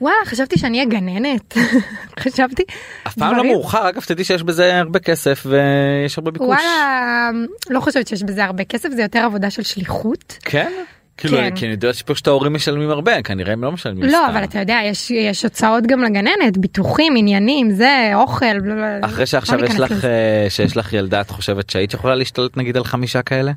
וואלה, 0.00 0.16
חשבתי 0.24 0.58
שאני 0.58 0.78
אהיה 0.78 0.88
גננת. 0.90 1.54
חשבתי... 2.20 2.62
אף 3.06 3.14
פעם 3.14 3.36
לא 3.36 3.44
מאוחר 3.44 3.88
אגב 3.88 4.02
תדעי 4.02 4.24
שיש 4.24 4.42
בזה 4.42 4.78
הרבה 4.78 4.98
כסף 4.98 5.46
ויש 5.46 6.18
הרבה 6.18 6.30
ביקוש. 6.30 6.48
וואלה, 6.48 7.30
לא 7.70 7.80
חושבת 7.80 8.06
שיש 8.08 8.22
בזה 8.22 8.44
הרבה 8.44 8.64
כסף, 8.64 8.88
זה 8.96 9.02
יותר 9.02 9.18
עבודה 9.18 9.50
של 9.50 9.62
שליחות. 9.62 10.38
כן? 10.44 10.72
כאילו 11.16 11.36
כן. 11.36 11.54
כי 11.54 11.64
אני 11.64 11.72
יודע 11.72 11.92
שפשוט 11.92 12.26
ההורים 12.26 12.54
משלמים 12.54 12.90
הרבה 12.90 13.22
כנראה 13.22 13.52
הם 13.52 13.64
לא 13.64 13.72
משלמים 13.72 14.02
לא, 14.02 14.08
סתם. 14.08 14.30
אבל 14.32 14.44
אתה 14.44 14.58
יודע, 14.58 14.80
יש, 14.84 15.10
יש 15.10 15.44
הוצאות 15.44 15.86
גם 15.86 16.02
לגננת, 16.02 16.58
ביטוחים, 16.58 17.14
עניינים, 17.16 17.70
זה, 17.70 18.10
אוכל. 18.14 18.60
בלה, 18.60 18.74
בלה, 18.74 18.98
אחרי 19.02 19.26
שעכשיו 19.26 19.60
לא 19.60 19.66
יש 19.66 19.80
לך 19.80 19.90
לזה. 19.90 20.08
אה, 20.08 20.46
שיש 20.50 20.76
לך 20.76 20.92
ילדה 20.92 21.20
את 21.20 21.30
חושבת 21.30 21.70
שהיית 21.70 21.94
יכולה 21.94 22.14
להשתלט 22.14 22.56
נגיד 22.56 22.76
על 22.76 22.84
חמישה 22.84 23.22
כאלה? 23.22 23.52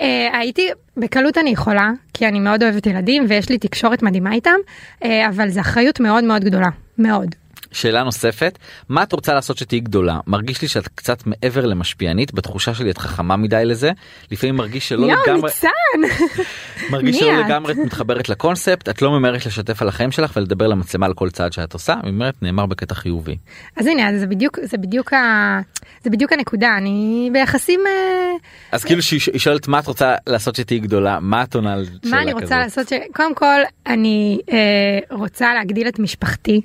אה, 0.00 0.38
הייתי, 0.38 0.68
בקלות 0.96 1.38
אני 1.38 1.50
יכולה, 1.50 1.90
כי 2.14 2.28
אני 2.28 2.40
מאוד 2.40 2.62
אוהבת 2.62 2.86
ילדים 2.86 3.24
ויש 3.28 3.48
לי 3.48 3.58
תקשורת 3.58 4.02
מדהימה 4.02 4.32
איתם, 4.32 4.56
אה, 5.04 5.28
אבל 5.28 5.48
זו 5.48 5.60
אחריות 5.60 6.00
מאוד 6.00 6.24
מאוד 6.24 6.44
גדולה, 6.44 6.68
מאוד. 6.98 7.34
שאלה 7.72 8.02
נוספת, 8.02 8.58
מה 8.88 9.02
את 9.02 9.12
רוצה 9.12 9.34
לעשות 9.34 9.58
שתהיי 9.58 9.80
גדולה? 9.80 10.18
מרגיש 10.26 10.62
לי 10.62 10.68
שאת 10.68 10.88
קצת 10.88 11.22
מעבר 11.26 11.66
למשפיענית, 11.66 12.34
בתחושה 12.34 12.74
שלי 12.74 12.90
את 12.90 12.98
חכמה 12.98 13.36
מדי 13.36 13.62
לזה. 13.64 13.90
לפעמים 14.30 14.56
מרגיש 14.56 14.88
שלא 14.88 15.06
יואו, 15.06 15.22
לגמרי, 15.22 15.42
ניצן! 15.42 16.42
מרגיש 16.92 17.18
שלא 17.18 17.40
את? 17.40 17.46
לגמרי 17.46 17.72
את 17.72 17.78
מתחברת 17.78 18.28
לקונספט, 18.28 18.88
את 18.88 19.02
לא 19.02 19.10
ממהרת 19.10 19.46
לשתף 19.46 19.82
על 19.82 19.88
החיים 19.88 20.10
שלך 20.10 20.32
ולדבר 20.36 20.66
למצלמה 20.66 21.06
על 21.06 21.14
כל 21.14 21.30
צעד 21.30 21.52
שאת 21.52 21.72
עושה, 21.72 21.94
אומרת 22.06 22.34
נאמר 22.42 22.66
בקטע 22.66 22.94
חיובי. 22.94 23.36
אז 23.76 23.86
הנה, 23.86 24.08
אז 24.08 24.20
זה 24.20 24.26
בדיוק, 24.26 24.58
זה 24.62 24.78
בדיוק, 24.78 25.12
ה... 25.12 25.60
זה 26.04 26.10
בדיוק 26.10 26.32
הנקודה, 26.32 26.76
אני 26.76 27.30
ביחסים... 27.32 27.80
אה, 27.86 28.32
אז 28.72 28.84
כאילו 28.84 29.02
שהיא 29.02 29.20
היא 29.32 29.40
שואלת 29.40 29.68
מה 29.68 29.78
את 29.78 29.86
רוצה 29.86 30.14
לעשות 30.26 30.56
שתהיי 30.56 30.78
גדולה, 30.78 31.18
מה 31.20 31.42
את 31.42 31.54
עונה 31.54 31.72
על 31.72 31.84
שאלה 31.84 31.98
כזאת? 32.00 32.12
מה 32.12 32.22
אני 32.22 32.32
רוצה 32.32 32.58
לעשות? 32.58 32.88
ש... 32.88 32.92
קודם 33.14 33.34
כל, 33.34 33.60
אני 33.86 34.40
אה, 34.52 35.16
רוצה 35.16 35.54
להגדיל 35.54 35.88
את 35.88 35.98
משפחתי. 35.98 36.60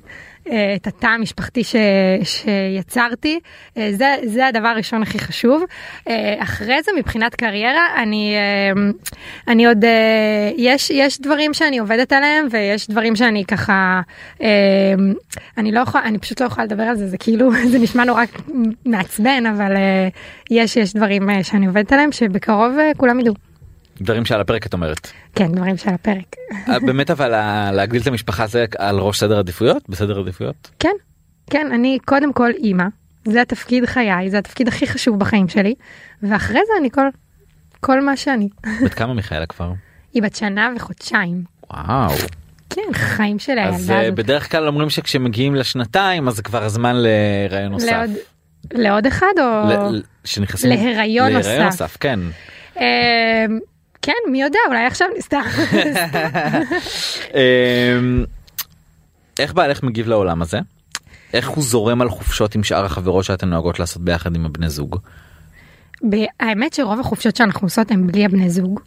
אה, 0.52 0.74
את 0.76 0.88
התא 0.88 1.08
המשפחתי 1.08 1.64
ש... 1.64 1.76
שיצרתי, 2.24 3.40
אה, 3.78 3.90
זה, 3.94 4.16
זה 4.24 4.48
הדבר 4.48 4.68
הראשון 4.68 5.02
הכי 5.02 5.20
חשוב. 5.20 5.64
אה, 6.08 6.36
אחרי 6.40 6.84
זה 6.84 6.92
מבחינת 6.98 7.36
קריירה, 7.36 8.04
אני, 8.04 8.36
אני 9.48 9.68
עוד, 9.68 9.86
יש, 10.58 10.92
יש 10.92 11.22
דברים 11.22 11.54
שאני 11.54 11.78
עובדת 11.78 12.14
עליהם 12.14 12.48
ויש 12.52 12.88
דברים 12.90 13.16
שאני 13.16 13.46
ככה, 13.46 14.02
אני 15.58 15.72
לא 15.72 15.80
יכולה, 15.80 16.04
אני 16.04 16.18
פשוט 16.18 16.42
לא 16.42 16.46
יכולה 16.46 16.66
לדבר 16.66 16.84
על 16.84 16.96
זה, 16.96 17.08
זה 17.08 17.18
כאילו, 17.18 17.50
זה 17.72 17.80
נשמע 17.80 18.04
נורא 18.04 18.24
מעצבן, 18.86 19.46
אבל 19.46 19.72
יש, 20.52 20.78
יש 20.78 20.94
דברים 20.94 21.30
שאני 21.44 21.68
עובדת 21.68 21.92
עליהם 21.92 22.12
שבקרוב 22.12 22.74
כולם 22.98 23.20
ידעו. 23.20 23.47
דברים 24.02 24.26
שעל 24.26 24.42
הפרק 24.42 24.66
את 24.66 24.74
אומרת. 24.74 25.12
כן, 25.36 25.52
דברים 25.52 25.78
של 25.78 25.90
הפרק. 25.90 26.36
אה, 26.70 26.80
באמת 26.80 27.12
אבל 27.12 27.30
להגדיל 27.72 28.02
את 28.02 28.08
המשפחה 28.08 28.48
זה 28.48 28.66
על 28.78 29.00
ראש 29.00 29.20
סדר 29.20 29.40
עדיפויות? 29.40 29.84
בסדר 29.90 30.20
עדיפויות? 30.20 30.72
כן, 30.80 30.94
כן, 31.50 31.72
אני 31.72 31.98
קודם 32.06 32.34
כל 32.34 32.52
אימא, 32.58 32.86
זה 33.26 33.42
התפקיד 33.42 33.86
חיי, 33.86 34.30
זה 34.30 34.38
התפקיד 34.38 34.68
הכי 34.68 34.88
חשוב 34.88 35.20
בחיים 35.20 35.48
שלי, 35.48 35.74
ואחרי 36.24 36.60
זה 36.68 36.74
אני 36.80 36.90
כל, 36.92 37.08
כל 37.80 38.02
מה 38.02 38.18
שאני. 38.18 38.50
בת 38.84 38.94
כמה 38.94 39.14
מיכאלה 39.14 39.46
כבר? 39.46 39.72
היא 40.14 40.24
בת 40.24 40.36
שנה 40.36 40.70
וחודשיים. 40.76 41.44
וואו. 41.74 42.14
כן, 42.70 42.94
חיים 42.94 43.40
של 43.40 43.60
אז 43.60 43.76
הילדה 43.80 43.94
אה, 43.94 44.02
הזאת. 44.02 44.16
בדרך 44.16 44.52
כלל 44.52 44.68
אומרים 44.68 44.90
שכשמגיעים 44.90 45.56
לשנתיים 45.56 46.28
אז 46.28 46.40
כבר 46.40 46.64
הזמן 46.64 46.96
להיריון 46.96 47.72
נוסף. 47.72 47.88
לעוד, 47.92 48.10
לעוד 48.74 49.06
אחד 49.08 49.28
או... 49.40 49.44
ל- 49.92 50.02
שנכנסים 50.26 50.70
להיריון 50.70 51.32
להיריון 51.32 51.64
נוסף. 51.68 51.82
נוסף 51.82 51.98
כן. 52.00 52.20
כן, 54.02 54.14
מי 54.32 54.42
יודע, 54.42 54.60
אולי 54.68 54.86
עכשיו 54.86 55.08
נסתם. 55.18 55.42
אמ, 57.34 58.26
איך 59.40 59.54
בעלך 59.54 59.84
מגיב 59.84 60.08
לעולם 60.08 60.42
הזה? 60.42 60.60
איך 61.34 61.48
הוא 61.50 61.64
זורם 61.64 62.02
על 62.02 62.10
חופשות 62.10 62.56
עם 62.56 62.64
שאר 62.64 62.86
החברות 62.86 63.26
שאתן 63.26 63.50
נוהגות 63.50 63.80
לעשות 63.80 64.02
ביחד 64.02 64.36
עם 64.36 64.46
הבני 64.46 64.70
זוג? 64.70 64.96
האמת 66.40 66.74
שרוב 66.74 67.00
החופשות 67.00 67.36
שאנחנו 67.36 67.66
עושות 67.66 67.92
הן 67.92 68.08
בלי 68.08 68.26
הבני 68.26 68.50
זוג. 68.50 68.80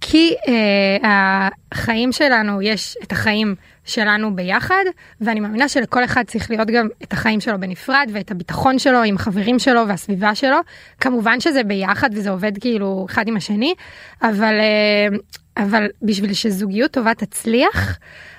כי 0.00 0.34
אה, 0.48 1.48
החיים 1.72 2.12
שלנו 2.12 2.62
יש 2.62 2.96
את 3.02 3.12
החיים 3.12 3.54
שלנו 3.86 4.36
ביחד 4.36 4.84
ואני 5.20 5.40
מאמינה 5.40 5.68
שלכל 5.68 6.04
אחד 6.04 6.22
צריך 6.26 6.50
להיות 6.50 6.68
גם 6.70 6.88
את 7.02 7.12
החיים 7.12 7.40
שלו 7.40 7.60
בנפרד 7.60 8.10
ואת 8.12 8.30
הביטחון 8.30 8.78
שלו 8.78 9.02
עם 9.02 9.14
החברים 9.14 9.58
שלו 9.58 9.88
והסביבה 9.88 10.34
שלו 10.34 10.56
כמובן 11.00 11.40
שזה 11.40 11.62
ביחד 11.62 12.10
וזה 12.12 12.30
עובד 12.30 12.58
כאילו 12.58 13.06
אחד 13.10 13.28
עם 13.28 13.36
השני 13.36 13.74
אבל 14.22 14.54
אה, 14.60 15.16
אבל 15.64 15.86
בשביל 16.02 16.34
שזוגיות 16.34 16.90
טובה 16.90 17.14
תצליח 17.14 17.98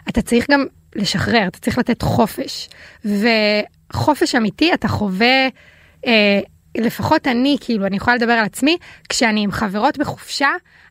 אתה 0.10 0.22
צריך 0.22 0.46
גם 0.52 0.66
לשחרר 0.96 1.48
אתה 1.48 1.60
צריך 1.60 1.78
לתת 1.78 2.02
חופש 2.02 2.70
וחופש 3.06 4.36
אמיתי 4.36 4.74
אתה 4.74 4.88
חווה. 4.88 5.48
אה, 6.06 6.40
לפחות 6.78 7.28
אני 7.28 7.58
כאילו 7.62 7.86
אני 7.86 7.96
יכולה 7.96 8.16
לדבר 8.16 8.34
על 8.34 8.46
עצמי 8.46 8.78
כשאני 9.10 9.44
עם 9.44 9.52
חברות 9.52 9.98
בחופשה 9.98 10.50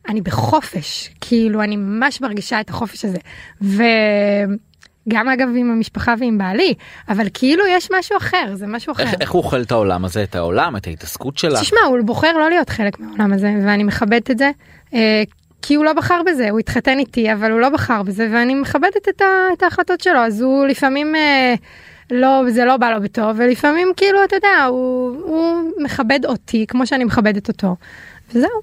אני 0.09 0.21
בחופש 0.21 1.09
כאילו 1.21 1.63
אני 1.63 1.75
ממש 1.75 2.21
מרגישה 2.21 2.59
את 2.59 2.69
החופש 2.69 3.05
הזה 3.05 3.17
וגם 3.61 5.29
אגב 5.29 5.47
עם 5.55 5.71
המשפחה 5.71 6.13
ועם 6.19 6.37
בעלי 6.37 6.73
אבל 7.09 7.27
כאילו 7.33 7.63
יש 7.67 7.89
משהו 7.97 8.17
אחר 8.17 8.51
זה 8.53 8.67
משהו 8.67 8.91
אחר. 8.91 9.03
איך, 9.03 9.13
איך 9.21 9.31
הוא 9.31 9.43
אוכל 9.43 9.61
את 9.61 9.71
העולם 9.71 10.05
הזה 10.05 10.23
את 10.23 10.35
העולם 10.35 10.75
את 10.75 10.87
ההתעסקות 10.87 11.37
שלה? 11.37 11.61
תשמע 11.61 11.79
הוא 11.87 11.97
בוחר 12.05 12.33
לא 12.33 12.49
להיות 12.49 12.69
חלק 12.69 12.99
מהעולם 12.99 13.33
הזה 13.33 13.55
ואני 13.65 13.83
מכבדת 13.83 14.31
את 14.31 14.37
זה. 14.37 14.51
אה, 14.93 15.23
כי 15.61 15.75
הוא 15.75 15.85
לא 15.85 15.93
בחר 15.93 16.21
בזה 16.25 16.49
הוא 16.49 16.59
התחתן 16.59 16.99
איתי 16.99 17.33
אבל 17.33 17.51
הוא 17.51 17.59
לא 17.59 17.69
בחר 17.69 18.03
בזה 18.03 18.29
ואני 18.33 18.55
מכבדת 18.55 19.09
את, 19.09 19.21
ה, 19.21 19.25
את 19.53 19.63
ההחלטות 19.63 20.01
שלו 20.01 20.19
אז 20.19 20.41
הוא 20.41 20.65
לפעמים 20.65 21.15
אה, 21.15 21.55
לא 22.11 22.43
זה 22.49 22.65
לא 22.65 22.77
בא 22.77 22.89
לו 22.89 23.01
בטוב 23.01 23.35
ולפעמים 23.37 23.91
כאילו 23.97 24.23
אתה 24.23 24.35
יודע 24.35 24.63
הוא, 24.69 25.21
הוא 25.23 25.71
מכבד 25.83 26.19
אותי 26.25 26.65
כמו 26.67 26.87
שאני 26.87 27.03
מכבדת 27.03 27.47
אותו. 27.47 27.75
וזהו. 28.29 28.61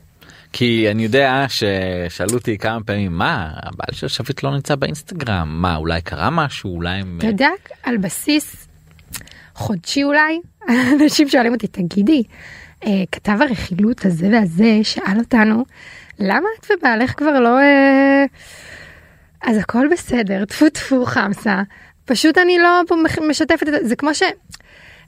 כי 0.52 0.90
אני 0.90 1.02
יודע 1.02 1.46
ששאלו 1.48 2.34
אותי 2.34 2.58
כמה 2.58 2.82
פעמים 2.82 3.12
מה 3.12 3.50
הבעל 3.54 3.92
של 3.92 4.08
שביט 4.08 4.42
לא 4.42 4.50
נמצא 4.54 4.74
באינסטגרם 4.74 5.48
מה 5.62 5.76
אולי 5.76 6.00
קרה 6.00 6.30
משהו 6.30 6.74
אולי 6.74 6.90
הם... 6.90 7.18
אתה 7.18 7.26
יודע 7.26 7.48
על 7.82 7.96
בסיס 7.96 8.68
חודשי 9.54 10.04
אולי 10.04 10.40
אנשים 11.02 11.28
שואלים 11.28 11.52
אותי 11.54 11.66
תגידי 11.66 12.22
אה, 12.86 12.90
כתב 13.12 13.38
הרכילות 13.40 14.04
הזה 14.04 14.28
והזה 14.32 14.80
שאל 14.82 15.18
אותנו 15.18 15.64
למה 16.18 16.48
את 16.60 16.70
ובעלך 16.70 17.18
כבר 17.18 17.40
לא 17.40 17.58
אה... 17.58 18.24
אז 19.42 19.56
הכל 19.56 19.86
בסדר 19.92 20.44
טפו 20.44 20.68
טפו 20.68 21.04
חמסה 21.06 21.62
פשוט 22.04 22.38
אני 22.38 22.58
לא 22.58 22.82
משתפת 23.28 23.62
את 23.62 23.72
זה 23.72 23.88
זה 23.88 23.96
כמו 23.96 24.14
ש. 24.14 24.22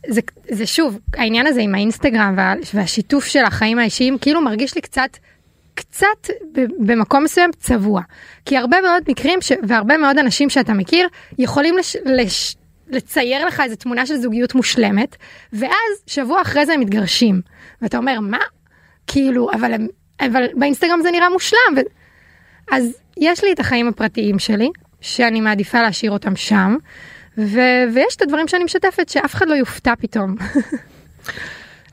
זה, 0.09 0.21
זה 0.51 0.67
שוב 0.67 0.99
העניין 1.15 1.47
הזה 1.47 1.61
עם 1.61 1.75
האינסטגרם 1.75 2.35
וה, 2.37 2.55
והשיתוף 2.75 3.25
של 3.25 3.45
החיים 3.45 3.79
האישיים 3.79 4.19
כאילו 4.19 4.41
מרגיש 4.41 4.75
לי 4.75 4.81
קצת 4.81 5.17
קצת 5.75 6.31
במקום 6.79 7.25
מסוים 7.25 7.51
צבוע 7.61 8.03
כי 8.45 8.57
הרבה 8.57 8.81
מאוד 8.81 9.03
מקרים 9.09 9.41
ש, 9.41 9.53
והרבה 9.63 9.97
מאוד 9.97 10.19
אנשים 10.19 10.51
שאתה 10.51 10.73
מכיר 10.73 11.09
יכולים 11.39 11.79
לש, 11.79 11.97
לש, 12.05 12.57
לצייר 12.89 13.47
לך 13.47 13.61
איזה 13.61 13.77
תמונה 13.77 14.07
של 14.07 14.17
זוגיות 14.17 14.55
מושלמת 14.55 15.17
ואז 15.53 16.03
שבוע 16.07 16.43
אחרי 16.43 16.67
זה 16.67 16.73
הם 16.73 16.81
מתגרשים 16.81 17.41
ואתה 17.83 17.99
אומר 17.99 18.21
מה 18.21 18.39
כאילו 19.07 19.51
אבל 19.53 19.73
אבל 20.21 20.47
באינסטגרם 20.55 21.01
זה 21.03 21.11
נראה 21.11 21.31
מושלם 21.31 21.75
ו... 21.77 21.81
אז 22.73 22.97
יש 23.17 23.45
לי 23.45 23.53
את 23.53 23.61
החיים 23.61 23.89
הפרטיים 23.89 24.39
שלי 24.39 24.71
שאני 25.07 25.41
מעדיפה 25.41 25.83
להשאיר 25.83 26.11
אותם 26.11 26.37
שם 26.37 26.77
ו- 27.39 27.85
ויש 27.95 28.17
את 28.17 28.23
הדברים 28.23 28.49
שאני 28.49 28.65
משתפת 28.65 29.09
שאף 29.09 29.35
אחד 29.35 29.49
לא 29.49 29.55
יופתע 29.55 29.93
פתאום. 30.01 30.37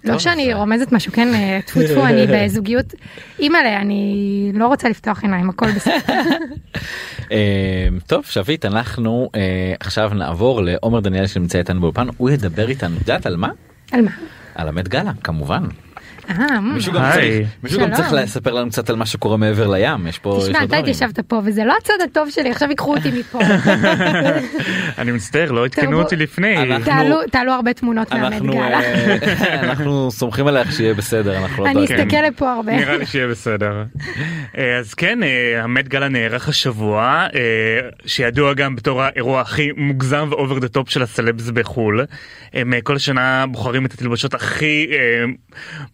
לא 0.03 0.19
שאני 0.19 0.53
רומזת 0.53 0.91
משהו 0.91 1.11
כן 1.13 1.33
אה, 1.33 1.59
טפו 1.65 1.79
טפו 1.87 2.05
אני 2.05 2.27
בזוגיות 2.33 2.93
אימא'לה 3.39 3.81
אני 3.81 4.51
לא 4.53 4.67
רוצה 4.67 4.89
לפתוח 4.89 5.23
עיניים 5.23 5.49
הכל 5.49 5.71
בסדר. 5.71 5.93
אה, 7.31 7.87
טוב 8.07 8.25
שביט 8.25 8.65
אנחנו 8.65 9.29
אה, 9.35 9.73
עכשיו 9.79 10.11
נעבור 10.13 10.61
לעומר 10.61 10.99
דניאל 10.99 11.27
שנמצא 11.27 11.57
איתנו 11.57 11.81
באולפן 11.81 12.07
הוא 12.17 12.29
ידבר 12.29 12.69
איתנו 12.69 12.95
את 12.95 13.01
יודעת 13.01 13.25
על 13.25 13.35
מה? 13.35 13.49
על 13.91 14.01
מה? 14.01 14.11
על 14.55 14.67
ה 14.67 14.72
Met 14.72 14.87
Gala 14.87 15.11
כמובן. 15.23 15.63
אה, 16.29 16.59
מישהו 16.61 16.93
גם. 16.93 17.01
צריך- 17.13 17.47
מישהו 17.63 17.79
גם 17.79 17.85
שלום. 17.85 17.97
צריך 17.97 18.13
לספר 18.13 18.53
לנו 18.53 18.69
קצת 18.69 18.89
על 18.89 18.95
מה 18.95 19.05
שקורה 19.05 19.37
מעבר 19.37 19.67
לים 19.67 20.07
יש 20.07 20.19
פה 20.19 20.39
תשמע 20.43 20.63
אתה. 20.63 20.77
התיישבת 20.77 21.19
פה 21.19 21.41
וזה 21.45 21.63
לא 21.65 21.73
הצד 21.81 21.93
הטוב 22.03 22.29
שלי 22.29 22.51
עכשיו 22.51 22.69
ייקחו 22.69 22.95
אותי 22.95 23.11
מפה. 23.19 23.39
אני 24.97 25.11
מצטער 25.11 25.51
לא 25.51 25.65
עדכנו 25.65 26.01
אותי 26.01 26.15
לפני. 26.15 26.55
תעלו 27.31 27.51
הרבה 27.53 27.73
תמונות 27.73 28.11
אנחנו 28.11 28.53
גאלה. 28.53 28.79
אה, 28.81 29.59
אנחנו 29.69 30.11
סומכים 30.11 30.47
עליך 30.47 30.71
שיהיה 30.71 30.93
בסדר 30.93 31.37
אנחנו 31.37 31.63
לא 31.63 31.69
אני. 31.69 31.85
אסתכל 31.85 32.17
לפה 32.27 32.53
הרבה. 32.53 32.71
נראה 32.75 32.97
לי 32.97 33.05
שיהיה 33.05 33.27
בסדר. 33.27 33.83
אה, 34.57 34.77
אז 34.79 34.93
כן, 34.93 35.19
ה 35.63 35.69
Met 35.69 35.87
Gala 35.87 36.07
נערך 36.09 36.49
השבוע, 36.49 37.27
שידוע 38.05 38.53
גם 38.53 38.75
בתור 38.75 39.01
האירוע 39.01 39.41
הכי 39.41 39.69
מוגזם 39.77 40.27
ו 40.31 40.37
over 40.37 40.59
the 40.59 40.67
top 40.67 40.89
של 40.89 41.03
הסלבס 41.03 41.49
בחו"ל. 41.49 42.05
הם 42.53 42.73
כל 42.83 42.97
שנה 42.97 43.45
בוחרים 43.51 43.85
את 43.85 43.93
התלבשות 43.93 44.33
הכי 44.43 44.87
אה, 44.91 44.97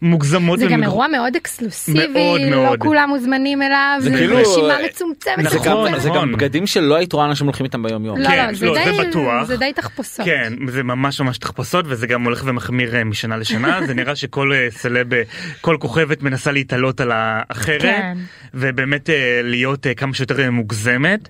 מוגזמות. 0.02 0.58
זה 0.58 0.66
גם 0.66 0.82
אירוע 0.82 1.06
מאוד 1.08 1.36
אקסקלוסיבי, 1.36 2.06
מאוד 2.06 2.40
לא 2.40 2.62
מאוד. 2.64 2.78
כולם 2.78 3.08
מוזמנים 3.08 3.62
אליו, 3.62 3.96
זה 4.00 4.10
זה 4.10 4.16
כאילו- 4.16 4.36
רשימה 4.36 4.74
מצומצמת. 4.88 5.36
זה 5.50 5.56
נכון, 5.56 5.66
גם- 5.68 5.76
מצומצמת. 5.76 6.00
זה 6.02 6.08
גם 6.08 6.14
נכון. 6.14 6.32
בגדים 6.32 6.66
שלא 6.66 6.94
היית 6.94 7.12
רואה 7.12 7.26
אנשים 7.26 7.46
הולכים 7.46 7.66
איתם 7.66 7.82
ביום 7.82 8.04
יום. 8.04 8.18
לא, 8.18 8.28
כן, 8.28 8.46
לא, 8.48 8.54
זה 8.54 8.66
לא, 8.66 8.74
זה 8.74 8.90
די- 9.02 9.08
בטוח. 9.08 9.44
זה 9.44 9.56
די 9.56 9.72
תחפושות. 9.74 10.26
כן, 10.26 10.52
זה 10.68 10.82
ממש 10.82 11.20
ממש 11.20 11.38
תחפושות 11.38 11.84
וזה 11.88 12.06
גם 12.06 12.24
הולך 12.24 12.42
ומחמיר 12.46 12.96
אה, 12.96 13.04
משנה 13.04 13.36
לשנה, 13.36 13.80
זה 13.86 13.94
נראה 13.94 14.16
שכל 14.16 14.52
אה, 14.52 14.66
סלב, 14.70 15.14
אה, 15.14 15.22
כל 15.60 15.76
כוכבת 15.80 16.22
מנסה 16.22 16.52
להתעלות 16.52 17.00
על 17.00 17.10
האחרת, 17.14 17.82
כן. 17.82 18.16
ובאמת 18.54 19.10
אה, 19.10 19.40
להיות 19.44 19.86
אה, 19.86 19.94
כמה 19.94 20.14
שיותר 20.14 20.40
אה, 20.40 20.50
מוגזמת, 20.50 21.28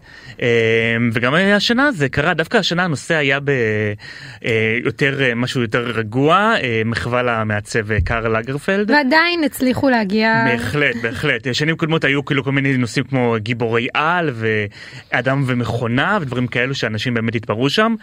וגם 1.12 1.35
השנה 1.35 1.93
זה 1.93 2.09
קרה, 2.09 2.35
דווקא 2.35 2.57
השנה 2.57 2.85
הנושא 2.85 3.14
היה 3.14 3.39
ביותר 3.41 5.21
משהו 5.37 5.62
יותר 5.62 5.91
רגוע, 5.91 6.55
מחווה 6.85 7.23
למעצב 7.23 7.99
קארל 7.99 8.39
לגרפלד. 8.39 8.91
ועדיין 8.91 9.45
הצליחו 9.45 9.91
להגיע... 9.91 10.45
בהחלט, 10.47 10.97
בהחלט. 11.03 11.55
שנים 11.55 11.77
קודמות 11.77 12.05
היו 12.05 12.25
כאילו 12.25 12.45
כל 12.45 12.53
מיני 12.53 12.77
נושאים 12.77 13.05
כמו 13.05 13.37
גיבורי 13.39 13.89
על 13.95 14.31
ואדם 14.35 15.45
ומכונה 15.47 16.18
ודברים 16.21 16.47
כאלו 16.47 16.75
שאנשים 16.75 17.14
באמת 17.14 17.35
התפרעו 17.35 17.71
שם. 17.71 17.95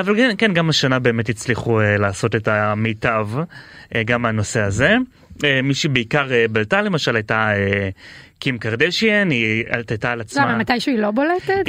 אבל 0.00 0.16
כן, 0.16 0.30
כן, 0.38 0.52
גם 0.52 0.68
השנה 0.68 0.98
באמת 0.98 1.28
הצליחו 1.28 1.80
לעשות 1.98 2.36
את 2.36 2.48
המיטב, 2.48 3.28
גם 4.06 4.22
מהנושא 4.22 4.60
הזה. 4.60 4.96
מי 5.62 5.74
שבעיקר 5.74 6.28
בלטה 6.50 6.82
למשל 6.82 7.16
הייתה 7.16 7.50
קים 8.46 8.58
קרדשיאן, 8.58 9.30
היא 9.30 9.64
עלתה 9.70 10.12
על 10.12 10.18
לא, 10.18 10.22
עצמה. 10.22 10.44
אבל 10.44 10.54
מתישהו 10.54 10.92
היא 10.92 11.00
לא 11.00 11.10
בולטת? 11.10 11.64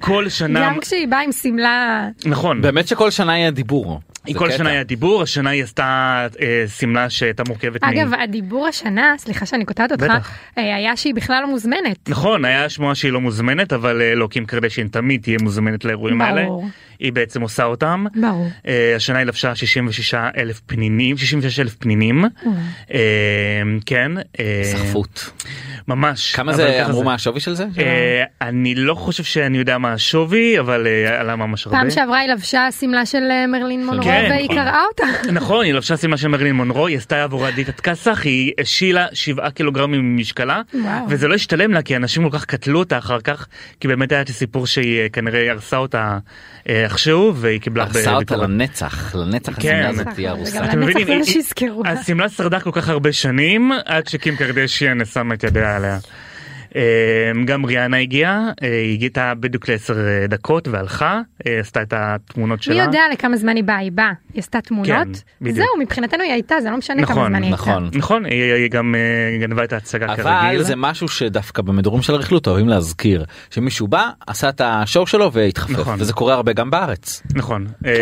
כל 0.00 0.28
שנה, 0.28 0.60
גם 0.66 0.80
כשהיא 0.80 1.08
באה 1.08 1.20
עם 1.20 1.32
שמלה... 1.32 2.08
נכון, 2.24 2.62
באמת 2.62 2.88
שכל 2.88 3.10
שנה 3.10 3.32
היה 3.32 3.50
דיבור. 3.50 4.00
היא 4.26 4.34
כל 4.34 4.48
קטע. 4.48 4.56
שנה 4.56 4.70
היה 4.70 4.84
דיבור, 4.84 5.22
השנה 5.22 5.50
היא 5.50 5.62
עשתה 5.62 6.26
אה, 6.40 6.64
שמלה 6.78 7.10
שהייתה 7.10 7.42
מורכבת 7.48 7.84
מ... 7.84 7.86
אגב, 7.86 8.10
הדיבור 8.22 8.66
השנה, 8.66 9.14
סליחה 9.18 9.46
שאני 9.46 9.64
קוטעת 9.64 9.92
אותך, 9.92 10.04
בטח. 10.04 10.30
אה, 10.58 10.76
היה 10.76 10.96
שהיא 10.96 11.14
בכלל 11.14 11.42
לא 11.42 11.48
מוזמנת. 11.48 12.08
נכון, 12.08 12.44
היה 12.44 12.68
שמועה 12.68 12.94
שהיא 12.94 13.12
לא 13.12 13.20
מוזמנת, 13.20 13.72
אבל 13.72 14.02
אה, 14.02 14.14
לא, 14.14 14.26
קים 14.26 14.46
קרדשיין 14.46 14.88
תמיד 14.88 15.22
תהיה 15.22 15.38
מוזמנת 15.42 15.84
לאירועים 15.84 16.20
האלה. 16.20 16.44
ברור. 16.44 16.68
היא 16.98 17.12
בעצם 17.12 17.42
עושה 17.42 17.64
אותם. 17.64 18.04
ברור. 18.14 18.48
אה, 18.66 18.92
השנה 18.96 19.18
היא 19.18 19.26
לבשה 19.26 19.54
66 19.54 20.14
אלף 20.14 20.60
פנינים, 20.66 21.16
66 21.16 21.60
אלף 21.60 21.74
פנינים. 21.74 22.24
אה, 22.94 23.00
כן. 23.86 24.12
אה, 24.40 24.62
סחפות. 24.64 25.30
ממש. 25.88 26.34
כמה 26.34 26.52
זה 26.52 26.86
אמרו 26.86 27.04
מה 27.04 27.14
השווי 27.14 27.40
של 27.40 27.54
זה? 27.54 27.66
אה, 27.78 28.24
אני 28.40 28.74
לא 28.74 28.94
חושב 28.94 29.24
שאני 29.24 29.58
יודע 29.58 29.78
מה 29.78 29.92
השווי, 29.92 30.60
אבל 30.60 30.86
אה, 30.86 31.20
עלה 31.20 31.36
ממש 31.36 31.66
הרבה. 31.66 31.78
פעם 31.78 31.90
שעברה 31.90 32.18
היא 32.18 32.28
לבשה 32.32 32.68
שמלה 32.80 33.06
של 33.06 33.22
אה, 33.30 33.46
מרלין 33.46 33.86
מונרו 33.86 34.08
כן, 34.22 34.30
והיא 34.30 34.44
נכון. 34.44 34.56
קראה 34.56 34.82
אותה. 34.88 35.32
נכון, 35.32 35.64
היא 35.64 35.74
לבשה 35.74 35.96
שמלה 35.96 36.16
של 36.16 36.28
מרלין 36.28 36.56
מונרו, 36.56 36.86
היא 36.86 36.96
עשתה 36.96 37.22
עבורה 37.22 37.50
דיטת 37.50 37.80
כסח, 37.80 38.20
היא 38.24 38.52
השילה 38.60 39.06
7 39.12 39.50
קילוגרמים 39.50 40.16
ממשקלה, 40.16 40.62
וואו. 40.74 41.04
וזה 41.08 41.28
לא 41.28 41.34
השתלם 41.34 41.72
לה 41.72 41.82
כי 41.82 41.96
אנשים 41.96 42.30
כל 42.30 42.38
כך 42.38 42.44
קטלו 42.44 42.78
אותה 42.78 42.98
אחר 42.98 43.20
כך, 43.20 43.46
כי 43.80 43.88
באמת 43.88 44.12
היה 44.12 44.20
את 44.20 44.28
הסיפור 44.28 44.66
שהיא 44.66 45.00
אה, 45.00 45.08
כנראה 45.08 45.50
הרסה 45.50 45.76
אותה 45.76 46.18
אה, 46.68 46.84
איכשהו, 46.84 47.32
והיא 47.36 47.60
קיבלה 47.60 47.82
הרבה 47.82 47.98
הרסה 47.98 48.14
אותה. 48.14 48.36
לנצח, 48.36 49.14
לנצח 49.14 49.52
כן. 49.60 49.68
השמלה 49.68 49.88
הזאת 49.88 50.06
תהיה 50.14 50.32
וגם 50.32 50.38
הרוסה. 50.38 50.64
אתם 50.64 50.80
מבינים, 50.80 51.08
היא-. 51.08 51.68
השמלה 51.84 52.28
שרדה 52.28 52.60
כל 52.60 52.70
כך 52.72 52.88
הרבה 52.88 53.12
שנים, 53.12 53.72
עד 53.84 54.06
שקים 54.06 54.36
קרדשיאן 54.36 55.04
שמה 55.04 55.34
את 55.34 55.44
ידיה 55.44 55.76
עליה. 55.76 55.98
אה, 56.76 57.44
גם 57.44 57.64
ריאנה 57.64 57.96
הגיעה, 57.96 58.50
אה, 58.62 58.68
היא 58.68 58.92
הגיעה 58.92 59.34
בדיוק 59.34 59.68
לעשר 59.68 59.94
אה, 59.98 60.26
דקות 60.26 60.68
והלכה, 60.68 61.20
אה, 61.46 61.60
עשתה 61.60 61.82
את 61.82 61.92
התמונות 61.96 62.62
שלה. 62.62 62.74
מי 62.74 62.80
יודע 62.80 63.00
לכמה 63.12 63.36
זמן 63.36 63.56
היא 63.56 63.64
באה, 63.64 63.76
היא 63.76 63.92
באה, 63.92 64.12
היא 64.34 64.40
עשתה 64.40 64.60
תמונות, 64.60 64.86
כן, 64.88 65.08
בדיוק. 65.40 65.56
זהו 65.56 65.66
מבחינתנו 65.80 66.22
היא 66.22 66.32
הייתה, 66.32 66.54
זה 66.62 66.70
לא 66.70 66.76
משנה 66.76 67.06
כמה 67.06 67.14
נכון, 67.14 67.28
זמן 67.28 67.42
היא 67.42 67.50
הייתה. 67.50 67.62
נכון. 67.62 67.90
נכון, 67.92 68.24
היא 68.24 68.52
היא 68.52 68.70
גם 68.70 68.94
גנבה 69.40 69.64
את 69.64 69.72
ההצגה 69.72 70.06
אבל 70.06 70.16
כרגיל. 70.16 70.62
זה 70.62 70.76
משהו 70.76 71.08
שדווקא 71.08 71.62
במדורים 71.62 72.02
של 72.02 72.14
הרכילות 72.14 72.46
אוהבים 72.46 72.68
להזכיר 72.68 73.24
שמישהו 73.50 73.88
בא 73.88 74.10
עשה 74.26 74.48
את 74.48 74.60
השואו 74.64 75.06
שלו 75.06 75.32
והתחפף 75.32 75.70
נכון. 75.70 75.96
וזה 76.00 76.12
קורה 76.12 76.34
הרבה 76.34 76.52
גם 76.52 76.70
בארץ. 76.70 77.22
נכון, 77.34 77.66
אה, 77.86 77.92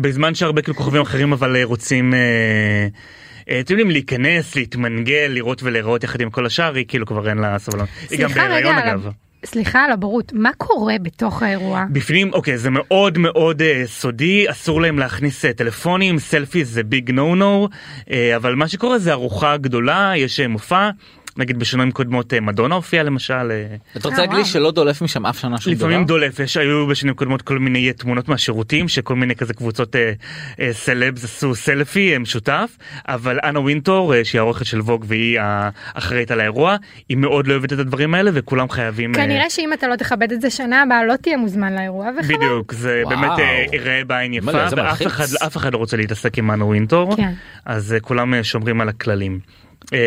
בזמן 0.00 0.34
שהרבה 0.34 0.62
כוכבים 0.62 1.02
אחרים 1.02 1.32
אבל 1.32 1.62
רוצים, 1.62 2.14
אתם 3.50 3.72
יודעים, 3.72 3.90
להיכנס, 3.90 4.56
להתמנגל, 4.56 5.26
לראות 5.30 5.62
ולהיראות 5.62 6.04
יחד 6.04 6.20
עם 6.20 6.30
כל 6.30 6.46
השאר, 6.46 6.74
היא 6.74 6.84
כאילו 6.88 7.06
כבר 7.06 7.28
אין 7.28 7.38
לה 7.38 7.58
סבלנות. 7.58 7.88
היא 8.10 8.18
גם 8.18 8.28
סליחה 8.28 8.48
בהיריון 8.48 8.74
אגב. 8.74 9.10
סליחה 9.44 9.84
על 9.84 9.92
הבורות, 9.92 10.32
מה 10.32 10.50
קורה 10.56 10.94
בתוך 11.02 11.42
האירוע? 11.42 11.84
בפנים 11.92 12.32
אוקיי 12.32 12.58
זה 12.58 12.70
מאוד 12.70 13.18
מאוד 13.18 13.62
אה, 13.62 13.82
סודי 13.86 14.50
אסור 14.50 14.80
להם 14.80 14.98
להכניס 14.98 15.44
אה, 15.44 15.52
טלפונים 15.52 16.18
סלפי 16.18 16.64
זה 16.64 16.82
ביג 16.82 17.10
נו 17.10 17.34
נו 17.34 17.68
אבל 18.36 18.54
מה 18.54 18.68
שקורה 18.68 18.98
זה 18.98 19.12
ארוחה 19.12 19.56
גדולה 19.56 20.12
יש 20.16 20.40
אה, 20.40 20.48
מופע 20.48 20.90
נגיד 21.38 21.58
בשנים 21.58 21.92
קודמות 21.92 22.34
אה, 22.34 22.40
מדונה 22.40 22.74
הופיעה 22.74 23.04
למשל 23.04 23.50
אה, 23.50 23.76
אתה 23.96 24.08
רוצה 24.08 24.20
אה, 24.20 24.26
להגיד 24.26 24.38
לי. 24.38 24.44
שלא 24.44 24.70
דולף 24.70 25.02
משם 25.02 25.26
אף 25.26 25.38
שנה 25.38 25.58
שום 25.58 25.74
דבר? 25.74 25.86
לפעמים 25.86 26.06
דולף 26.06 26.38
יש 26.38 26.56
היו 26.56 26.86
בשנים 26.86 27.14
קודמות 27.14 27.42
כל 27.42 27.58
מיני 27.58 27.92
תמונות 27.92 28.28
מהשירותים 28.28 28.88
שכל 28.88 29.16
מיני 29.16 29.36
כזה 29.36 29.54
קבוצות 29.54 29.96
אה, 29.96 30.12
אה, 30.60 30.72
סלבס 30.72 31.24
עשו 31.24 31.54
סלפי 31.54 32.18
משותף 32.18 32.76
אבל 33.08 33.38
אנה 33.44 33.60
וינטור 33.60 34.14
אה, 34.14 34.24
שהיא 34.24 34.38
העורכת 34.38 34.66
של 34.66 34.80
ווג 34.80 35.04
והיא 35.08 35.38
האחראית 35.40 36.30
על 36.30 36.40
האירוע 36.40 36.76
היא 37.08 37.16
מאוד 37.16 37.46
לא 37.46 37.52
אוהבת 37.52 37.72
את 37.72 37.78
הדברים 37.78 38.14
האלה 38.14 38.30
וכולם 38.34 38.68
חייבים. 38.68 39.14
אה, 39.14 39.20
כנראה 39.20 39.50
שאם 39.50 39.72
אתה 39.72 39.88
לא 39.88 39.96
תכבד 39.96 40.32
את 40.32 40.40
זה 40.40 40.50
שנה 40.50 40.82
הבאה 40.82 41.04
לא 41.04 41.16
תהיה 41.16 41.36
מוזמן 41.36 41.74
לאירוע 41.74 42.10
וחבל. 42.18 42.36
בדיוק 42.36 42.72
זה 42.72 43.02
וואו. 43.04 43.16
באמת 43.16 43.38
אה, 43.38 43.64
ייראה 43.72 44.04
בעין 44.06 44.34
יפה 44.34 44.50
ואף. 44.76 45.56
אחד 45.56 45.72
לא 45.72 45.78
רוצה 45.78 45.96
להתעסק 45.96 46.38
עם 46.38 46.50
אנה 46.50 46.64
וינטור 46.64 47.16
כן. 47.16 47.32
אז 47.64 47.96
כולם 48.02 48.42
שומרים 48.42 48.80
על 48.80 48.88
הכללים. 48.88 49.40
אה, 49.92 49.98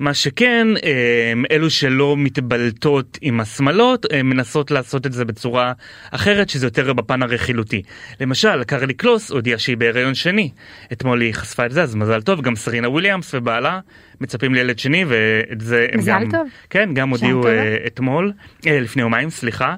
מה 0.00 0.14
שכן 0.14 0.66
אה, 0.84 1.32
אלו 1.50 1.70
שלא 1.70 2.16
מתבלטות 2.16 3.18
עם 3.20 3.40
השמלות 3.40 4.06
אה, 4.12 4.22
מנסות 4.22 4.70
לעשות 4.70 5.06
את 5.06 5.12
זה 5.12 5.24
בצורה 5.24 5.72
אחרת 6.10 6.48
שזה 6.48 6.66
יותר 6.66 6.92
בפן 6.92 7.22
הרכילותי. 7.22 7.82
למשל 8.20 8.64
קרלי 8.64 8.94
קלוס 8.94 9.30
הודיעה 9.30 9.58
שהיא 9.58 9.76
בהיריון 9.76 10.14
שני 10.14 10.50
אתמול 10.92 11.20
היא 11.20 11.34
חשפה 11.34 11.66
את 11.66 11.70
זה 11.70 11.82
אז 11.82 11.94
מזל 11.94 12.22
טוב 12.22 12.40
גם 12.40 12.56
סרינה 12.56 12.88
וויליאמס 12.88 13.34
ובעלה 13.34 13.80
מצפים 14.20 14.54
לילד 14.54 14.78
שני 14.78 15.04
ואת 15.08 15.60
זה 15.60 15.86
הם 15.92 15.98
מזל 15.98 16.12
גם 16.12 16.30
טוב. 16.30 16.48
כן 16.70 16.94
גם 16.94 17.10
הודיעו. 17.10 17.46
אה, 17.46 17.76
אתמול 17.86 18.32
לפני 18.66 19.02
יומיים 19.02 19.30
סליחה. 19.30 19.74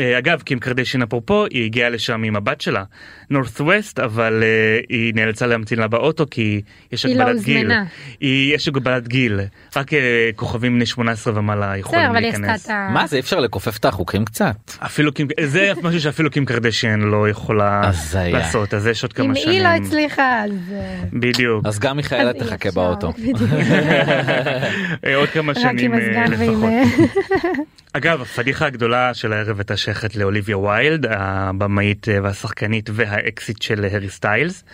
אה, 0.00 0.18
אגב 0.18 0.42
קים 0.42 0.58
קרדשין 0.58 1.02
אפרופו 1.02 1.44
היא 1.50 1.64
הגיעה 1.64 1.88
לשם 1.88 2.22
עם 2.22 2.36
הבת 2.36 2.60
שלה 2.60 2.84
נורת 3.30 3.60
ווסט 3.60 3.98
אבל 3.98 4.42
אה, 4.42 4.80
היא 4.88 5.14
נאלצה 5.14 5.46
להמתין 5.46 5.78
לה 5.78 5.88
באוטו 5.88 6.24
כי 6.30 6.60
יש 6.92 7.06
היא 7.06 7.16
לא 7.16 7.22
הגבלת 7.22 7.44
גיל. 7.44 7.56
הוזמנה. 7.56 7.84
היא 8.20 8.54
יש 8.54 8.68
הגבלת 8.68 9.08
גיל 9.08 9.40
רק 9.76 9.92
אה, 9.94 10.30
כוכבים 10.36 10.74
בני 10.74 10.86
18 10.86 11.38
ומעלה 11.38 11.76
יכולים 11.76 12.04
בסדר, 12.04 12.20
להיכנס. 12.20 12.68
מה 12.70 13.06
זה 13.06 13.16
אי 13.16 13.20
אפשר 13.20 13.40
לכופף 13.40 13.76
את 13.78 13.84
החוקים 13.84 14.24
קצת? 14.24 14.56
אפילו 14.78 15.14
קים 15.14 15.28
זה 15.44 15.72
משהו 15.82 16.00
שאפילו 16.00 16.30
קים 16.30 16.44
קרדשין 16.44 17.00
לא 17.00 17.28
יכולה. 17.28 17.90
לעשות 18.14 18.74
אז 18.74 18.86
יש 18.86 19.02
עוד 19.02 19.12
כמה 19.12 19.26
אם 19.26 19.34
שנים. 19.34 19.48
היא 19.48 19.62
לא 19.62 19.68
הצליחה 19.68 20.44
אז... 20.44 20.50
בדיוק. 21.12 21.66
אז 21.66 21.78
גם 21.78 21.96
מיכאלה 21.96 22.32
תחכה 22.32 22.68
אפשר, 22.68 22.80
באוטו. 22.80 23.12
עוד 25.16 25.28
כמה 25.28 25.54
שנים. 25.54 25.92
לפחות. 25.94 26.70
אגב 27.92 28.20
הפדיחה 28.20 28.66
הגדולה 28.66 29.14
של 29.14 29.32
הערב 29.32 29.58
הייתה 29.58 29.76
שייכת 29.86 30.16
לאוליביה 30.16 30.58
ויילד 30.58 31.06
הבמאית 31.10 32.06
והשחקנית 32.22 32.90
והאקסיט 32.92 33.62
של 33.62 33.84
הארי 33.84 34.08
סטיילס 34.08 34.64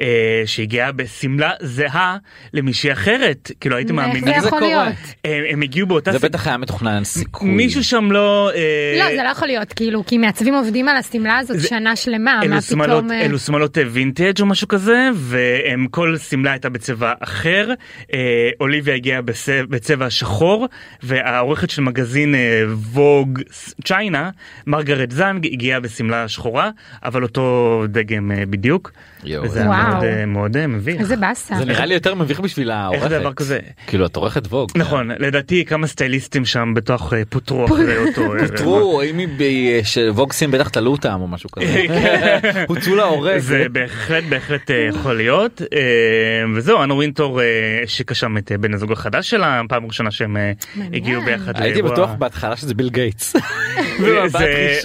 אה, 0.00 0.06
שהגיעה 0.46 0.92
בשמלה 0.92 1.50
זהה 1.60 2.16
למישהי 2.54 2.92
אחרת 2.92 3.50
כאילו 3.60 3.76
הייתם 3.76 3.98
איך 3.98 4.06
מאמינים 4.08 4.34
זה 4.34 4.40
זה 4.40 4.46
יכול? 4.46 4.60
להיות? 4.60 4.94
הם, 5.24 5.42
הם 5.50 5.62
הגיעו 5.62 5.86
באותה 5.86 6.12
זה 6.12 6.18
ס- 6.18 6.22
בטח 6.24 6.46
היה 6.46 6.56
מתוכנן 6.56 7.04
סיכוי. 7.04 7.50
מישהו 7.50 7.84
שם 7.84 8.12
לא 8.12 8.50
אה, 8.54 8.98
לא, 8.98 9.16
זה 9.16 9.22
לא 9.22 9.28
יכול 9.28 9.48
להיות, 9.48 9.72
כאילו, 9.72 10.06
כי 10.06 10.18
מעצבים 10.18 10.54
עובדים 10.54 10.88
על 10.88 10.96
השמלה 10.96 11.38
הזאת 11.38 11.60
זה- 11.60 11.68
שנה 11.68 11.96
שלמה, 11.96 12.18
מה 12.36 12.42
אלו 12.54 12.62
שמלות, 12.62 12.88
פתאום... 13.04 13.12
אה, 13.12 13.24
אלו 13.24 13.38
שמלות 13.38 13.78
אה, 13.78 13.82
וינטג' 13.86 14.40
או 14.40 14.46
משהו 14.46 14.68
כזה 14.68 15.08
והם 15.14 15.86
כל 15.90 16.16
שמלה 16.18 16.50
הייתה 16.52 16.68
בצבע 16.68 17.12
אחר 17.20 17.72
אה, 18.14 18.18
אוליביה 18.60 18.94
הגיעה 18.94 19.20
בצ- 19.22 19.66
בצבע 19.68 20.10
שחור 20.10 20.66
והעורכת 21.02 21.70
של 21.70 21.82
מגזין 21.82 22.34
אה, 22.34 22.62
ווג 22.92 23.40
צ'יינה 23.84 24.30
מרגרט 24.66 25.10
זנג 25.10 25.46
הגיעה 25.52 25.80
בשמלה 25.80 26.28
שחורה 26.28 26.70
אבל 27.04 27.22
אותו 27.22 27.46
דגם 27.88 28.32
אה, 28.32 28.42
בדיוק. 28.50 28.92
יואו, 29.24 29.44
וזה 29.44 29.60
וואו. 29.66 29.85
מאוד, 29.88 30.04
אה, 30.04 30.26
מאוד 30.26 30.56
אה, 30.56 30.66
מביך. 30.66 31.00
איזה 31.00 31.16
באסה. 31.16 31.54
זה 31.56 31.64
נראה 31.64 31.86
לי 31.86 31.94
יותר 31.94 32.14
מביך 32.14 32.40
בשביל 32.40 32.70
העורכת. 32.70 33.10
דבר 33.10 33.32
כזה? 33.32 33.58
כאילו 33.86 34.06
את 34.06 34.16
עורכת 34.16 34.46
ווג. 34.46 34.70
נכון 34.74 35.10
לדעתי 35.18 35.64
כמה 35.64 35.86
סטייליסטים 35.86 36.44
שם 36.44 36.72
בתוך 36.74 37.12
אה, 37.12 37.22
פוטרו 37.28 37.64
אחרי 37.64 37.96
אותו 37.96 38.22
ערב. 38.22 38.46
פוטרו, 38.46 39.02
אם 39.10 39.18
היא 39.18 39.82
שווגסים 39.82 40.50
בטח 40.50 40.68
תלו 40.68 40.90
אותם 40.90 41.18
או 41.20 41.28
משהו 41.28 41.50
כזה. 41.50 41.84
הוצאו 42.68 42.94
להורג. 42.94 43.38
זה 43.38 43.66
בהחלט 43.72 44.24
בהחלט 44.28 44.70
יכול 44.88 45.16
להיות 45.16 45.62
וזהו 46.54 46.82
אנה 46.82 46.94
וינטור 46.94 47.40
השיקה 47.84 48.14
שם 48.14 48.38
את 48.38 48.52
בן 48.60 48.74
הזוג 48.74 48.92
החדש 48.92 49.30
שלה 49.30 49.60
פעם 49.68 49.86
ראשונה 49.86 50.10
שהם. 50.10 50.36
הגיעו 50.92 51.22
ביחד 51.22 51.62
הייתי. 51.62 51.82
בטוח 51.82 52.10
בהתחלה 52.18 52.56
שזה 52.56 52.74
ביל 52.74 52.88
גייטס. 52.88 53.36
זה-. 54.26 54.80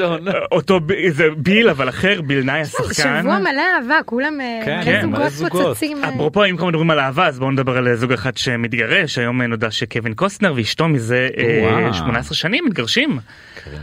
אותו 0.52 0.80
זה 1.10 1.28
ביל 1.38 1.70
אבל 1.70 1.90
אחר 1.90 2.22
ביל 2.22 2.44
נאי 2.44 2.62
השחקן. 2.62 3.22
שבוע 3.22 3.40
מלא 3.40 3.62
אהבה, 3.78 4.00
כולם 4.06 4.34
כן, 4.66 4.82
כן, 4.92 5.10
מלא 5.10 5.30
זוגות. 5.30 5.78
אה, 5.84 6.10
אפרופו 6.10 6.46
אם 6.46 6.58
כבר 6.58 6.68
מדברים 6.68 6.90
על 6.90 7.00
אהבה 7.00 7.28
אז 7.28 7.40
בואו 7.40 7.52
נדבר 7.52 7.78
על 7.78 7.96
זוג 7.96 8.12
אחד 8.12 8.38
שמתגרש 8.38 9.18
היום 9.18 9.42
נודע 9.42 9.72
שקווין 9.72 10.14
קוסטנר 10.14 10.54
ואשתו 10.56 10.88
מזה 10.88 11.30
אה, 11.38 11.82
וואו. 11.82 11.94
18 11.94 12.36
שנים 12.36 12.66
מתגרשים. 12.66 13.20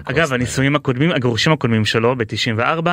אגב. 0.04 0.32
הנישואים 0.32 0.76
הקודמים 0.76 1.11
הגירושים 1.11 1.52
הקודמים 1.52 1.84
שלו 1.84 2.16
ב-94 2.16 2.88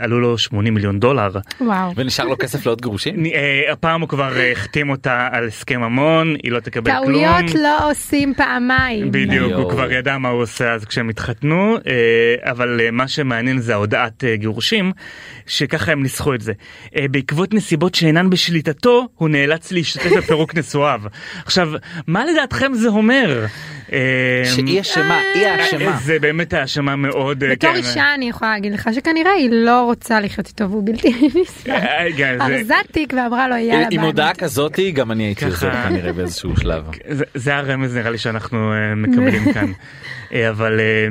עלו 0.00 0.20
לו 0.20 0.38
80 0.38 0.74
מיליון 0.74 1.00
דולר. 1.00 1.30
וואו. 1.60 1.92
ונשאר 1.96 2.24
לו 2.24 2.38
כסף 2.38 2.66
לעוד 2.66 2.80
גירושים? 2.82 3.24
אה, 3.26 3.72
הפעם 3.72 4.00
הוא 4.00 4.08
כבר 4.08 4.36
אה, 4.36 4.52
החתים 4.52 4.90
אותה 4.90 5.28
על 5.32 5.46
הסכם 5.46 5.80
ממון 5.80 6.34
היא 6.42 6.52
לא 6.52 6.60
תקבל 6.60 6.90
כלום. 6.92 7.04
טעויות 7.04 7.54
לא 7.54 7.90
עושים 7.90 8.34
פעמיים. 8.34 9.12
בדיוק. 9.12 9.52
הוא 9.52 9.70
כבר 9.70 9.92
ידע 9.92 10.18
מה 10.18 10.28
הוא 10.28 10.42
עושה 10.42 10.72
אז 10.72 10.84
כשהם 10.84 11.08
התחתנו, 11.08 11.76
אה, 11.86 12.50
אבל 12.50 12.80
אה, 12.80 12.90
מה 12.90 13.08
שמעניין 13.08 13.58
זה 13.58 13.72
ההודעת 13.74 14.24
אה, 14.24 14.36
גירושים, 14.36 14.92
שככה 15.46 15.92
הם 15.92 16.02
ניסחו 16.02 16.34
את 16.34 16.40
זה. 16.40 16.52
אה, 16.96 17.06
בעקבות 17.10 17.54
נסיבות 17.60 17.94
שאינן 17.94 18.30
בשליטתו, 18.30 19.08
הוא 19.14 19.28
נאלץ 19.28 19.72
להשתתף 19.72 20.12
בפירוק 20.16 20.54
נשואיו. 20.54 21.00
עכשיו, 21.44 21.68
מה 22.06 22.24
לדעתכם 22.24 22.74
זה 22.74 22.88
אומר? 22.88 23.46
אה, 23.92 23.98
שהיא 24.44 24.80
אשמה, 24.80 25.20
היא 25.34 25.46
האשמה. 25.46 25.96
זה 25.96 26.18
באמת 26.20 26.52
האשמה 26.52 26.96
מאוד... 26.96 27.44
אה, 27.44 27.50
בתור 27.50 27.70
כן. 27.70 27.76
אישה 27.76 28.14
אני 28.14 28.28
יכולה 28.28 28.50
להגיד 28.50 28.72
לך 28.72 28.88
שכנראה 28.94 29.32
היא 29.32 29.50
לא 29.52 29.82
רוצה 29.84 30.20
לחיות 30.20 30.46
איתו 30.48 30.70
והוא 30.70 30.86
בלתי 30.86 31.08
נסבל. 31.42 31.72
אה, 31.72 32.06
זה- 32.16 32.44
ארזת 32.44 32.74
תיק 32.92 33.12
ואמרה 33.16 33.48
לו 33.48 33.56
יאללה 33.56 33.86
עם. 33.90 34.00
הודעה 34.00 34.34
כזאתי 34.34 34.90
גם 34.90 35.10
אני 35.10 35.24
הייתי. 35.24 35.44
עוזר 35.44 35.70
כנראה 35.88 36.12
באיזשהו 36.12 36.56
שלב. 36.56 36.84
זה, 37.34 37.56
הרמז 37.56 37.96
נראה 37.96 38.10
לי 38.10 38.18
שאנחנו 38.18 38.72
אה, 38.72 38.94
מקבלים 38.94 39.52
כאן. 39.54 39.72
אה, 40.34 40.48
אבל 40.50 40.80
אה, 40.80 41.06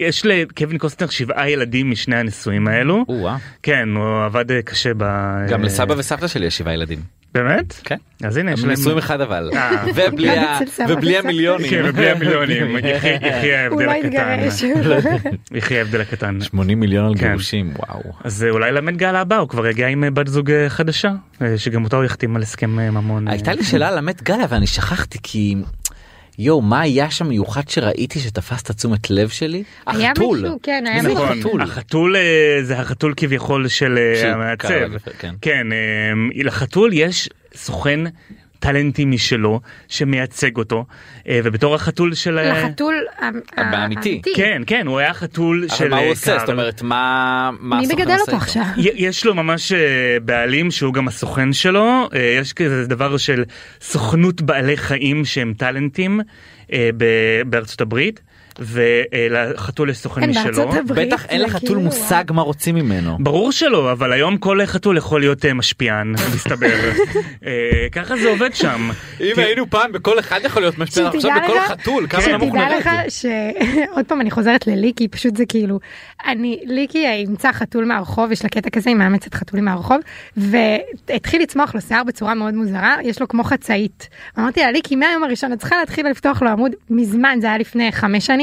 יש 0.00 0.26
לקווין 0.26 0.78
קוסטנר 0.78 1.08
שבעה 1.08 1.50
ילדים 1.50 1.90
משני 1.90 2.16
הנישואים 2.16 2.68
האלו. 2.68 3.04
כן, 3.62 3.88
הוא 3.96 4.24
עבד 4.24 4.50
אה, 4.52 4.62
קשה 4.62 4.90
ב... 4.96 5.04
גם 5.52 5.62
לסבא 5.62 5.94
וסבתא 5.98 6.26
שלי 6.28 6.46
יש 6.46 6.58
שבעה 6.58 6.74
ילדים. 6.74 6.98
באמת? 7.34 7.80
כן. 7.84 7.96
אז 8.24 8.36
הנה, 8.36 8.52
יש 8.52 8.60
הם 8.60 8.68
להם... 8.68 8.78
נשואים 8.78 8.98
אחד 8.98 9.20
אבל. 9.20 9.50
אה. 9.54 9.84
ובלי. 10.86 11.18
המיליונים. 11.18 11.70
כן, 11.70 11.82
ובלי 11.84 12.10
המיליונים, 12.10 12.76
יחי 12.96 13.08
יחי 13.08 13.56
הוא 13.70 13.82
ההבדל 13.82 13.86
לא 13.86 13.90
הקטן. 13.90 14.40
התגרש. 14.40 14.64
יחי 15.58 15.78
ההבדל 15.78 16.00
הקטן. 16.00 16.40
80 16.40 16.80
מיליון 16.80 17.06
על 17.06 17.14
כן. 17.18 17.28
גירושים 17.28 17.72
וואו. 17.76 18.02
אז 18.24 18.44
אה, 18.44 18.50
אולי 18.50 18.72
למד 18.72 18.96
גאלה 18.96 19.20
הבא 19.20 19.36
הוא 19.36 19.48
כבר 19.48 19.66
יגיע 19.66 19.88
עם 19.88 20.04
אה, 20.04 20.10
בת 20.10 20.26
זוג 20.26 20.50
חדשה, 20.68 21.12
שגם 21.56 21.84
אותה 21.84 21.96
הוא 21.96 22.04
יחתים 22.04 22.36
על 22.36 22.42
הסכם 22.42 22.70
ממון. 22.70 23.28
הייתה 23.28 23.52
לי 23.52 23.64
שאלה 23.64 23.88
על 23.88 23.98
המת 23.98 24.22
גאלה 24.22 24.44
ואני 24.48 24.66
שכחתי 24.66 25.18
כי 25.22 25.54
יואו 26.38 26.62
מה 26.62 26.80
היה 26.80 27.10
שם 27.10 27.28
מיוחד 27.28 27.68
שראיתי 27.68 28.20
שתפס 28.20 28.62
את 28.62 28.70
התשומת 28.70 29.10
לב 29.10 29.28
שלי? 29.28 29.62
היה 29.86 30.10
החתול. 30.10 30.40
מישהו, 30.40 30.58
כן, 30.62 30.84
היה 30.86 31.02
מישהו. 31.02 31.24
נכון, 31.24 31.38
החתול? 31.38 31.62
החתול 31.62 32.16
אה, 32.16 32.58
זה 32.62 32.78
החתול 32.78 33.14
כביכול 33.16 33.68
של 33.68 33.98
אה, 33.98 34.20
של 34.20 34.28
המעצב. 34.28 34.98
כן. 35.18 35.34
כן, 35.40 35.72
אה, 35.72 36.12
לחתול 36.44 36.92
יש 36.92 37.28
סוכן 37.54 38.00
טאלנטי 38.62 39.04
משלו 39.04 39.60
שמייצג 39.88 40.56
אותו, 40.56 40.84
אה, 41.28 41.40
ובתור 41.44 41.74
החתול 41.74 42.14
של... 42.14 42.38
ה- 42.38 42.42
לחתול 42.64 42.94
המ- 43.18 43.40
האמיתי. 43.56 44.22
כן, 44.36 44.62
כן, 44.66 44.86
הוא 44.86 44.98
היה 44.98 45.14
חתול 45.14 45.66
של... 45.68 45.88
מה 45.88 45.96
הוא 45.96 46.04
אה, 46.04 46.10
עושה? 46.10 46.38
זאת 46.38 46.48
אומרת 46.48 46.82
מה 46.82 47.50
מה 47.60 47.80
מי 47.80 47.86
מגדל 47.86 48.16
אותו? 48.20 48.36
עכשיו? 48.36 48.62
יש 48.76 49.26
לו 49.26 49.34
ממש 49.34 49.72
אה, 49.72 49.78
בעלים 50.24 50.70
שהוא 50.70 50.94
גם 50.94 51.08
הסוכן 51.08 51.52
שלו, 51.52 52.08
אה, 52.14 52.36
יש 52.40 52.52
כזה 52.52 52.86
דבר 52.86 53.16
של 53.16 53.44
סוכנות 53.80 54.42
בעלי 54.42 54.76
חיים 54.76 55.24
שהם 55.24 55.54
טאלנטים 55.56 56.20
אה, 56.72 56.90
בארצות 57.46 57.80
הברית, 57.80 58.20
ולחתול 58.58 59.90
יש 59.90 59.98
סוכן 59.98 60.20
כן, 60.20 60.30
משלו. 60.30 60.70
בטח 60.86 61.26
אין 61.26 61.42
לחתול 61.42 61.78
מושג 61.78 62.24
מה 62.30 62.42
רוצים 62.42 62.74
ממנו. 62.74 63.16
ברור 63.20 63.52
שלא, 63.52 63.92
אבל 63.92 64.12
היום 64.12 64.36
כל 64.36 64.66
חתול 64.66 64.96
יכול 64.96 65.20
להיות 65.20 65.44
אה, 65.44 65.54
משפיען, 65.54 66.14
מסתבר. 66.34 66.90
אה, 67.46 67.86
ככה 67.92 68.16
זה 68.16 68.28
עובד 68.28 68.54
שם. 68.54 68.90
אם 69.20 69.34
היינו 69.36 69.70
פעם 69.70 69.92
בכל 69.92 70.18
אחד 70.18 70.40
יכול 70.44 70.62
להיות 70.62 70.78
משפיע 70.78 71.06
עכשיו 71.06 71.20
שתדע 71.20 71.38
בכל 71.44 71.60
חתול 71.60 72.06
כמה. 72.10 72.26
נמוך 72.26 72.48
שתדע 72.48 72.68
נרד. 72.68 72.78
לך 72.78 72.90
שעוד 73.08 74.04
פעם 74.08 74.20
אני 74.20 74.30
חוזרת 74.30 74.66
לליקי 74.66 75.08
פשוט 75.08 75.36
זה 75.36 75.46
כאילו 75.46 75.80
אני 76.26 76.60
ליקי 76.64 77.06
אימצה 77.08 77.52
חתול 77.52 77.84
מהרחוב 77.84 78.32
יש 78.32 78.42
לה 78.42 78.48
קטע 78.48 78.70
כזה 78.70 78.90
היא 78.90 78.96
מאמצת 78.96 79.34
חתולים 79.34 79.64
מהרחוב 79.64 79.96
והתחיל 80.36 81.42
לצמוח 81.42 81.74
לו 81.74 81.80
שיער 81.80 82.04
בצורה 82.04 82.34
מאוד 82.34 82.54
מוזרה 82.54 82.96
יש 83.02 83.20
לו 83.20 83.28
כמו 83.28 83.44
חצאית. 83.44 84.08
אמרתי 84.38 84.60
לה 84.60 84.70
ליקי 84.70 84.96
מהיום 84.96 85.24
הראשון 85.24 85.52
את 85.52 85.58
צריכה 85.58 85.76
להתחיל 85.76 86.08
לפתוח 86.08 86.42
לו 86.42 86.50
עמוד 86.50 86.72
מזמן 86.90 87.38
זה 87.40 87.46
היה 87.46 87.58
לפני 87.58 87.92
חמש 87.92 88.26
שנים. 88.26 88.41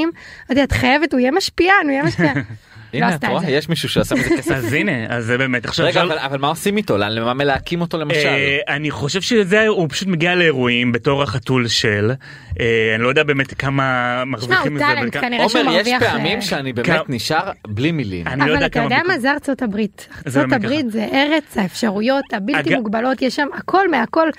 אמרתי 0.50 0.64
את 0.64 0.72
חייבת 0.72 1.14
הוא 1.14 1.20
יהיה 1.20 1.32
משפיען 1.32 1.84
הוא 1.84 1.92
יהיה 1.92 2.04
משפיען. 2.04 2.38
לא 2.94 2.98
הנה 2.98 3.10
את 3.10 3.14
עשתה 3.14 3.28
את 3.28 3.32
רואה 3.32 3.46
זה. 3.46 3.52
יש 3.52 3.70
מישהו 3.70 3.90
שעשה 3.90 4.16
מזה 4.16 4.30
כסף. 4.38 4.52
אז 4.52 4.74
הנה, 4.74 4.92
אז 5.10 5.26
זה 5.26 5.38
באמת. 5.38 5.66
עכשיו 5.66 5.86
רגע 5.86 6.04
אבל 6.26 6.38
מה 6.38 6.48
עושים 6.48 6.78
איתו 6.78 6.98
למה 6.98 7.34
מלהקים 7.34 7.82
אותו 7.82 7.98
למשל. 7.98 8.28
אה, 8.28 8.58
אני 8.68 8.92
חושב 8.92 9.22
שזה 9.22 9.68
הוא 9.68 9.90
פשוט 9.90 10.08
מגיע 10.08 10.36
לאירועים 10.36 10.92
בתור 10.92 11.24
החתול 11.24 11.68
של 11.68 12.12
אה, 12.60 12.92
אני 12.96 13.04
לא 13.04 13.08
יודע 13.08 13.24
באמת 13.24 13.54
כמה 13.54 14.24
מרוויחים 14.26 14.68
הוא 14.68 14.76
מזה. 14.76 14.86
אבל 14.86 14.96
טאלנט 14.96 15.18
כנראה 15.18 15.50
שהוא 15.50 15.62
עומר 15.62 15.72
יש 15.72 15.88
מרוויח. 15.88 16.12
פעמים 16.12 16.38
אה, 16.38 16.42
שאני 16.42 16.74
באמת 16.74 17.10
נשאר 17.10 17.52
בלי 17.68 17.92
מילים. 17.92 18.26
לא 18.28 18.44
אבל 18.44 18.66
אתה 18.66 18.80
יודע 18.80 19.00
מה 19.08 19.20
זה 19.20 19.32
ארצות 19.32 19.62
הברית. 19.62 20.08
זה 20.26 20.42
ארצות 20.42 20.54
הברית 20.54 20.92
זה 20.92 21.08
ארץ 21.14 21.58
האפשרויות 21.58 22.26
הבלתי 22.34 22.76
מוגבלות 22.76 23.22
יש 23.22 23.36
שם 23.36 23.48
הכל 23.54 23.92
מהכל. 23.92 24.30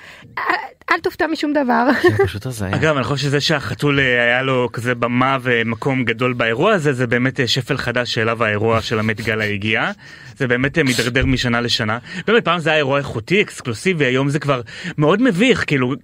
אל- 0.91 0.99
תופתע 0.99 1.27
משום 1.27 1.53
דבר. 1.53 1.87
זה 2.17 2.23
פשוט 2.25 2.45
הזיה. 2.45 2.75
אגב 2.75 2.95
אני 2.95 3.03
חושב 3.03 3.23
שזה 3.23 3.41
שהחתול 3.41 3.99
אה, 3.99 4.23
היה 4.23 4.41
לו 4.41 4.69
כזה 4.73 4.95
במה 4.95 5.37
ומקום 5.41 6.03
גדול 6.03 6.33
באירוע 6.33 6.73
הזה 6.73 6.93
זה 6.93 7.07
באמת 7.07 7.39
אה, 7.39 7.47
שפל 7.47 7.77
חדש 7.77 8.13
שאליו 8.13 8.43
האירוע 8.43 8.81
של 8.81 8.99
המת 8.99 9.21
גאלה 9.21 9.43
הגיע. 9.43 9.91
זה 10.37 10.47
באמת 10.47 10.77
אה, 10.77 10.83
מידרדר 10.83 11.25
משנה 11.25 11.61
לשנה. 11.61 11.97
באמת 12.27 12.45
פעם 12.45 12.59
זה 12.59 12.69
היה 12.69 12.77
אירוע 12.77 12.97
איכותי 12.97 13.41
אקסקלוסיבי 13.41 14.05
היום 14.05 14.29
זה 14.29 14.39
כבר 14.39 14.61
מאוד 14.97 15.21
מביך 15.21 15.63
כאילו 15.67 15.95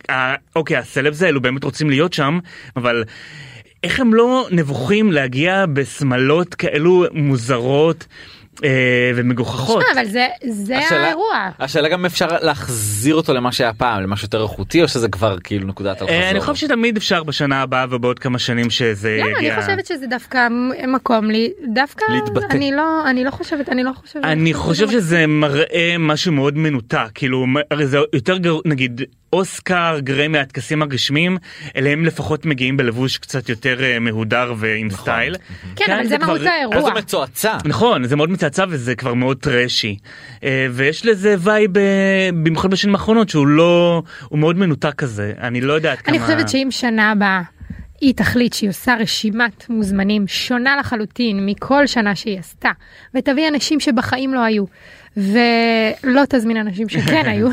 אוקיי 0.56 0.78
הסלבס 0.78 1.22
האלו 1.22 1.42
באמת 1.42 1.64
רוצים 1.64 1.90
להיות 1.90 2.14
שם 2.14 2.40
אבל. 2.76 3.04
איך 3.84 4.00
הם 4.00 4.14
לא 4.14 4.48
נבוכים 4.52 5.12
להגיע 5.12 5.66
בשמלות 5.74 6.56
כאלו 6.56 7.06
מוזרות 7.14 8.08
ומגוחכות. 9.16 9.84
שמע, 9.92 10.02
אבל 10.02 10.10
זה 10.10 10.28
זה 10.50 10.78
השאלה- 10.78 11.06
האירוע. 11.06 11.50
השאלה 11.60 11.90
גם 11.90 12.06
אפשר 12.06 12.28
להחזיר 12.42 13.16
אותו 13.16 13.34
למה 13.34 13.52
שהיה 13.52 13.74
פעם 13.74 14.04
למשהו 14.04 14.26
יותר 14.26 14.44
איכותי 14.44 14.84
או 14.84 14.88
שזה 14.88 15.08
כבר 15.08 15.38
כאילו 15.44 15.68
נקודת 15.68 16.02
אל 16.02 16.08
אה, 16.08 16.30
אני 16.30 16.40
חזור. 16.40 16.54
חושב 16.54 16.68
שתמיד 16.68 16.98
אפשר 16.98 17.24
בשנה 17.24 17.62
הבאה 17.62 17.86
ובעוד 17.90 18.20
כמה 18.20 18.40
שנים 18.40 18.70
שזה 18.70 19.18
למה 19.22 19.30
אני 19.38 19.48
יגיע. 19.48 19.62
חושבת 19.62 19.86
שזה 19.86 20.08
דווקא 20.08 20.48
מקום 20.88 21.32
לי 21.32 21.50
דווקא 21.74 22.06
להתבטא. 22.14 22.46
אני 22.56 22.72
לא 22.72 23.10
אני 23.10 23.24
לא 23.24 23.32
חושבת 23.32 23.70
אני 23.70 23.84
לא 23.84 23.92
חושבת. 23.96 24.24
אני 24.26 24.54
חושב 24.54 24.92
שזה 24.92 25.28
מראה 25.28 25.96
משהו 26.00 26.32
מאוד 26.32 26.58
מנותק 26.58 27.08
כאילו 27.16 27.46
הרי 27.72 27.88
זה 27.88 27.98
יותר 28.14 28.38
גרוע 28.38 28.62
נגיד 28.66 29.02
אוסקר 29.34 30.00
גרמי 30.00 30.38
הטקסים 30.38 30.82
הרשמיים 30.82 31.38
אליהם 31.76 32.06
לפחות 32.06 32.46
מגיעים 32.46 32.78
בלבוש 32.78 33.18
קצת 33.18 33.50
יותר 33.50 33.84
אה, 33.84 34.00
מהודר 34.00 34.54
ועם 34.58 34.90
סטייל. 34.90 35.36
כן 35.76 35.86
כאן 35.86 35.94
אבל 36.00 36.08
זה 36.08 36.18
כבר- 36.18 36.28
מהות 36.28 36.40
אז 36.42 36.46
האירוע. 36.48 36.82
זה 36.82 37.00
מצועצע. 37.00 37.58
נכון 37.66 38.04
זה 38.08 38.16
מאוד 38.16 38.30
מצעצע 38.30 38.66
וזה 38.70 38.96
כבר 38.96 39.14
מאוד 39.14 39.38
trashy 39.38 39.98
אה, 40.44 40.68
ויש 40.72 41.06
לזה 41.06 41.36
vibe 41.40 41.78
אה, 41.78 41.84
במיוחד 42.44 42.72
בשנים 42.72 42.96
האחרונות 42.96 43.30
שהוא 43.30 43.48
לא 43.48 44.04
הוא 44.30 44.40
מאוד 44.40 44.58
מנותק 44.58 44.94
כזה 44.98 45.34
אני 45.42 45.62
לא 45.62 45.74
יודעת 45.74 46.02
כמה 46.02 46.16
אני 46.18 46.26
חושבת 46.26 46.50
שאם 46.50 46.68
שנה 46.72 47.12
הבאה 47.12 47.42
היא 48.02 48.14
תחליט 48.14 48.54
שהיא 48.54 48.70
עושה 48.70 48.96
רשימת 49.00 49.70
מוזמנים 49.70 50.28
שונה 50.28 50.78
לחלוטין 50.80 51.46
מכל 51.46 51.88
שנה 51.88 52.16
שהיא 52.16 52.40
עשתה 52.40 52.72
ותביא 53.16 53.48
אנשים 53.48 53.80
שבחיים 53.80 54.34
לא 54.34 54.40
היו 54.44 54.64
ולא 55.18 56.22
תזמין 56.30 56.58
אנשים 56.58 56.90
שכן 56.90 57.24
היו 57.32 57.48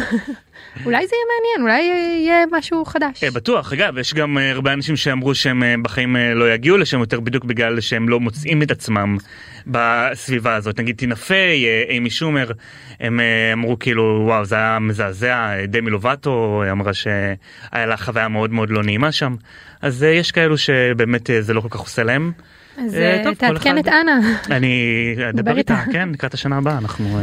אולי 0.85 1.07
זה 1.07 1.17
יהיה 1.17 1.25
מעניין 1.31 1.63
אולי 1.63 1.83
יהיה 2.25 2.45
משהו 2.53 2.85
חדש. 2.85 3.25
אה, 3.25 3.31
בטוח 3.31 3.73
אגב 3.73 3.99
יש 3.99 4.15
גם 4.15 4.39
אה, 4.39 4.51
הרבה 4.51 4.73
אנשים 4.73 4.97
שאמרו 4.97 5.35
שהם 5.35 5.63
אה, 5.63 5.75
בחיים 5.83 6.17
אה, 6.17 6.35
לא 6.35 6.53
יגיעו 6.53 6.77
לשם 6.77 7.01
יותר 7.01 7.21
בדיוק 7.21 7.45
בגלל 7.45 7.81
שהם 7.81 8.09
לא 8.09 8.21
מוצאים 8.21 8.63
את 8.63 8.71
עצמם 8.71 9.17
בסביבה 9.67 10.55
הזאת 10.55 10.81
נגיד 10.81 10.97
טינה 10.97 11.17
פיי 11.17 11.67
אימי 11.89 12.11
שומר 12.11 12.51
הם 13.01 13.21
אמרו 13.53 13.79
כאילו 13.79 14.23
וואו 14.27 14.45
זה 14.45 14.55
היה 14.55 14.79
מזעזע 14.79 15.65
דמי 15.69 15.91
לובטו 15.91 16.63
אמרה 16.71 16.95
שהיה 16.95 17.87
לה 17.87 17.97
חוויה 17.97 18.29
מאוד 18.29 18.53
מאוד 18.53 18.71
לא 18.71 18.83
נעימה 18.83 19.13
שם 19.13 19.37
אז 19.83 20.03
יש 20.03 20.33
כאלו 20.33 20.59
שבאמת 20.59 21.31
זה 21.41 21.55
לא 21.55 21.61
כל 21.61 21.69
כך 21.71 21.81
עושה 21.81 22.03
להם 22.03 22.33
אז 22.79 22.97
תעדכן 23.39 23.79
את 23.79 23.89
אנה. 23.89 24.21
אני 24.51 25.17
אדבר 25.31 25.57
איתה. 25.59 25.85
כן 25.93 26.09
לקראת 26.09 26.35
השנה 26.35 26.57
הבאה 26.57 26.79
אנחנו 26.79 27.19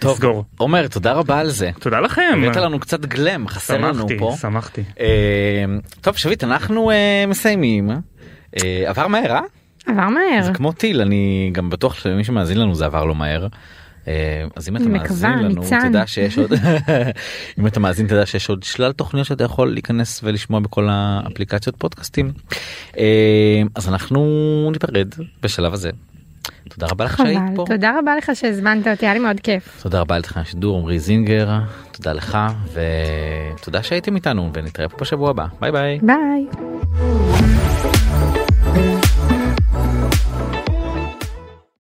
טוב, 0.00 0.12
נסגור 0.12 0.44
עומר 0.56 0.88
תודה 0.88 1.12
רבה 1.12 1.38
על 1.38 1.50
זה. 1.50 1.70
תודה 1.80 2.00
לכם 2.00 2.40
הבאת 2.42 2.56
לנו 2.56 2.80
קצת 2.80 3.00
גלם 3.00 3.48
חסר 3.48 3.78
לנו 3.78 3.94
שמחתי 3.94 4.18
פה. 4.18 4.36
שמחתי 4.40 4.82
אה, 5.00 5.64
טוב 6.00 6.16
שביט 6.16 6.44
אנחנו 6.44 6.90
אה, 6.90 7.24
מסיימים. 7.28 7.90
אה, 8.56 8.84
עבר 8.86 9.06
מהר 9.06 9.32
אה? 9.32 9.40
עבר 9.86 10.08
מהר. 10.08 10.42
זה 10.42 10.52
כמו 10.52 10.72
טיל 10.72 11.00
אני 11.00 11.50
גם 11.52 11.70
בטוח 11.70 11.94
שמי 11.94 12.24
שמאזין 12.24 12.58
לנו 12.58 12.74
זה 12.74 12.86
עבר 12.86 13.04
לו 13.04 13.14
מהר. 13.14 13.46
אה, 14.08 14.44
אז 14.56 14.68
אם 14.68 14.76
אתה 14.76 14.88
מאזין 14.88 15.38
לנו. 15.38 15.62
תדע 15.88 16.06
שיש 16.06 16.38
עוד 16.38 16.52
אם 17.58 17.66
אתה 17.66 17.80
מאזין 17.80 18.06
תדע 18.06 18.26
שיש 18.26 18.48
עוד 18.48 18.62
שלל 18.62 18.92
תוכניות 18.92 19.26
שאתה 19.26 19.44
יכול 19.44 19.72
להיכנס 19.72 20.20
ולשמוע 20.24 20.60
בכל 20.60 20.88
האפליקציות 20.90 21.76
פודקאסטים. 21.78 22.32
אז 23.74 23.88
אנחנו 23.88 24.20
ניפרד 24.72 25.14
בשלב 25.42 25.72
הזה. 25.72 25.90
תודה 26.80 26.92
רבה 26.92 27.04
לך 27.04 27.16
שהיית. 27.16 27.40
פה. 27.54 27.64
תודה 27.68 27.98
רבה 27.98 28.16
לך 28.16 28.30
שהזמנת 28.34 28.86
אותי 28.86 29.06
היה 29.06 29.14
לי 29.14 29.20
מאוד 29.20 29.40
כיף. 29.40 29.82
תודה 29.82 30.00
רבה 30.00 30.18
לתכנן 30.18 30.42
השידור 30.42 30.78
עמרי 30.78 30.98
זינגר 30.98 31.48
תודה 31.92 32.12
לך 32.12 32.38
ותודה 33.56 33.82
שהייתם 33.82 34.16
איתנו 34.16 34.50
ונתראה 34.54 34.88
פה 34.88 34.96
בשבוע 35.00 35.30
הבא 35.30 35.46
ביי 35.60 35.72
ביי. 35.72 35.98
ביי. 36.02 37.59